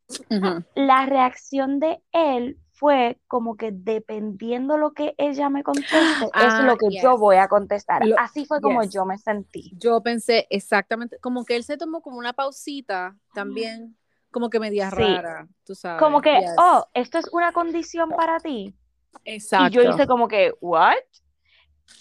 la 0.74 1.06
reacción 1.06 1.80
de 1.80 2.00
él 2.12 2.58
fue 2.76 3.18
como 3.26 3.56
que 3.56 3.70
dependiendo 3.72 4.76
lo 4.76 4.92
que 4.92 5.14
ella 5.18 5.48
me 5.50 5.62
conteste, 5.62 5.96
es 6.32 6.32
Ah, 6.34 6.62
lo 6.62 6.76
que 6.76 6.86
yo 7.00 7.16
voy 7.18 7.36
a 7.36 7.48
contestar. 7.48 8.06
Lo- 8.06 8.16
Así 8.18 8.44
fue 8.44 8.60
como 8.60 8.82
yes. 8.82 8.92
yo 8.94 9.04
me 9.04 9.18
sentí. 9.18 9.72
Yo 9.78 10.02
pensé 10.02 10.46
exactamente, 10.50 11.18
como 11.20 11.44
que 11.44 11.56
él 11.56 11.64
se 11.64 11.76
tomó 11.76 12.02
como 12.02 12.18
una 12.18 12.32
pausita 12.32 13.16
también, 13.34 13.96
como 14.30 14.50
que 14.50 14.60
media 14.60 14.90
Sí, 14.90 14.96
rara, 15.04 15.48
tú 15.64 15.74
como 15.98 16.20
sabes. 16.20 16.22
que, 16.22 16.38
Yes. 16.38 16.56
oh, 16.58 16.86
esto 16.94 17.18
es 17.18 17.28
una 17.32 17.52
condición 17.52 18.10
para 18.10 18.38
ti. 18.40 18.74
Y 19.24 19.70
yo 19.70 19.82
Exacto. 19.82 19.90
hice 19.90 20.06
como 20.06 20.28
que, 20.28 20.52
¿what? 20.60 20.94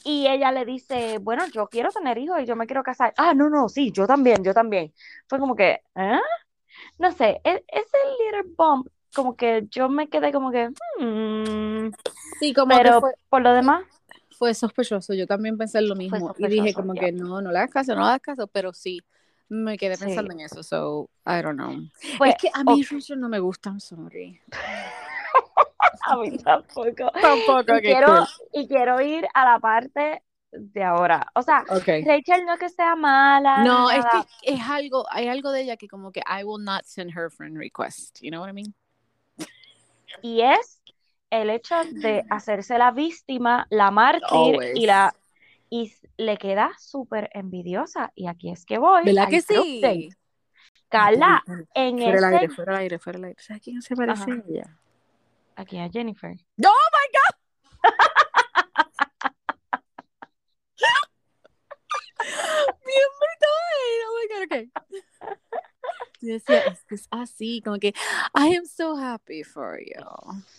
Y 0.03 0.27
ella 0.27 0.51
le 0.51 0.65
dice, 0.65 1.17
bueno, 1.19 1.47
yo 1.47 1.67
quiero 1.67 1.89
tener 1.91 2.17
hijos 2.17 2.39
y 2.41 2.45
yo 2.45 2.55
me 2.55 2.67
quiero 2.67 2.83
casar. 2.83 3.13
Ah, 3.17 3.33
no, 3.33 3.49
no, 3.49 3.69
sí, 3.69 3.91
yo 3.91 4.05
también, 4.05 4.43
yo 4.43 4.53
también. 4.53 4.93
Fue 5.27 5.39
como 5.39 5.55
que, 5.55 5.81
¿eh? 5.95 6.19
No 6.99 7.11
sé, 7.11 7.41
e- 7.43 7.65
ese 7.67 7.97
little 8.19 8.53
bump, 8.57 8.87
como 9.15 9.35
que 9.35 9.67
yo 9.71 9.89
me 9.89 10.07
quedé 10.07 10.31
como 10.31 10.51
que, 10.51 10.69
hmm. 10.99 11.91
Sí, 12.39 12.53
como 12.53 12.75
que 12.75 12.83
Pero 12.83 12.99
fue, 13.01 13.13
por 13.29 13.41
lo 13.41 13.53
demás, 13.53 13.83
fue 14.37 14.53
sospechoso. 14.53 15.13
Yo 15.13 15.27
también 15.27 15.57
pensé 15.57 15.79
en 15.79 15.89
lo 15.89 15.95
mismo 15.95 16.35
y 16.37 16.47
dije 16.47 16.73
como 16.73 16.93
que 16.93 17.11
no, 17.11 17.41
no 17.41 17.51
le 17.51 17.59
hagas 17.59 17.71
caso, 17.71 17.95
no 17.95 18.01
le 18.01 18.07
hagas 18.07 18.21
caso, 18.21 18.47
pero 18.47 18.73
sí, 18.73 19.01
me 19.49 19.77
quedé 19.77 19.95
Sí, 19.95 20.05
pensando 20.05 20.33
en 20.33 20.41
eso, 20.41 20.63
so, 20.63 21.09
I 21.25 21.41
don't 21.41 21.55
know. 21.57 21.73
Es 22.25 22.35
que 22.39 22.49
a 22.53 22.63
mí 22.63 22.83
Rachel 22.83 23.19
no 23.19 23.29
me 23.29 23.39
gusta, 23.39 23.69
I'm 23.69 23.79
sorry. 23.79 24.39
a 26.07 26.17
mí 26.17 26.37
tampoco. 26.37 27.11
Tampoco, 27.21 27.77
Y 27.77 27.81
quiero, 27.81 28.07
cool. 28.07 28.27
y 28.53 28.67
quiero 28.67 29.01
ir 29.01 29.27
a 29.33 29.45
la 29.45 29.59
parte 29.59 30.23
de 30.51 30.83
ahora. 30.83 31.27
O 31.35 31.41
sea. 31.41 31.63
Rachel 31.67 32.45
no 32.45 32.53
es 32.53 32.59
que 32.59 32.69
sea 32.69 32.95
mala 32.95 33.63
No, 33.63 33.89
es 33.91 34.05
que 34.05 34.53
es 34.53 34.61
algo, 34.61 35.05
hay 35.09 35.27
algo 35.27 35.51
de 35.51 35.61
ella 35.61 35.77
que 35.77 35.87
como 35.87 36.11
que 36.11 36.21
I 36.21 36.43
will 36.43 36.63
not 36.63 36.83
send 36.85 37.11
her 37.15 37.29
friend 37.29 37.57
request, 37.57 38.19
you 38.21 38.29
know 38.29 38.41
what 38.41 38.49
I 38.49 38.53
mean? 38.53 38.73
Y 40.21 40.41
es 40.41 40.81
el 41.29 41.49
hecho 41.49 41.75
de 41.91 42.23
hacerse 42.29 42.77
la 42.77 42.91
víctima, 42.91 43.67
la 43.69 43.91
mártir 43.91 44.55
Always. 44.55 44.75
y 44.75 44.85
la 44.85 45.13
y 45.69 45.93
le 46.17 46.37
queda 46.37 46.71
súper 46.79 47.29
envidiosa. 47.33 48.11
Y 48.15 48.27
aquí 48.27 48.51
es 48.51 48.65
que 48.65 48.77
voy. 48.77 49.05
¿Verdad 49.05 49.29
que 49.29 49.41
sí? 49.41 49.81
date. 49.81 50.09
Carla, 50.87 51.43
en 51.73 51.99
Fuera 51.99 52.17
el 52.19 52.23
aire, 52.23 52.49
fuera 52.49 52.73
el 52.73 52.79
aire, 52.79 52.99
fuera 52.99 53.19
el 53.19 53.25
aire. 53.25 53.41
¿Sabes 53.41 53.61
a 53.61 53.63
quién 53.63 53.81
se 53.81 53.95
parece 53.95 54.31
Ajá. 54.31 54.43
ella? 54.47 54.77
aquí 55.55 55.77
a 55.79 55.89
Jennifer. 55.89 56.31
¡Oh, 56.31 56.89
my 56.93 57.05
Bien 62.85 63.09
brutal. 63.19 63.51
Oh 64.07 64.13
my 64.17 64.25
God, 64.31 64.43
ok. 64.45 64.55
Yo 66.21 66.24
decía, 66.35 66.59
es 66.59 66.83
que 66.85 66.95
es 66.95 67.07
así, 67.11 67.61
como 67.61 67.77
que, 67.77 67.93
I 68.35 68.55
am 68.55 68.65
so 68.65 68.95
happy 68.97 69.43
for 69.43 69.79
you. 69.79 70.01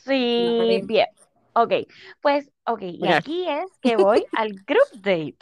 Sí, 0.04 0.56
Vale. 0.58 0.82
bien. 0.82 1.06
Ok, 1.54 1.72
pues, 2.20 2.50
ok, 2.66 2.82
y 2.82 3.08
aquí 3.08 3.48
es 3.48 3.70
que 3.80 3.96
voy 3.96 4.26
al 4.32 4.52
group 4.66 4.90
date. 4.94 5.38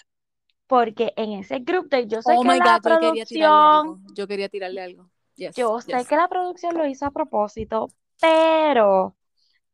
Porque 0.67 1.13
en 1.17 1.33
ese 1.33 1.59
group 1.59 1.89
date, 1.89 2.07
yo 2.07 2.23
sé 2.23 2.33
Oh 2.35 2.43
que 2.43 2.49
my 2.49 2.59
la 2.59 2.79
God, 2.79 2.91
yo 2.91 2.99
quería 3.01 3.25
tirarle 3.27 3.27
producción, 3.27 3.53
algo. 3.53 4.15
Yo 4.15 4.29
quería 4.29 4.49
tirarle 4.49 4.81
algo. 4.81 5.11
Yes, 5.37 5.57
yo 5.57 5.81
sé 5.81 5.93
yes. 5.93 6.09
que 6.09 6.17
la 6.17 6.29
producción 6.29 6.79
lo 6.79 6.87
hizo 6.87 7.07
a 7.07 7.11
propósito, 7.11 7.89
pero 8.21 9.17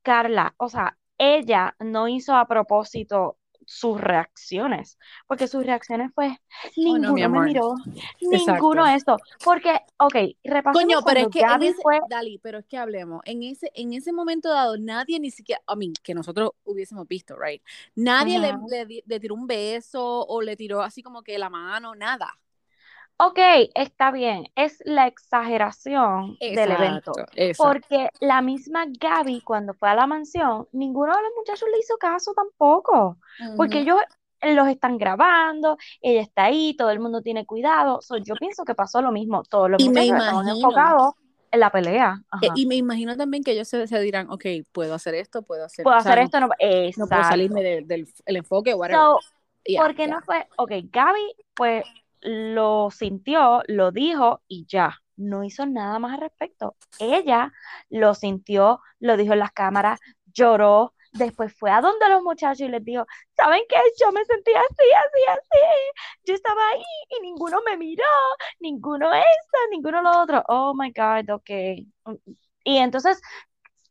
Carla, 0.02 0.54
o 0.56 0.68
sea, 0.68 0.96
ella 1.18 1.76
no 1.78 2.08
hizo 2.08 2.34
a 2.34 2.48
propósito 2.48 3.36
sus 3.70 4.00
reacciones, 4.00 4.98
porque 5.28 5.46
sus 5.46 5.64
reacciones 5.64 6.10
fue, 6.12 6.36
Oh, 6.76 6.98
no, 6.98 7.14
mi 7.14 7.20
ninguno 7.22 7.28
me 7.28 7.46
miró, 7.46 7.74
Exacto. 8.20 8.52
ninguno 8.52 8.86
esto, 8.88 9.16
porque, 9.44 9.78
ok, 9.96 10.14
repasemos 10.42 10.72
Coño, 10.72 11.02
pero 11.06 11.20
es 11.20 11.28
que 11.28 11.44
ese, 11.68 11.80
fue, 11.80 12.00
Dali, 12.08 12.40
pero 12.42 12.58
es 12.58 12.66
que 12.66 12.76
hablemos, 12.76 13.20
en 13.26 13.44
ese, 13.44 13.70
en 13.76 13.92
ese 13.92 14.12
momento 14.12 14.48
dado, 14.48 14.76
nadie 14.76 15.20
ni 15.20 15.30
siquiera, 15.30 15.62
I 15.72 15.76
mean, 15.76 15.92
que 16.02 16.14
nosotros 16.14 16.50
hubiésemos 16.64 17.06
visto, 17.06 17.36
right? 17.38 17.62
Nadie 17.94 18.40
le, 18.40 18.54
le, 18.68 19.04
le 19.06 19.20
tiró 19.20 19.36
un 19.36 19.46
beso 19.46 20.26
o 20.26 20.42
le 20.42 20.56
tiró 20.56 20.82
así 20.82 21.00
como 21.00 21.22
que 21.22 21.38
la 21.38 21.48
mano, 21.48 21.94
nada. 21.94 22.36
Ok, 23.20 23.38
está 23.74 24.10
bien, 24.10 24.44
es 24.56 24.82
la 24.86 25.06
exageración 25.06 26.36
del 26.40 26.70
evento. 26.70 27.12
Exacto. 27.34 27.72
Porque 27.72 28.08
la 28.20 28.40
misma 28.40 28.86
Gaby, 28.88 29.42
cuando 29.42 29.74
fue 29.74 29.90
a 29.90 29.94
la 29.94 30.06
mansión, 30.06 30.66
ninguno 30.72 31.14
de 31.14 31.22
los 31.22 31.32
muchachos 31.36 31.68
le 31.70 31.78
hizo 31.78 31.96
caso 31.98 32.32
tampoco. 32.34 33.18
Porque 33.56 33.80
ellos 33.80 33.98
los 34.42 34.68
están 34.68 34.96
grabando, 34.96 35.76
ella 36.00 36.22
está 36.22 36.44
ahí, 36.44 36.74
todo 36.74 36.90
el 36.90 37.00
mundo 37.00 37.20
tiene 37.20 37.44
cuidado. 37.44 38.00
So, 38.00 38.16
yo 38.16 38.34
pienso 38.36 38.64
que 38.64 38.74
pasó 38.74 39.02
lo 39.02 39.12
mismo. 39.12 39.42
Todos 39.42 39.70
los 39.70 39.82
Y 39.82 39.88
muchachos 39.88 40.16
estaban 40.16 40.48
enfocados 40.48 41.14
en 41.50 41.60
la 41.60 41.70
pelea. 41.70 42.22
Eh, 42.40 42.46
Ajá. 42.46 42.54
Y 42.54 42.66
me 42.66 42.76
imagino 42.76 43.16
también 43.16 43.42
que 43.44 43.52
ellos 43.52 43.68
se, 43.68 43.86
se 43.86 44.00
dirán, 44.00 44.30
ok, 44.30 44.44
puedo 44.72 44.94
hacer 44.94 45.14
esto, 45.14 45.42
puedo 45.42 45.64
hacer, 45.64 45.82
Puedo 45.82 45.96
hacer 45.96 46.16
no, 46.16 46.24
esto, 46.24 46.40
no, 46.40 46.48
no 46.48 47.06
puedo 47.06 47.24
salirme 47.24 47.62
de- 47.62 47.82
del 47.82 48.08
el 48.24 48.36
enfoque, 48.36 48.72
whatever. 48.72 49.02
So, 49.02 49.18
Yeah, 49.66 49.82
¿por 49.82 49.94
qué 49.94 50.06
yeah. 50.06 50.14
no 50.14 50.22
fue? 50.22 50.46
Ok, 50.56 50.70
Gaby, 50.90 51.34
pues 51.54 51.84
lo 52.22 52.90
sintió, 52.90 53.62
lo 53.66 53.90
dijo 53.92 54.42
y 54.48 54.66
ya. 54.66 54.96
No 55.16 55.44
hizo 55.44 55.66
nada 55.66 55.98
más 55.98 56.14
al 56.14 56.20
respecto. 56.20 56.76
Ella 56.98 57.52
lo 57.90 58.14
sintió, 58.14 58.80
lo 59.00 59.16
dijo 59.16 59.34
en 59.34 59.38
las 59.40 59.52
cámaras, 59.52 60.00
lloró. 60.32 60.94
Después 61.12 61.52
fue 61.58 61.70
a 61.72 61.80
donde 61.80 62.08
los 62.08 62.22
muchachos 62.22 62.60
y 62.60 62.68
les 62.68 62.84
dijo, 62.84 63.04
¿saben 63.36 63.62
qué? 63.68 63.76
Yo 64.00 64.12
me 64.12 64.24
sentía 64.24 64.60
así, 64.60 64.84
así, 64.96 65.22
así. 65.28 65.66
Yo 66.24 66.34
estaba 66.34 66.60
ahí 66.72 66.82
y 67.18 67.20
ninguno 67.22 67.60
me 67.66 67.76
miró, 67.76 68.04
ninguno 68.60 69.12
esto, 69.12 69.58
ninguno 69.72 70.00
lo 70.02 70.22
otro. 70.22 70.44
Oh 70.48 70.72
my 70.72 70.92
God, 70.92 71.28
ok. 71.34 71.50
Y 72.62 72.76
entonces, 72.78 73.20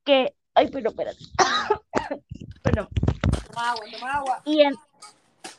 que, 0.06 0.34
ay, 0.56 0.70
pero 0.72 0.90
espérate. 0.90 1.20
Perdón. 2.64 2.88
Toma 3.48 3.72
agua, 3.72 3.86
toma 3.92 4.14
agua. 4.14 4.42
Y, 4.46 4.62
en- 4.62 4.76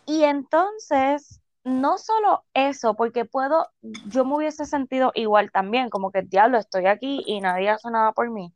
y 0.07 0.25
entonces, 0.25 1.39
no 1.65 1.99
solo 1.99 2.45
eso, 2.55 2.95
porque 2.95 3.25
puedo, 3.25 3.69
yo 3.83 4.25
me 4.25 4.37
hubiese 4.37 4.65
sentido 4.65 5.13
igual 5.15 5.51
también, 5.51 5.91
como 5.91 6.11
que 6.11 6.23
diablo, 6.23 6.59
estoy 6.59 6.87
aquí 6.87 7.23
y 7.27 7.41
nadie 7.41 7.71
hace 7.71 7.91
nada 7.91 8.13
por 8.13 8.31
mí. 8.31 8.55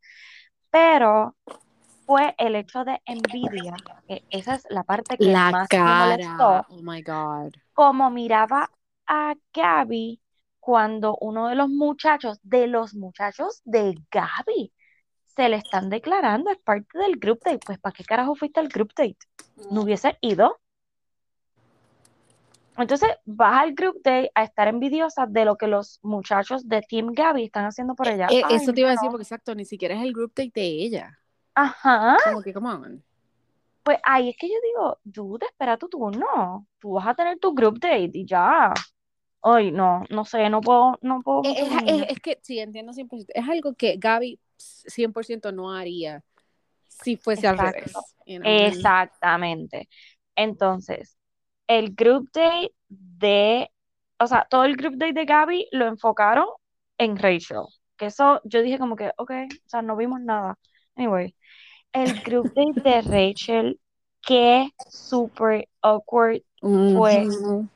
Pero 0.70 1.36
fue 2.06 2.34
el 2.38 2.54
hecho 2.56 2.84
de 2.84 3.00
envidia, 3.06 3.74
que 4.06 4.24
esa 4.30 4.54
es 4.54 4.66
la 4.70 4.82
parte 4.82 5.16
que 5.16 5.26
La 5.26 5.50
más 5.50 5.68
me 5.72 5.78
molestó, 5.78 6.36
cara, 6.36 6.66
oh 6.68 6.82
my 6.82 7.02
God. 7.02 7.52
como 7.72 8.10
miraba 8.10 8.70
a 9.06 9.34
Gaby 9.52 10.20
cuando 10.60 11.16
uno 11.20 11.48
de 11.48 11.54
los 11.56 11.68
muchachos, 11.68 12.38
de 12.42 12.66
los 12.66 12.94
muchachos 12.94 13.60
de 13.64 13.94
Gaby, 14.10 14.72
se 15.26 15.48
le 15.48 15.56
están 15.56 15.90
declarando, 15.90 16.50
es 16.50 16.58
parte 16.58 16.98
del 16.98 17.16
group 17.16 17.40
date. 17.44 17.60
Pues, 17.64 17.78
¿para 17.78 17.92
qué 17.92 18.04
carajo 18.04 18.34
fuiste 18.34 18.60
al 18.60 18.68
group 18.68 18.92
date? 18.96 19.18
¿No 19.70 19.82
hubiese 19.82 20.16
ido? 20.20 20.58
Entonces 22.76 23.08
vas 23.24 23.62
al 23.62 23.74
group 23.74 23.96
date 24.02 24.30
a 24.34 24.42
estar 24.44 24.68
envidiosa 24.68 25.26
de 25.26 25.44
lo 25.44 25.56
que 25.56 25.66
los 25.68 26.00
muchachos 26.02 26.68
de 26.68 26.82
Team 26.82 27.12
Gaby 27.12 27.44
están 27.44 27.66
haciendo 27.66 27.94
por 27.94 28.08
ella. 28.08 28.26
Eh, 28.30 28.42
Ay, 28.44 28.56
eso 28.56 28.72
te 28.72 28.80
iba 28.80 28.88
a 28.90 28.92
decir 28.92 29.08
porque 29.10 29.22
exacto, 29.22 29.54
ni 29.54 29.64
siquiera 29.64 29.94
es 29.94 30.02
el 30.02 30.12
group 30.12 30.32
date 30.34 30.50
de 30.54 30.66
ella. 30.66 31.18
Ajá. 31.54 32.16
Como 32.24 32.42
que, 32.42 32.52
come 32.52 32.68
on. 32.70 33.04
Pues 33.84 33.98
ahí 34.02 34.30
es 34.30 34.36
que 34.36 34.48
yo 34.48 34.54
digo, 34.64 34.98
dude, 35.04 35.46
espera 35.46 35.76
tu 35.76 35.88
turno. 35.88 36.66
Tú 36.78 36.92
vas 36.92 37.06
a 37.06 37.14
tener 37.14 37.38
tu 37.38 37.54
group 37.54 37.78
date 37.78 38.10
y 38.14 38.24
ya. 38.24 38.72
Ay, 39.42 39.70
no, 39.70 40.02
no 40.08 40.24
sé, 40.24 40.48
no 40.48 40.62
puedo, 40.62 40.98
no 41.02 41.20
puedo 41.20 41.42
Es, 41.44 41.70
mucho 41.70 41.84
es- 42.08 42.20
que 42.20 42.38
sí, 42.42 42.58
entiendo 42.58 42.92
100%. 42.94 43.26
Es 43.34 43.46
algo 43.48 43.74
que 43.74 43.96
Gaby 43.98 44.40
100% 44.56 45.52
no 45.52 45.70
haría 45.70 46.24
si 46.88 47.16
fuese 47.16 47.46
al 47.46 47.58
revés. 47.58 47.92
you 48.26 48.38
know? 48.38 48.50
Exactamente. 48.50 49.88
Entonces, 50.34 51.18
el 51.78 51.94
group 51.94 52.30
date 52.32 52.72
de, 52.88 53.70
o 54.18 54.26
sea, 54.26 54.46
todo 54.48 54.64
el 54.64 54.76
group 54.76 54.96
date 54.96 55.12
de 55.12 55.24
Gaby 55.24 55.68
lo 55.72 55.86
enfocaron 55.86 56.46
en 56.98 57.16
Rachel. 57.16 57.62
Que 57.96 58.06
eso 58.06 58.40
yo 58.44 58.62
dije 58.62 58.78
como 58.78 58.96
que, 58.96 59.12
ok, 59.16 59.30
o 59.30 59.68
sea, 59.68 59.82
no 59.82 59.96
vimos 59.96 60.20
nada. 60.20 60.58
Anyway, 60.96 61.34
el 61.92 62.20
group 62.22 62.52
date 62.54 62.80
de 62.80 63.02
Rachel, 63.34 63.80
qué 64.22 64.70
super 64.88 65.68
awkward 65.82 66.42
fue. 66.60 67.26
Ujú. 67.26 67.68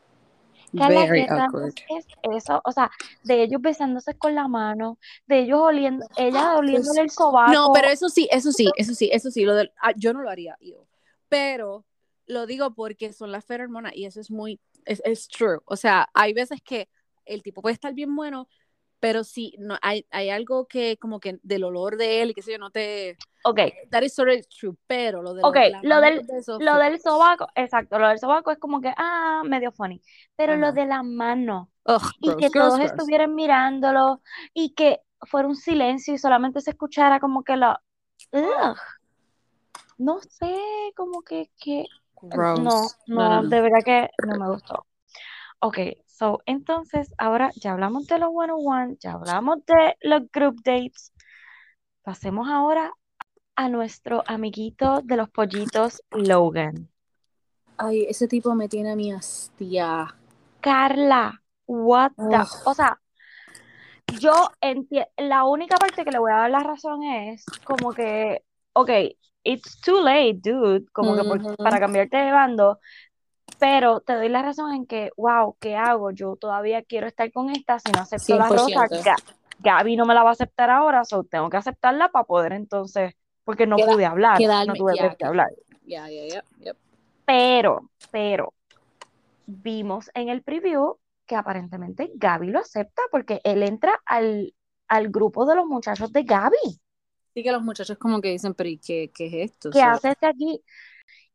Carla, 0.76 1.06
Very 1.06 1.22
¿qué 1.22 1.26
rayos 1.30 1.46
awkward. 1.46 1.74
es 1.88 2.06
eso? 2.44 2.60
O 2.64 2.72
sea, 2.72 2.90
de 3.24 3.42
ellos 3.42 3.60
besándose 3.60 4.14
con 4.14 4.34
la 4.34 4.48
mano, 4.48 4.98
de 5.26 5.40
ellos 5.40 5.60
oliendo, 5.60 6.06
ella 6.16 6.56
oliéndole 6.56 7.02
el 7.02 7.10
sobaco. 7.10 7.52
No, 7.52 7.72
pero 7.72 7.88
eso 7.88 8.08
sí, 8.08 8.28
eso 8.30 8.52
sí, 8.52 8.70
eso 8.76 8.94
sí, 8.94 9.08
eso 9.12 9.30
sí, 9.30 9.44
lo 9.44 9.54
del, 9.54 9.72
ah, 9.80 9.92
yo 9.96 10.12
no 10.12 10.20
lo 10.22 10.30
haría, 10.30 10.56
yo. 10.60 10.86
Pero 11.28 11.84
lo 12.28 12.46
digo 12.46 12.74
porque 12.74 13.12
son 13.12 13.32
las 13.32 13.44
feromonas 13.44 13.94
y 13.96 14.06
eso 14.06 14.20
es 14.20 14.30
muy, 14.30 14.60
es, 14.84 15.02
es 15.04 15.28
true. 15.28 15.58
O 15.64 15.76
sea, 15.76 16.08
hay 16.14 16.32
veces 16.34 16.60
que 16.62 16.88
el 17.24 17.42
tipo 17.42 17.62
puede 17.62 17.74
estar 17.74 17.94
bien 17.94 18.14
bueno, 18.14 18.48
pero 19.00 19.24
si 19.24 19.54
no, 19.58 19.76
hay, 19.82 20.06
hay 20.10 20.30
algo 20.30 20.66
que 20.66 20.96
como 20.98 21.20
que 21.20 21.38
del 21.42 21.64
olor 21.64 21.96
de 21.96 22.22
él 22.22 22.30
y 22.30 22.34
qué 22.34 22.42
sé 22.42 22.52
yo, 22.52 22.58
no 22.58 22.70
te... 22.70 23.16
Ok, 23.44 23.60
That 23.90 24.02
is 24.02 24.14
sort 24.14 24.30
of 24.30 24.46
true, 24.48 24.76
pero 24.86 25.22
lo 25.22 25.32
de 25.34 25.42
Ok, 25.44 25.56
la 25.70 25.80
lo 25.82 26.00
del- 26.00 26.22
besos, 26.26 26.62
lo 26.62 26.76
del 26.78 27.00
sobaco, 27.00 27.48
exacto, 27.54 27.98
lo 27.98 28.08
del 28.08 28.18
sobaco 28.18 28.50
es 28.50 28.58
como 28.58 28.80
que, 28.80 28.92
ah, 28.96 29.42
medio 29.44 29.72
funny. 29.72 30.02
Pero 30.36 30.56
lo 30.56 30.72
de 30.72 30.86
la 30.86 31.02
mano, 31.02 31.70
Ugh, 31.86 32.02
y 32.20 32.26
gross, 32.26 32.36
que 32.36 32.50
gross, 32.50 32.52
todos 32.52 32.78
gross. 32.78 32.90
estuvieran 32.92 33.34
mirándolo, 33.34 34.20
y 34.52 34.74
que 34.74 35.00
fuera 35.22 35.48
un 35.48 35.56
silencio 35.56 36.14
y 36.14 36.18
solamente 36.18 36.60
se 36.60 36.70
escuchara 36.70 37.20
como 37.20 37.44
que 37.44 37.56
la, 37.56 37.80
ugh, 38.32 38.76
no 39.98 40.20
sé, 40.20 40.56
como 40.96 41.22
que, 41.22 41.50
que, 41.60 41.86
Gross. 42.22 42.58
no, 42.58 42.64
No, 42.64 42.88
no, 43.06 43.28
no, 43.28 43.42
no. 43.42 43.48
de 43.48 43.60
verdad 43.60 43.84
que 43.84 44.10
no 44.26 44.38
me 44.38 44.48
gustó. 44.48 44.86
Ok, 45.60 45.78
so, 46.06 46.40
entonces, 46.46 47.12
ahora 47.18 47.50
ya 47.56 47.72
hablamos 47.72 48.06
de 48.06 48.18
los 48.18 48.30
one-on-one, 48.32 48.96
ya 49.00 49.12
hablamos 49.12 49.64
de 49.66 49.96
los 50.02 50.22
group 50.30 50.62
dates, 50.62 51.12
pasemos 52.02 52.48
ahora 52.48 52.92
a 53.56 53.68
nuestro 53.68 54.22
amiguito 54.26 55.00
de 55.02 55.16
los 55.16 55.28
pollitos, 55.30 56.02
Logan. 56.10 56.88
Ay, 57.76 58.06
ese 58.08 58.28
tipo 58.28 58.54
me 58.54 58.68
tiene 58.68 58.92
a 58.92 58.96
mi 58.96 59.12
hastia. 59.12 60.14
Carla, 60.60 61.42
what 61.66 62.12
the, 62.16 62.36
Ugh. 62.36 62.48
o 62.64 62.74
sea, 62.74 63.00
yo 64.20 64.32
entiendo, 64.60 65.08
la 65.16 65.44
única 65.44 65.76
parte 65.76 66.04
que 66.04 66.10
le 66.10 66.18
voy 66.18 66.32
a 66.32 66.36
dar 66.36 66.50
la 66.50 66.60
razón 66.60 67.02
es 67.02 67.44
como 67.64 67.92
que, 67.92 68.44
ok, 68.72 68.90
it's 69.50 69.80
too 69.80 70.00
late, 70.02 70.38
dude, 70.42 70.86
como 70.92 71.14
que 71.16 71.24
por- 71.24 71.56
para 71.56 71.78
cambiarte 71.80 72.16
de 72.16 72.32
bando, 72.32 72.78
pero 73.58 74.00
te 74.00 74.14
doy 74.14 74.28
la 74.28 74.42
razón 74.42 74.74
en 74.74 74.86
que, 74.86 75.10
wow, 75.16 75.56
¿qué 75.60 75.76
hago? 75.76 76.10
Yo 76.10 76.36
todavía 76.36 76.82
quiero 76.82 77.06
estar 77.06 77.30
con 77.32 77.50
esta, 77.50 77.78
si 77.78 77.90
no 77.92 78.00
acepto 78.02 78.36
la 78.36 78.48
rosa, 78.48 78.66
100%. 78.88 79.02
Ga- 79.04 79.34
Gaby 79.60 79.96
no 79.96 80.04
me 80.06 80.14
la 80.14 80.22
va 80.22 80.30
a 80.30 80.32
aceptar 80.32 80.70
ahora, 80.70 81.04
so 81.04 81.24
tengo 81.24 81.48
que 81.50 81.56
aceptarla 81.56 82.10
para 82.10 82.24
poder 82.24 82.52
entonces, 82.52 83.14
porque 83.44 83.66
no 83.66 83.76
Queda- 83.76 83.92
pude 83.92 84.04
hablar, 84.06 84.38
no 84.66 84.74
tuve 84.74 84.92
de 84.92 85.16
que- 85.16 85.24
hablar. 85.26 85.48
Ya. 85.84 86.06
yep. 86.08 86.76
Pero, 87.24 87.90
pero, 88.10 88.52
vimos 89.46 90.10
en 90.14 90.28
el 90.28 90.42
preview 90.42 90.96
que 91.26 91.34
aparentemente 91.36 92.10
Gaby 92.14 92.48
lo 92.50 92.58
acepta 92.60 93.02
porque 93.10 93.40
él 93.44 93.62
entra 93.62 94.00
al, 94.06 94.54
al 94.88 95.08
grupo 95.08 95.44
de 95.46 95.56
los 95.56 95.66
muchachos 95.66 96.12
de 96.12 96.22
Gaby. 96.22 96.80
Sí, 97.38 97.44
que 97.44 97.52
los 97.52 97.62
muchachos 97.62 97.96
como 97.98 98.20
que 98.20 98.30
dicen, 98.30 98.52
pero 98.52 98.68
¿y 98.68 98.78
qué, 98.78 99.12
qué 99.14 99.26
es 99.26 99.52
esto? 99.52 99.70
¿qué 99.70 99.78
So, 99.78 99.86
haces 99.86 100.16
aquí? 100.22 100.60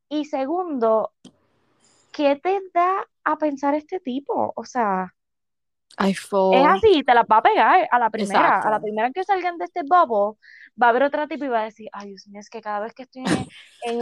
Y 0.10 0.26
segundo, 0.26 1.14
¿qué 2.12 2.36
te 2.36 2.60
da 2.74 3.08
a 3.24 3.38
pensar 3.38 3.74
este 3.74 4.02
tipo? 4.02 4.52
O 4.54 4.66
sea, 4.66 5.16
I 5.98 6.14
fall. 6.14 6.56
es 6.56 6.66
así, 6.66 7.04
te 7.04 7.14
las 7.14 7.24
va 7.24 7.38
a 7.38 7.42
pegar 7.42 7.88
a 7.90 8.00
la 8.00 8.10
primera, 8.10 8.60
a 8.60 8.70
la 8.70 8.82
primera 8.82 9.12
que 9.12 9.24
salgan 9.24 9.58
de 9.58 9.64
este 9.64 9.84
bubble, 9.84 10.38
va 10.82 10.88
a 10.88 10.90
haber 10.90 11.04
otra 11.04 11.26
tipo 11.26 11.46
y 11.46 11.48
va 11.48 11.62
a 11.62 11.66
decir, 11.66 11.88
ay, 11.94 12.10
Dios 12.10 12.28
mío, 12.28 12.42
es 12.42 12.50
que 12.50 12.62
cada 12.62 12.82
vez 12.82 12.94
que 12.94 13.04
estoy 13.04 13.24
en, 13.24 13.48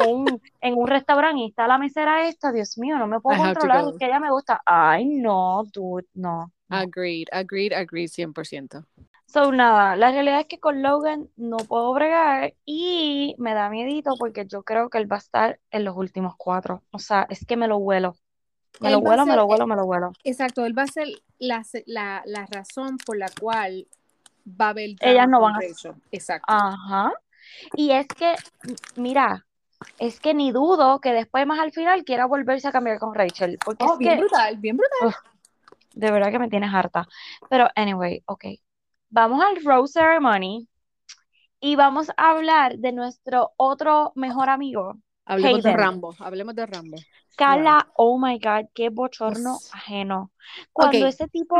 en 0.01 0.09
un, 0.09 0.41
en 0.61 0.73
un 0.75 0.87
restaurante 0.87 1.39
y 1.39 1.49
está 1.49 1.67
la 1.67 1.77
mesera 1.77 2.27
esta, 2.27 2.51
Dios 2.51 2.79
mío, 2.79 2.97
no 2.97 3.05
me 3.05 3.19
puedo 3.19 3.37
I 3.37 3.43
controlar, 3.43 3.83
es 3.89 3.99
que 3.99 4.05
ella 4.07 4.19
me 4.19 4.31
gusta. 4.31 4.59
Ay, 4.65 5.05
no, 5.05 5.65
dude, 5.71 6.07
no, 6.15 6.51
no. 6.67 6.77
Agreed, 6.77 7.27
agreed, 7.31 7.73
agreed 7.73 8.09
100%. 8.09 8.85
So, 9.31 9.51
nada, 9.53 9.95
la 9.95 10.11
realidad 10.11 10.41
es 10.41 10.47
que 10.47 10.59
con 10.59 10.81
Logan 10.81 11.29
no 11.37 11.55
puedo 11.57 11.93
bregar 11.93 12.53
y 12.65 13.33
me 13.37 13.53
da 13.53 13.69
miedito 13.69 14.11
porque 14.19 14.45
yo 14.45 14.63
creo 14.63 14.89
que 14.89 14.97
él 14.97 15.09
va 15.09 15.15
a 15.15 15.19
estar 15.19 15.59
en 15.69 15.85
los 15.85 15.95
últimos 15.95 16.35
cuatro. 16.35 16.83
O 16.91 16.99
sea, 16.99 17.27
es 17.29 17.45
que 17.45 17.55
me 17.55 17.69
lo 17.69 17.77
huelo. 17.77 18.15
Me 18.81 18.89
Él 18.89 18.95
lo 18.95 18.99
huelo, 18.99 19.25
me 19.25 19.35
lo 19.37 19.45
huelo, 19.45 19.67
me 19.67 19.75
lo 19.77 19.85
huelo. 19.85 20.11
Exacto, 20.25 20.65
él 20.65 20.77
va 20.77 20.83
a 20.83 20.87
ser 20.87 21.07
la, 21.39 21.63
la, 21.85 22.23
la 22.25 22.45
razón 22.47 22.97
por 23.05 23.17
la 23.17 23.29
cual 23.39 23.87
va 24.45 24.65
a 24.65 24.69
haber 24.69 24.95
Ellas 24.99 25.29
no 25.29 25.39
van 25.39 25.55
a-. 25.55 25.59
Exacto. 26.11 26.51
Ajá. 26.51 27.13
Y 27.75 27.91
es 27.91 28.07
que, 28.07 28.35
mira, 28.97 29.45
es 29.97 30.19
que 30.19 30.33
ni 30.33 30.51
dudo 30.51 30.99
que 30.99 31.13
después 31.13 31.47
más 31.47 31.59
al 31.59 31.71
final 31.71 32.03
quiera 32.03 32.25
volverse 32.25 32.67
a 32.67 32.71
cambiar 32.73 32.99
con 32.99 33.15
Rachel. 33.15 33.57
Porque 33.63 33.85
Oh, 33.87 33.93
es 33.93 33.99
bien 33.99 34.15
que 34.15 34.19
brutal, 34.19 34.57
bien 34.57 34.77
brutal. 34.77 35.15
de 35.93 36.11
verdad 36.11 36.31
que 36.31 36.39
me 36.39 36.49
tienes 36.49 36.73
harta. 36.73 37.07
Pero, 37.49 37.69
anyway, 37.75 38.23
ok. 38.25 38.45
Vamos 39.13 39.43
al 39.43 39.61
Rose 39.61 39.99
Ceremony 39.99 40.69
y 41.59 41.75
vamos 41.75 42.09
a 42.15 42.31
hablar 42.31 42.77
de 42.77 42.93
nuestro 42.93 43.51
otro 43.57 44.13
mejor 44.15 44.49
amigo. 44.49 44.93
Hablemos 45.25 45.63
de. 45.63 45.73
Rambo, 45.73 46.15
hablemos 46.17 46.55
de 46.55 46.65
Rambo. 46.65 46.97
Carla, 47.35 47.89
oh 47.95 48.17
my 48.17 48.39
God, 48.39 48.69
qué 48.73 48.87
bochorno 48.87 49.55
Uf. 49.55 49.75
ajeno. 49.75 50.31
Cuando 50.71 51.05
ese 51.05 51.27
tipo, 51.27 51.57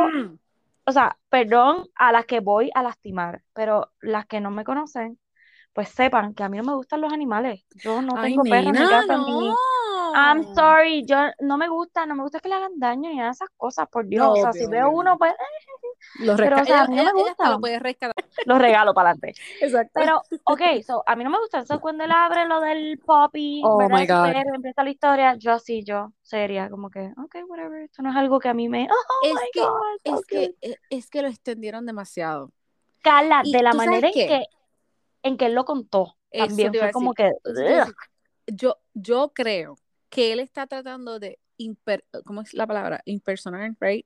o 0.85 0.91
sea, 0.93 1.17
perdón 1.27 1.89
a 1.95 2.13
las 2.13 2.25
que 2.25 2.39
voy 2.39 2.71
a 2.73 2.83
lastimar, 2.83 3.43
pero 3.51 3.91
las 3.99 4.25
que 4.27 4.39
no 4.39 4.49
me 4.49 4.63
conocen, 4.63 5.19
pues 5.73 5.89
sepan 5.89 6.33
que 6.33 6.43
a 6.43 6.49
mí 6.49 6.57
no 6.57 6.63
me 6.63 6.75
gustan 6.75 7.01
los 7.01 7.11
animales. 7.11 7.65
Yo 7.83 8.01
no 8.01 8.13
Ay, 8.15 8.31
tengo 8.31 8.43
perros 8.43 8.71
ni 8.71 8.79
gatos 8.79 9.27
ni... 9.27 9.53
I'm 10.13 10.43
sorry, 10.55 11.05
yo 11.05 11.17
no 11.39 11.57
me 11.57 11.67
gusta, 11.67 12.05
no 12.05 12.15
me 12.15 12.23
gusta 12.23 12.39
que 12.39 12.49
le 12.49 12.55
hagan 12.55 12.79
daño 12.79 13.09
ni 13.09 13.15
nada 13.17 13.29
de 13.29 13.33
esas 13.33 13.49
cosas, 13.57 13.87
por 13.89 14.05
Dios. 14.05 14.25
No, 14.25 14.31
o 14.33 14.35
sea, 14.35 14.49
obvio, 14.51 14.65
si 14.65 14.67
veo 14.71 14.87
obvio, 14.87 14.99
uno, 14.99 15.11
no. 15.11 15.17
pues 15.17 15.33
Los 16.19 16.37
Pero, 16.37 16.61
o 16.61 16.65
sea, 16.65 16.81
a 16.81 16.87
mí 16.87 16.95
no 16.95 17.03
me 17.03 17.13
gusta. 17.13 17.49
lo 17.49 17.59
puede 17.59 17.79
rescatar. 17.79 18.15
los 18.45 18.59
regalo 18.59 18.93
para 18.93 19.11
adelante. 19.11 19.39
Exacto. 19.61 19.91
Pero, 19.93 20.21
ok, 20.45 20.61
so, 20.85 21.03
a 21.05 21.15
mí 21.15 21.23
no 21.23 21.29
me 21.29 21.39
gusta 21.39 21.59
eso 21.59 21.79
cuando 21.81 22.03
él 22.03 22.11
abre 22.11 22.47
lo 22.47 22.59
del 22.59 22.99
poppy, 22.99 23.61
Oh 23.63 23.87
my 23.89 24.05
God. 24.05 24.27
Super, 24.27 24.47
empieza 24.55 24.83
la 24.83 24.89
historia, 24.89 25.35
yo 25.35 25.53
así, 25.53 25.83
yo, 25.83 26.13
seria, 26.21 26.69
como 26.69 26.89
que, 26.89 27.13
ok, 27.17 27.35
whatever, 27.47 27.83
esto 27.83 28.01
no 28.01 28.09
es 28.09 28.15
algo 28.15 28.39
que 28.39 28.49
a 28.49 28.53
mí 28.53 28.67
me, 28.67 28.87
oh 28.89 29.25
es 29.25 29.33
my 29.33 29.49
que, 29.53 29.61
God, 29.61 29.97
es 30.03 30.25
que, 30.25 30.47
cute. 30.47 30.71
eh, 30.71 30.75
es 30.89 31.09
que 31.09 31.21
lo 31.21 31.27
extendieron 31.27 31.85
demasiado. 31.85 32.51
Carla, 33.01 33.41
y 33.43 33.51
de 33.51 33.63
la 33.63 33.73
manera 33.73 34.07
en 34.07 34.13
que, 34.13 34.45
en 35.23 35.37
que 35.37 35.45
él 35.47 35.53
lo 35.53 35.65
contó, 35.65 36.15
Eso 36.29 36.47
también 36.47 36.73
fue 36.73 36.91
como 36.91 37.13
que. 37.13 37.31
Yo, 38.47 38.77
yo 38.93 39.31
creo 39.33 39.77
que 40.11 40.33
él 40.33 40.39
está 40.39 40.67
tratando 40.67 41.19
de 41.19 41.39
imper- 41.57 42.03
¿cómo 42.25 42.41
es 42.41 42.53
la 42.53 42.67
palabra? 42.67 43.01
Impersonar, 43.05 43.71
right? 43.79 44.05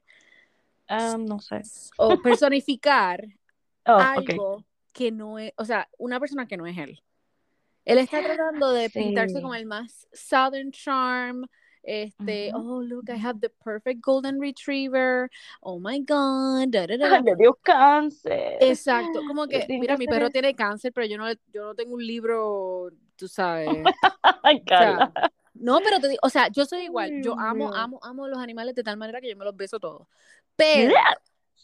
Ah, 0.87 1.17
no 1.19 1.39
sé. 1.39 1.63
O 1.97 2.21
personificar 2.21 3.25
Oh, 3.87 3.99
algo 3.99 4.65
que 4.93 5.11
no 5.11 5.37
es, 5.37 5.51
o 5.57 5.65
sea, 5.65 5.87
una 5.99 6.19
persona 6.19 6.47
que 6.47 6.57
no 6.57 6.65
es 6.65 6.75
él. 6.77 7.03
Él 7.85 7.99
está 7.99 8.23
tratando 8.23 8.71
de 8.71 8.89
pintarse 8.89 9.41
como 9.41 9.53
el 9.53 9.67
más 9.67 10.07
Southern 10.11 10.71
Charm. 10.71 11.45
Este, 11.83 12.51
oh, 12.55 12.81
look, 12.81 13.09
I 13.09 13.19
have 13.23 13.39
the 13.41 13.49
perfect 13.63 14.01
golden 14.01 14.41
retriever. 14.41 15.29
Oh 15.61 15.79
my 15.79 15.99
God. 15.99 16.69
da, 16.69 16.87
da, 16.87 16.97
da, 16.97 17.05
Ay, 17.05 17.21
da. 17.21 17.21
le 17.21 17.35
dio 17.35 17.53
cáncer. 17.61 18.57
Exacto, 18.59 19.21
como 19.27 19.47
que, 19.47 19.67
mira, 19.69 19.93
que 19.93 19.99
mi 19.99 20.07
perro 20.07 20.31
tiene 20.31 20.55
cáncer, 20.55 20.91
pero 20.91 21.05
yo 21.05 21.19
no, 21.19 21.31
yo 21.53 21.63
no 21.65 21.75
tengo 21.75 21.93
un 21.93 22.05
libro, 22.05 22.89
tú 23.15 23.27
sabes. 23.27 23.83
Ay, 24.43 24.63
O 24.65 24.67
sea, 24.67 25.11
Carla. 25.11 25.31
No, 25.55 25.79
pero 25.81 25.99
te 25.99 26.09
digo, 26.09 26.19
o 26.21 26.29
sea, 26.29 26.49
yo 26.49 26.65
soy 26.65 26.83
igual. 26.83 27.21
Yo 27.23 27.39
amo, 27.39 27.73
amo, 27.73 27.99
amo 28.03 28.27
los 28.27 28.39
animales 28.39 28.75
de 28.75 28.83
tal 28.83 28.97
manera 28.97 29.21
que 29.21 29.29
yo 29.29 29.37
me 29.37 29.45
los 29.45 29.55
beso 29.55 29.79
todos. 29.79 30.07
Pero, 30.55 30.93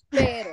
pero, 0.10 0.52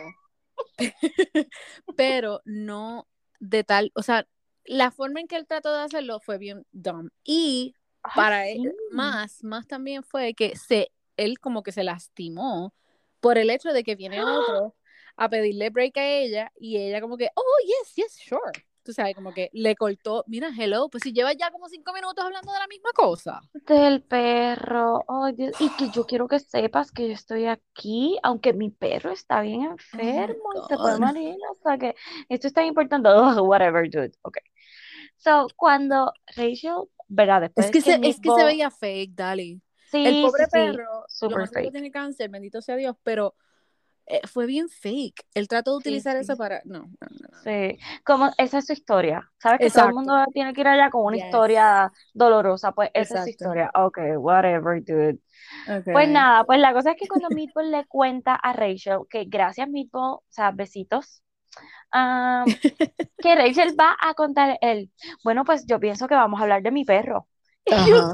pero 1.97 2.41
no 2.45 3.07
de 3.41 3.65
tal, 3.65 3.93
o 3.95 4.03
sea, 4.03 4.27
la 4.65 4.91
forma 4.91 5.21
en 5.21 5.29
que 5.29 5.37
él 5.37 5.47
trató 5.47 5.73
de 5.73 5.83
hacerlo 5.83 6.21
fue 6.21 6.39
bien 6.39 6.67
dumb. 6.73 7.11
Y 7.25 7.75
Ay, 8.03 8.13
para 8.15 8.45
sí. 8.45 8.63
él, 8.65 8.75
más, 8.91 9.43
más 9.45 9.67
también 9.67 10.03
fue 10.03 10.35
que 10.35 10.57
se, 10.57 10.93
él 11.17 11.39
como 11.39 11.63
que 11.63 11.73
se 11.73 11.85
lastimó 11.85 12.75
por 13.21 13.39
el 13.39 13.51
hecho 13.51 13.73
de 13.73 13.85
que 13.85 13.97
viene 13.97 14.23
otro 14.25 14.75
a 15.17 15.29
pedirle 15.29 15.71
break 15.71 15.97
a 15.97 16.07
ella 16.07 16.53
y 16.57 16.77
ella 16.77 17.01
como 17.01 17.17
que, 17.17 17.31
oh, 17.35 17.57
yes, 17.65 17.95
yes, 17.95 18.19
sure. 18.19 18.68
Tú 18.89 18.95
sabes, 18.95 19.15
como 19.15 19.35
que 19.35 19.51
le 19.53 19.77
cortó, 19.77 20.25
mira, 20.29 20.49
hello, 20.59 20.89
pues 20.89 21.03
si 21.03 21.13
lleva 21.13 21.35
ya 21.35 21.51
como 21.51 21.69
cinco 21.69 21.93
minutos 21.93 22.25
hablando 22.25 22.51
de 22.51 22.59
la 22.59 22.67
misma 22.69 22.89
cosa. 22.95 23.39
Del 23.53 24.03
perro. 24.03 25.05
Ay, 25.07 25.35
Dios. 25.35 25.61
Y 25.61 25.69
que 25.77 25.91
yo 25.91 26.07
quiero 26.07 26.27
que 26.27 26.39
sepas 26.39 26.91
que 26.91 27.07
yo 27.07 27.13
estoy 27.13 27.45
aquí, 27.45 28.19
aunque 28.23 28.55
mi 28.55 28.71
perro 28.71 29.11
está 29.13 29.43
bien 29.43 29.65
enfermo 29.65 30.55
y 30.57 30.67
se 30.69 30.77
puede 30.79 30.99
morir. 30.99 31.37
O 31.51 31.55
sea 31.63 31.77
que 31.77 31.95
esto 32.31 32.47
es 32.47 32.55
tan 32.55 32.65
importante. 32.65 33.11
Ugh, 33.11 33.39
whatever, 33.47 33.91
dude. 33.91 34.13
Ok. 34.23 34.39
So, 35.19 35.49
cuando 35.55 36.15
Rachel, 36.35 36.85
¿verdad? 37.09 37.43
Después 37.43 37.67
Es 37.67 37.73
que, 37.73 37.83
se, 37.83 38.01
es 38.03 38.19
que 38.21 38.31
se 38.31 38.43
veía 38.43 38.71
fake, 38.71 39.15
Dali. 39.15 39.61
Sí, 39.91 40.03
el 40.07 40.23
pobre 40.23 40.45
sí, 40.45 40.51
perro, 40.51 40.85
lo 40.85 41.05
super 41.09 41.41
más 41.41 41.51
seguro 41.51 41.63
fake. 41.65 41.73
tiene 41.73 41.91
cáncer, 41.91 42.31
bendito 42.31 42.63
sea 42.63 42.77
Dios, 42.77 42.97
pero 43.03 43.35
eh, 44.09 44.21
fue 44.27 44.47
bien 44.47 44.69
fake. 44.69 45.25
Él 45.35 45.49
trató 45.49 45.73
de 45.73 45.77
utilizar 45.79 46.17
sí. 46.17 46.23
eso 46.23 46.37
para. 46.37 46.63
No, 46.65 46.81
no, 46.81 46.89
no, 47.01 47.29
no. 47.31 47.39
Sí, 47.45 47.79
como 48.05 48.31
esa 48.39 48.59
es 48.59 48.67
su 48.67 48.73
historia. 48.73 49.31
¿Sabes 49.39 49.61
que 49.61 49.71
todo 49.71 49.89
el 49.89 49.95
mundo 49.95 50.25
tiene 50.33 50.53
que 50.53 50.61
ir 50.63 50.69
allá 50.69 50.91
con 50.91 51.05
una 51.05 51.17
Yes. 51.17 51.27
historia 51.27 51.93
dolorosa? 52.15 52.73
Pues 52.73 52.91
esa 52.95 53.19
es 53.19 53.25
su 53.25 53.31
historia. 53.31 53.71
Ok, 53.75 53.99
whatever, 54.17 54.83
dude. 54.85 55.19
Okay. 55.67 55.93
Pues 55.93 56.09
nada, 56.09 56.45
pues 56.45 56.59
la 56.59 56.73
cosa 56.73 56.93
es 56.93 56.97
que 56.99 57.07
cuando 57.07 57.29
Meatball 57.31 57.71
le 57.71 57.87
cuenta 57.87 58.35
a 58.35 58.53
Rachel 58.53 59.01
que 59.11 59.25
gracias 59.25 59.69
Meatball, 59.69 60.15
o 60.15 60.23
sea, 60.29 60.51
besitos, 60.51 61.23
que 63.23 63.35
Rachel 63.35 63.75
va 63.79 63.97
a 64.01 64.15
contar 64.15 64.59
él. 64.61 64.91
Bueno, 65.25 65.45
pues 65.45 65.67
yo 65.67 65.81
pienso 65.81 66.09
que 66.09 66.15
vamos 66.15 66.41
a 66.41 66.45
hablar 66.45 66.63
de 66.63 66.71
mi 66.71 66.85
perro. 66.85 67.29
Y 67.71 67.85
yo, 67.85 67.97
Ajá. 67.97 68.13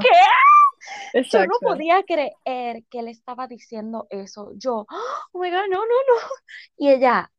¿Qué? 1.23 1.29
Yo 1.31 1.47
no 1.47 1.57
Exacto. 1.57 1.59
podía 1.61 2.03
creer 2.05 2.85
que 2.91 2.99
él 3.01 3.09
estaba 3.09 3.47
diciendo 3.47 4.07
eso. 4.11 4.53
Yo, 4.57 4.87
oh 5.33 5.39
my 5.39 5.51
God, 5.51 5.69
no, 5.71 5.79
no, 5.79 5.85
no. 5.85 6.17
Y 6.77 6.91
ella, 6.91 7.31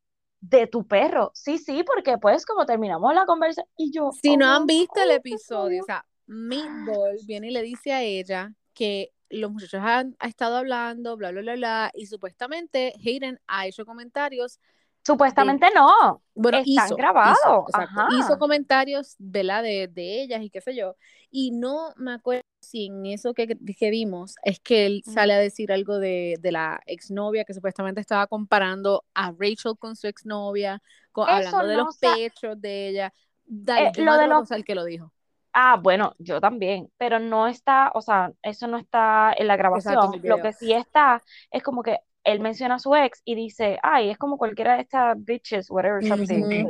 de 0.41 0.67
tu 0.67 0.87
perro. 0.87 1.31
Sí, 1.33 1.57
sí, 1.57 1.83
porque 1.83 2.17
pues 2.17 2.45
como 2.45 2.65
terminamos 2.65 3.13
la 3.13 3.25
conversación 3.25 3.67
y 3.77 3.91
yo, 3.91 4.11
Si 4.21 4.37
no 4.37 4.45
oh, 4.51 4.55
han 4.55 4.65
visto 4.65 5.01
el 5.01 5.09
oh, 5.09 5.13
episodio, 5.13 5.81
o 5.81 5.85
sea, 5.85 6.05
Meatball 6.27 7.17
viene 7.25 7.47
y 7.47 7.51
le 7.51 7.61
dice 7.61 7.93
a 7.93 8.01
ella 8.03 8.53
que 8.73 9.11
los 9.29 9.51
muchachos 9.51 9.81
han 9.83 10.15
ha 10.19 10.27
estado 10.27 10.57
hablando, 10.57 11.17
bla, 11.17 11.31
bla, 11.31 11.41
bla, 11.41 11.55
bla, 11.55 11.91
y 11.93 12.05
supuestamente 12.05 12.93
Hayden 13.03 13.39
ha 13.47 13.67
hecho 13.67 13.85
comentarios 13.85 14.59
Supuestamente 15.05 15.67
no. 15.75 16.21
Bueno, 16.33 16.57
Están 16.59 16.85
hizo, 16.87 16.95
grabados, 16.95 17.37
hizo, 17.39 17.65
exacto. 17.67 18.01
ajá. 18.01 18.07
Hizo 18.19 18.39
comentarios, 18.39 19.15
¿verdad? 19.19 19.63
De, 19.63 19.87
de 19.87 20.21
ellas 20.23 20.41
y 20.41 20.49
qué 20.49 20.61
sé 20.61 20.75
yo. 20.75 20.95
Y 21.29 21.51
no 21.51 21.93
me 21.97 22.13
acuerdo 22.13 22.41
si 22.59 22.87
en 22.87 23.05
eso 23.05 23.33
que, 23.33 23.47
que 23.47 23.89
vimos 23.91 24.35
es 24.43 24.59
que 24.59 24.87
él 24.87 25.03
sale 25.05 25.33
a 25.33 25.37
decir 25.39 25.71
algo 25.71 25.99
de, 25.99 26.37
de 26.39 26.51
la 26.51 26.81
exnovia 26.87 27.45
que 27.45 27.53
supuestamente 27.53 28.01
estaba 28.01 28.25
comparando 28.27 29.03
a 29.13 29.31
Rachel 29.31 29.77
con 29.77 29.95
su 29.95 30.07
exnovia, 30.07 30.81
con, 31.11 31.29
hablando 31.29 31.67
de 31.67 31.77
no 31.77 31.83
los 31.85 31.95
sa- 31.95 32.15
pechos 32.15 32.59
de 32.59 32.89
ella. 32.89 33.13
Dale, 33.45 33.87
Eh, 33.89 33.91
yo 33.95 34.05
lo 34.05 34.17
de 34.17 34.27
los- 34.27 34.37
pensar 34.39 34.63
que 34.63 34.73
lo 34.75 34.83
dijo. 34.83 35.11
Ah, 35.53 35.77
bueno, 35.81 36.15
yo 36.17 36.41
también, 36.41 36.91
pero 36.97 37.17
no 37.19 37.47
está, 37.47 37.91
o 37.93 38.01
sea, 38.01 38.33
eso 38.41 38.67
no 38.67 38.77
está 38.77 39.33
en 39.37 39.47
la 39.47 39.53
Exacto, 39.53 40.07
en 40.07 40.13
grabación. 40.13 40.13
el 40.15 40.29
Lo 40.29 40.41
que 40.41 40.51
sí 40.51 40.73
está 40.73 41.21
es 41.49 41.63
como 41.63 41.81
que 41.81 41.99
él 42.25 42.39
menciona 42.39 42.75
a 42.75 42.79
su 42.79 42.95
ex 42.95 43.21
y 43.23 43.35
dice, 43.35 43.79
ay, 43.83 44.09
es 44.09 44.17
como 44.17 44.37
cualquiera 44.37 44.75
de 44.75 44.81
estas 44.81 45.15
bitches, 45.17 45.69
whatever, 45.69 46.05
something. 46.05 46.67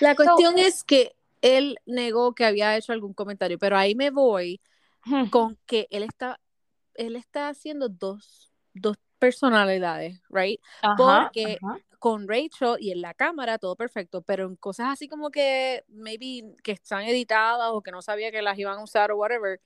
La 0.00 0.14
So, 0.14 0.16
cuestión 0.16 0.58
es 0.58 0.84
que 0.84 1.14
él 1.42 1.78
negó 1.84 2.34
que 2.34 2.44
había 2.44 2.76
hecho 2.76 2.92
algún 2.92 3.12
comentario, 3.12 3.58
pero 3.58 3.76
ahí 3.76 3.94
me 3.94 4.10
voy 4.10 4.60
con 5.30 5.58
que 5.66 5.86
él 5.90 6.02
está, 6.04 6.40
él 6.94 7.16
está 7.16 7.48
haciendo 7.48 7.88
dos, 7.88 8.52
dos 8.72 8.96
personalidades, 9.18 10.20
right? 10.30 10.60
Ajá, 10.82 10.96
Porque 10.96 11.58
ajá. 11.62 11.78
con 11.98 12.28
Rachel 12.28 12.76
y 12.78 12.92
en 12.92 13.00
la 13.02 13.14
cámara 13.14 13.58
todo 13.58 13.74
perfecto, 13.74 14.22
pero 14.22 14.46
en 14.46 14.56
cosas 14.56 14.88
así 14.90 15.08
como 15.08 15.30
que 15.30 15.84
maybe 15.88 16.54
que 16.62 16.72
están 16.72 17.02
editadas 17.02 17.70
o 17.72 17.82
que 17.82 17.90
no 17.90 18.00
sabía 18.02 18.30
que 18.30 18.42
las 18.42 18.58
iban 18.58 18.78
a 18.78 18.82
usar 18.82 19.10
o 19.10 19.16
whatever, 19.16 19.60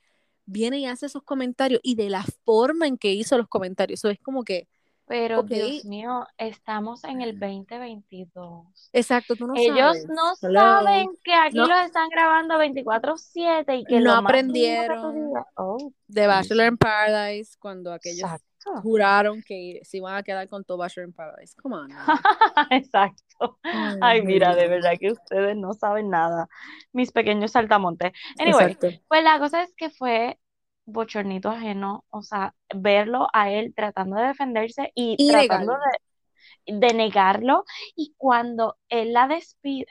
viene 0.46 0.78
y 0.78 0.86
hace 0.86 1.06
esos 1.06 1.22
comentarios 1.22 1.80
y 1.82 1.94
de 1.94 2.10
la 2.10 2.24
forma 2.44 2.86
en 2.86 2.96
que 2.96 3.12
hizo 3.12 3.36
los 3.36 3.48
comentarios, 3.48 4.00
eso 4.00 4.10
es 4.10 4.18
como 4.20 4.42
que 4.44 4.68
Pero. 5.12 5.42
Dios 5.42 5.84
mío, 5.84 6.26
estamos 6.38 7.04
en 7.04 7.20
el 7.20 7.38
2022. 7.38 8.88
Exacto, 8.94 9.36
tú 9.36 9.46
no 9.46 9.52
Ellos 9.56 9.76
sabes. 9.76 10.08
no 10.08 10.32
Hello. 10.40 10.58
saben 10.60 11.08
que 11.22 11.34
aquí 11.34 11.56
No. 11.58 11.66
los 11.66 11.80
están 11.84 12.08
grabando 12.08 12.56
24/7 12.56 13.76
y 13.76 13.84
que 13.84 14.00
No 14.00 14.14
aprendieron. 14.14 15.32
oh, 15.56 15.92
The 16.10 16.26
Bachelor 16.26 16.66
in 16.68 16.78
Paradise, 16.78 17.56
cuando 17.58 17.92
aquellos 17.92 18.20
exacto, 18.20 18.80
juraron 18.82 19.42
que 19.42 19.80
se 19.82 19.98
iban 19.98 20.14
a 20.16 20.22
quedar 20.22 20.48
con 20.48 20.64
todo 20.64 20.78
Bachelor 20.78 21.08
in 21.08 21.12
Paradise. 21.14 21.54
Come 21.60 21.76
on. 21.76 21.90
exacto. 22.70 23.58
Ay, 24.00 24.22
mira, 24.22 24.54
de 24.54 24.68
verdad 24.68 24.92
que 24.98 25.12
ustedes 25.12 25.56
no 25.56 25.74
saben 25.74 26.08
nada, 26.08 26.48
mis 26.92 27.12
pequeños 27.12 27.50
saltamontes. 27.52 28.12
Anyway, 28.38 28.72
Exacto. 28.72 28.88
pues 29.08 29.22
la 29.24 29.38
cosa 29.38 29.62
es 29.62 29.74
que 29.76 29.90
fue 29.90 30.38
bochornito 30.84 31.50
ajeno, 31.50 32.04
o 32.10 32.22
sea, 32.22 32.54
verlo 32.74 33.28
a 33.32 33.50
él 33.50 33.72
tratando 33.74 34.16
de 34.16 34.28
defenderse 34.28 34.92
y 34.94 35.16
Y 35.18 35.30
tratando 35.30 35.74
de, 35.74 36.78
de 36.78 36.94
negarlo 36.94 37.64
y 37.96 38.14
cuando 38.16 38.76
él 38.88 39.12
la 39.12 39.28
despide, 39.28 39.86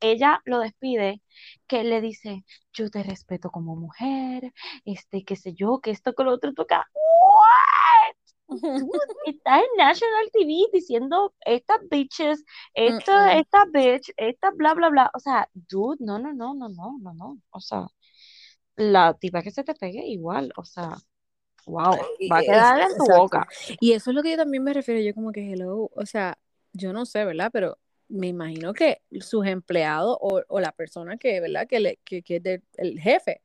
ella 0.00 0.40
lo 0.44 0.60
despide, 0.60 1.22
que 1.66 1.84
le 1.84 2.00
dice, 2.00 2.44
yo 2.72 2.90
te 2.90 3.02
respeto 3.02 3.50
como 3.50 3.76
mujer, 3.76 4.52
este, 4.84 5.24
qué 5.24 5.36
sé 5.36 5.54
yo, 5.54 5.80
que 5.80 5.90
esto, 5.90 6.14
que 6.14 6.24
lo 6.24 6.32
otro, 6.32 6.52
toca, 6.54 6.88
está 9.26 9.58
en 9.58 9.64
National 9.76 10.30
TV 10.32 10.68
diciendo 10.72 11.34
estas 11.40 11.78
bitches, 11.90 12.44
esta, 12.74 13.36
esta 13.38 13.64
bitch, 13.72 14.12
esta 14.16 14.50
bla, 14.50 14.74
bla, 14.74 14.90
bla. 14.90 15.10
O 15.14 15.18
sea, 15.18 15.48
dude, 15.54 15.98
no, 16.00 16.18
no, 16.18 16.32
no, 16.32 16.54
no, 16.54 16.68
no, 16.68 16.98
no, 17.00 17.14
no. 17.14 17.38
O 17.50 17.60
sea, 17.60 17.86
la 18.76 19.14
tipa 19.14 19.42
que 19.42 19.50
se 19.50 19.64
te 19.64 19.74
pegue 19.74 20.04
igual, 20.06 20.52
o 20.56 20.64
sea, 20.64 20.96
wow, 21.66 21.96
va 22.30 22.38
a 22.38 22.42
quedar 22.42 22.80
en 22.80 22.88
tu 22.88 22.94
exacto. 22.94 23.18
boca. 23.20 23.48
Y 23.80 23.92
eso 23.92 24.10
es 24.10 24.16
lo 24.16 24.22
que 24.22 24.30
yo 24.32 24.36
también 24.36 24.62
me 24.64 24.72
refiero, 24.72 25.00
yo 25.00 25.14
como 25.14 25.32
que 25.32 25.52
hello, 25.52 25.90
o 25.94 26.06
sea, 26.06 26.38
yo 26.72 26.92
no 26.92 27.04
sé, 27.06 27.24
¿verdad? 27.24 27.50
Pero 27.52 27.78
me 28.08 28.28
imagino 28.28 28.72
que 28.74 29.00
sus 29.20 29.46
empleados 29.46 30.16
o, 30.20 30.42
o 30.48 30.60
la 30.60 30.72
persona 30.72 31.16
que, 31.16 31.40
¿verdad? 31.40 31.66
Que, 31.66 31.80
le, 31.80 31.96
que, 32.04 32.22
que 32.22 32.36
es 32.36 32.42
del- 32.42 32.62
el 32.76 33.00
jefe, 33.00 33.40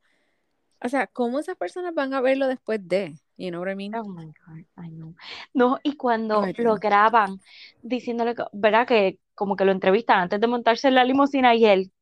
o 0.80 0.88
sea, 0.88 1.06
¿cómo 1.08 1.38
esas 1.40 1.56
personas 1.56 1.94
van 1.94 2.14
a 2.14 2.20
verlo 2.20 2.46
después 2.46 2.86
de? 2.86 3.14
You 3.36 3.50
know 3.50 3.62
what 3.62 3.70
I 3.70 3.74
mean? 3.74 3.94
Oh 3.94 4.04
my 4.08 4.26
God, 4.26 4.58
I 4.84 4.90
know. 4.90 5.14
No, 5.54 5.78
y 5.82 5.96
cuando 5.96 6.42
Ay, 6.42 6.54
lo 6.58 6.76
graban 6.76 7.40
diciéndole, 7.82 8.34
que- 8.34 8.44
¿verdad? 8.52 8.86
Que 8.86 9.18
como 9.34 9.56
que 9.56 9.64
lo 9.64 9.72
entrevistan 9.72 10.20
antes 10.20 10.40
de 10.40 10.46
montarse 10.46 10.88
en 10.88 10.94
la 10.94 11.04
limusina 11.04 11.54
y 11.54 11.64
él, 11.64 11.92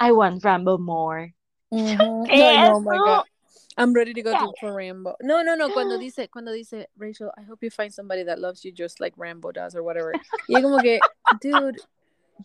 I 0.00 0.10
want 0.12 0.42
Rambo 0.42 0.78
more. 0.78 1.33
Ujú. 1.74 2.24
¿Qué 2.26 2.42
Ay, 2.42 2.56
es 2.64 2.70
oh 2.70 2.80
my? 2.80 2.96
God. 2.98 3.24
I'm 3.76 3.92
ready 3.92 4.14
to 4.14 4.22
go 4.22 4.32
to 4.32 4.52
Rambo. 4.62 5.16
No, 5.20 5.42
no, 5.42 5.56
no, 5.56 5.70
cuando 5.70 5.98
dice, 5.98 6.28
cuando 6.28 6.52
dice, 6.52 6.88
Rachel, 6.96 7.30
I 7.36 7.42
hope 7.42 7.64
you 7.64 7.70
find 7.70 7.92
somebody 7.92 8.22
that 8.24 8.38
loves 8.38 8.62
you 8.64 8.72
just 8.72 9.00
like 9.00 9.14
Rambo 9.16 9.50
does 9.52 9.74
or 9.74 9.82
whatever. 9.82 10.12
Y 10.48 10.54
es 10.56 10.62
como 10.62 10.78
que, 10.80 11.00
dude, 11.42 11.80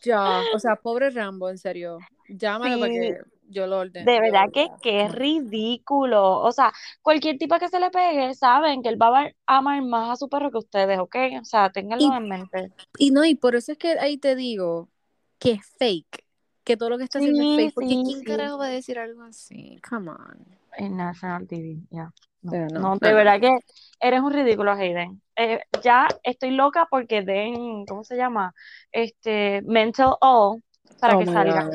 ya, 0.03 0.43
o 0.53 0.59
sea, 0.59 0.75
pobre 0.75 1.11
Rambo, 1.11 1.49
en 1.49 1.57
serio, 1.59 1.99
llámalo 2.27 2.79
para 2.79 2.91
Sí, 2.91 2.99
que 2.99 3.17
yo 3.49 3.67
lo 3.67 3.79
ordene. 3.79 4.11
de 4.11 4.19
verdad 4.19 4.45
que 4.51 4.67
qué 4.81 5.07
ridículo. 5.07 6.39
O 6.39 6.51
sea, 6.51 6.73
cualquier 7.03 7.37
tipa 7.37 7.59
que 7.59 7.69
se 7.69 7.79
le 7.79 7.91
pegue, 7.91 8.33
saben 8.33 8.81
que 8.81 8.89
él 8.89 8.99
va 8.99 9.07
a 9.07 9.09
amar- 9.09 9.35
amar 9.45 9.81
más 9.83 10.09
a 10.11 10.15
su 10.15 10.29
perro 10.29 10.49
que 10.51 10.57
ustedes, 10.57 10.97
¿ok? 10.99 11.15
O 11.41 11.45
sea, 11.45 11.69
ténganlo 11.71 12.05
Y, 12.05 12.17
en 12.17 12.27
mente. 12.29 12.71
y 12.97 13.11
no, 13.11 13.23
y 13.25 13.35
por 13.35 13.55
eso 13.55 13.71
es 13.71 13.77
que 13.77 13.99
ahí 13.99 14.17
te 14.17 14.35
digo 14.35 14.89
que 15.37 15.51
es 15.53 15.65
fake, 15.77 16.23
que 16.69 16.77
todo 16.77 16.91
lo 16.91 16.97
que 16.99 17.05
está 17.05 17.17
haciendo 17.17 17.41
es 17.41 17.47
Sí, 17.47 17.55
fake, 17.57 17.73
porque 17.73 17.89
sí, 17.89 18.03
¿quién 18.05 18.19
sí. 18.19 18.25
carajo 18.25 18.59
va 18.59 18.65
a 18.67 18.69
decir 18.69 18.99
algo 18.99 19.23
así? 19.23 19.81
Come 19.89 20.11
on. 20.11 20.45
En 20.77 20.97
National 20.97 21.47
TV, 21.47 21.79
ya. 21.89 22.13
No, 22.43 22.51
no, 22.51 22.95
de 22.97 23.09
no. 23.09 23.15
verdad 23.15 23.39
que 23.41 23.57
eres 23.99 24.21
un 24.21 24.31
ridículo, 24.31 24.71
Hayden. 24.73 25.19
Eh, 25.35 25.61
ya 25.81 26.07
estoy 26.21 26.51
loca 26.51 26.87
porque 26.91 27.23
den, 27.23 27.87
¿cómo 27.87 28.03
se 28.03 28.15
llama? 28.17 28.53
Este, 28.91 29.63
Mental 29.63 30.13
All 30.21 30.61
para 30.99 31.15
Oh 31.15 31.19
que 31.19 31.25
salga. 31.25 31.71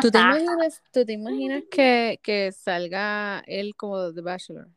¿Tú 0.00 0.10
te 0.10 0.18
imaginas, 0.18 0.82
tú 0.90 1.04
te 1.04 1.12
imaginas 1.12 1.64
que, 1.70 2.18
que 2.22 2.52
salga 2.52 3.40
él 3.46 3.74
como 3.76 4.14
The 4.14 4.22
Bachelor? 4.22 4.68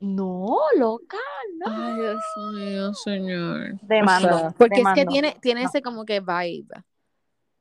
No, 0.00 0.56
loca, 0.76 1.18
no. 1.56 1.66
Ay, 1.72 1.94
Dios 2.00 2.24
mío, 2.56 2.94
señor. 2.94 3.74
O 3.74 3.86
Demando, 3.86 4.38
sea, 4.38 4.50
porque 4.58 4.80
es 4.80 4.88
que 4.96 5.06
tiene, 5.06 5.36
tiene 5.40 5.62
No. 5.62 5.68
ese 5.68 5.82
como 5.82 6.04
que 6.04 6.18
vibe. 6.18 6.82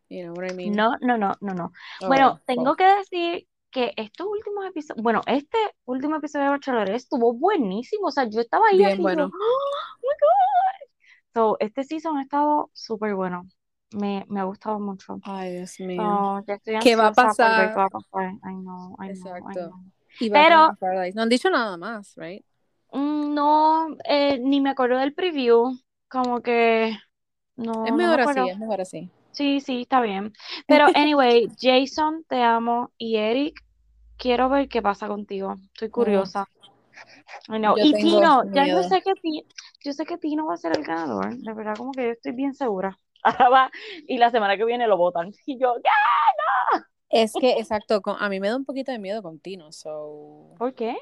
You 0.09 0.23
know 0.25 0.33
what 0.33 0.51
I 0.51 0.55
mean? 0.55 0.73
No, 0.75 0.95
no, 1.01 1.17
no, 1.17 1.35
no, 1.39 1.53
no. 1.53 1.71
Oh, 2.01 2.07
Bueno, 2.07 2.41
tengo 2.45 2.71
oh. 2.71 2.75
que 2.75 2.83
decir 2.85 3.47
que 3.71 3.93
estos 3.95 4.25
últimos 4.27 4.65
episodios, 4.65 5.03
bueno, 5.03 5.21
este 5.27 5.57
último 5.85 6.15
episodio 6.15 6.45
de 6.45 6.51
Bachelor 6.51 6.89
estuvo 6.89 7.33
buenísimo. 7.33 8.07
O 8.07 8.11
sea, 8.11 8.27
yo 8.27 8.41
estaba 8.41 8.65
ahí 8.71 8.77
Bien 8.79 8.93
así, 8.93 9.03
yo. 9.17 9.25
"Oh 9.25 9.29
my 10.01 10.07
God". 10.09 10.89
So, 11.33 11.57
este 11.59 11.83
season 11.83 12.17
ha 12.17 12.23
estado 12.23 12.71
súper 12.73 13.13
bueno. 13.13 13.47
Me, 13.91 14.25
me 14.29 14.39
ha 14.39 14.43
gustado 14.43 14.79
mucho. 14.79 15.19
Ay, 15.23 15.57
Dios 15.57 15.79
mío. 15.79 16.43
Estoy 16.47 16.79
¿Qué 16.79 16.95
va 16.95 17.07
a 17.07 17.13
pasar? 17.13 17.77
va 17.77 17.85
a 17.85 17.89
pasar. 17.89 18.31
I 18.43 18.53
know, 18.53 18.95
I 18.99 19.09
know, 19.09 19.09
I 19.09 19.11
Exacto. 19.11 19.67
know. 19.67 19.83
Y 20.19 20.29
Pero-. 20.29 20.75
No 21.13 21.21
han 21.21 21.29
dicho 21.29 21.49
nada 21.49 21.77
más, 21.77 22.13
right? 22.17 22.43
Mm, 22.91 23.33
No, 23.33 23.95
eh, 24.05 24.39
ni 24.39 24.59
me 24.59 24.71
acuerdo 24.71 24.97
del 24.97 25.13
preview. 25.13 25.77
Como 26.09 26.41
que 26.41 26.97
no, 27.55 27.85
es 27.85 27.91
no 27.91 27.97
me 27.97 28.07
mejor 28.07 28.21
así, 28.21 28.49
es 28.49 28.57
mejor 28.57 28.81
así. 28.81 29.11
Sí, 29.39 29.61
sí, 29.61 29.83
está 29.83 30.01
bien. 30.01 30.33
Pero 30.67 30.87
anyway, 30.93 31.47
Jason, 31.57 32.25
te 32.27 32.43
amo. 32.43 32.91
Y 32.97 33.15
Eric, 33.15 33.57
quiero 34.17 34.49
ver 34.49 34.67
qué 34.67 34.81
pasa 34.81 35.07
contigo. 35.07 35.55
Estoy 35.75 35.89
curiosa. 35.89 36.45
Yo 37.47 37.73
Y 37.81 37.93
Tino, 37.93 38.43
ya 38.53 38.67
yo 38.67 38.83
sé 38.83 39.01
que 39.01 39.13
Ti- 39.13 39.47
yo 39.85 39.93
sé 39.93 40.05
que 40.05 40.17
Tino 40.17 40.45
va 40.45 40.55
a 40.55 40.57
ser 40.57 40.77
el 40.77 40.83
ganador. 40.83 41.37
De 41.37 41.53
verdad, 41.53 41.75
como 41.77 41.93
que 41.93 42.03
yo 42.03 42.11
estoy 42.11 42.33
bien 42.33 42.53
segura. 42.53 42.97
Ahora 43.23 43.47
va, 43.47 43.71
y 44.09 44.17
la 44.17 44.29
semana 44.29 44.57
que 44.57 44.65
viene 44.65 44.87
lo 44.87 44.97
votan. 44.97 45.31
Y 45.45 45.57
yo, 45.57 45.75
¿qué? 45.81 45.89
Es 47.09 47.31
que, 47.31 47.51
exacto, 47.51 48.01
con- 48.01 48.17
a 48.19 48.27
mí 48.27 48.41
me 48.41 48.49
da 48.49 48.57
un 48.57 48.65
poquito 48.65 48.91
de 48.91 48.99
miedo 48.99 49.23
con 49.23 49.39
Tino, 49.39 49.71
so... 49.71 50.53
¿Por 50.57 50.75
qué? 50.75 50.97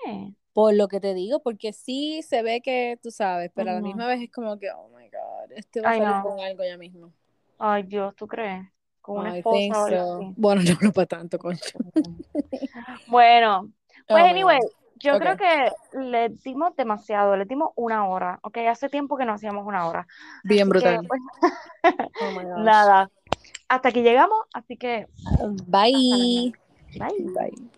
Por 0.53 0.75
lo 0.75 0.87
que 0.87 0.99
te 0.99 1.15
digo, 1.15 1.41
porque 1.41 1.73
sí 1.73 2.21
se 2.21 2.43
ve 2.43 2.61
que 2.61 2.99
tú 3.01 3.09
sabes, 3.09 3.51
pero 3.55 3.71
a 3.71 3.73
la 3.73 3.81
misma 3.81 4.05
vez 4.05 4.21
es 4.21 4.31
como 4.31 4.59
que, 4.59 4.69
oh 4.69 4.89
my 4.89 5.09
God, 5.09 5.51
este 5.55 5.81
va 5.81 5.89
a 5.89 5.97
salir 5.97 6.15
no. 6.17 6.23
con 6.23 6.39
algo 6.39 6.63
ya 6.63 6.77
mismo. 6.77 7.11
Ay, 7.59 7.83
Dios, 7.83 8.15
¿tú 8.15 8.27
crees? 8.27 8.65
Con 9.01 9.19
una 9.19 9.29
I 9.29 9.39
esposa 9.39 9.57
think 9.57 9.75
o 9.75 9.85
algo 9.85 10.01
so. 10.01 10.17
así. 10.19 10.33
Bueno, 10.37 10.61
no, 10.63 10.77
no 10.81 10.91
para 10.91 11.07
tanto, 11.07 11.37
concha. 11.39 11.79
Bueno, 13.07 13.69
pues 14.07 14.23
Oh 14.23 14.27
my 14.27 14.31
anyway, 14.31 14.59
yo 14.95 15.17
creo 15.17 15.37
que 15.37 15.71
le 15.93 16.29
dimos 16.29 16.75
demasiado, 16.75 17.35
le 17.35 17.45
dimos 17.45 17.71
una 17.75 18.07
hora, 18.07 18.39
ok, 18.43 18.57
hace 18.69 18.89
tiempo 18.89 19.17
que 19.17 19.25
no 19.25 19.33
hacíamos 19.33 19.65
una 19.65 19.87
hora. 19.87 20.07
Bien 20.43 20.69
Así 20.69 20.83
que, 20.83 20.99
brutal. 20.99 21.07
pues, 21.07 21.21
Oh 22.19 22.41
nada, 22.57 23.09
hasta 23.69 23.89
aquí 23.89 24.01
llegamos, 24.01 24.39
así 24.53 24.77
que 24.77 25.07
Bye. 25.67 26.53
bye. 26.97 27.09
Bye. 27.33 27.69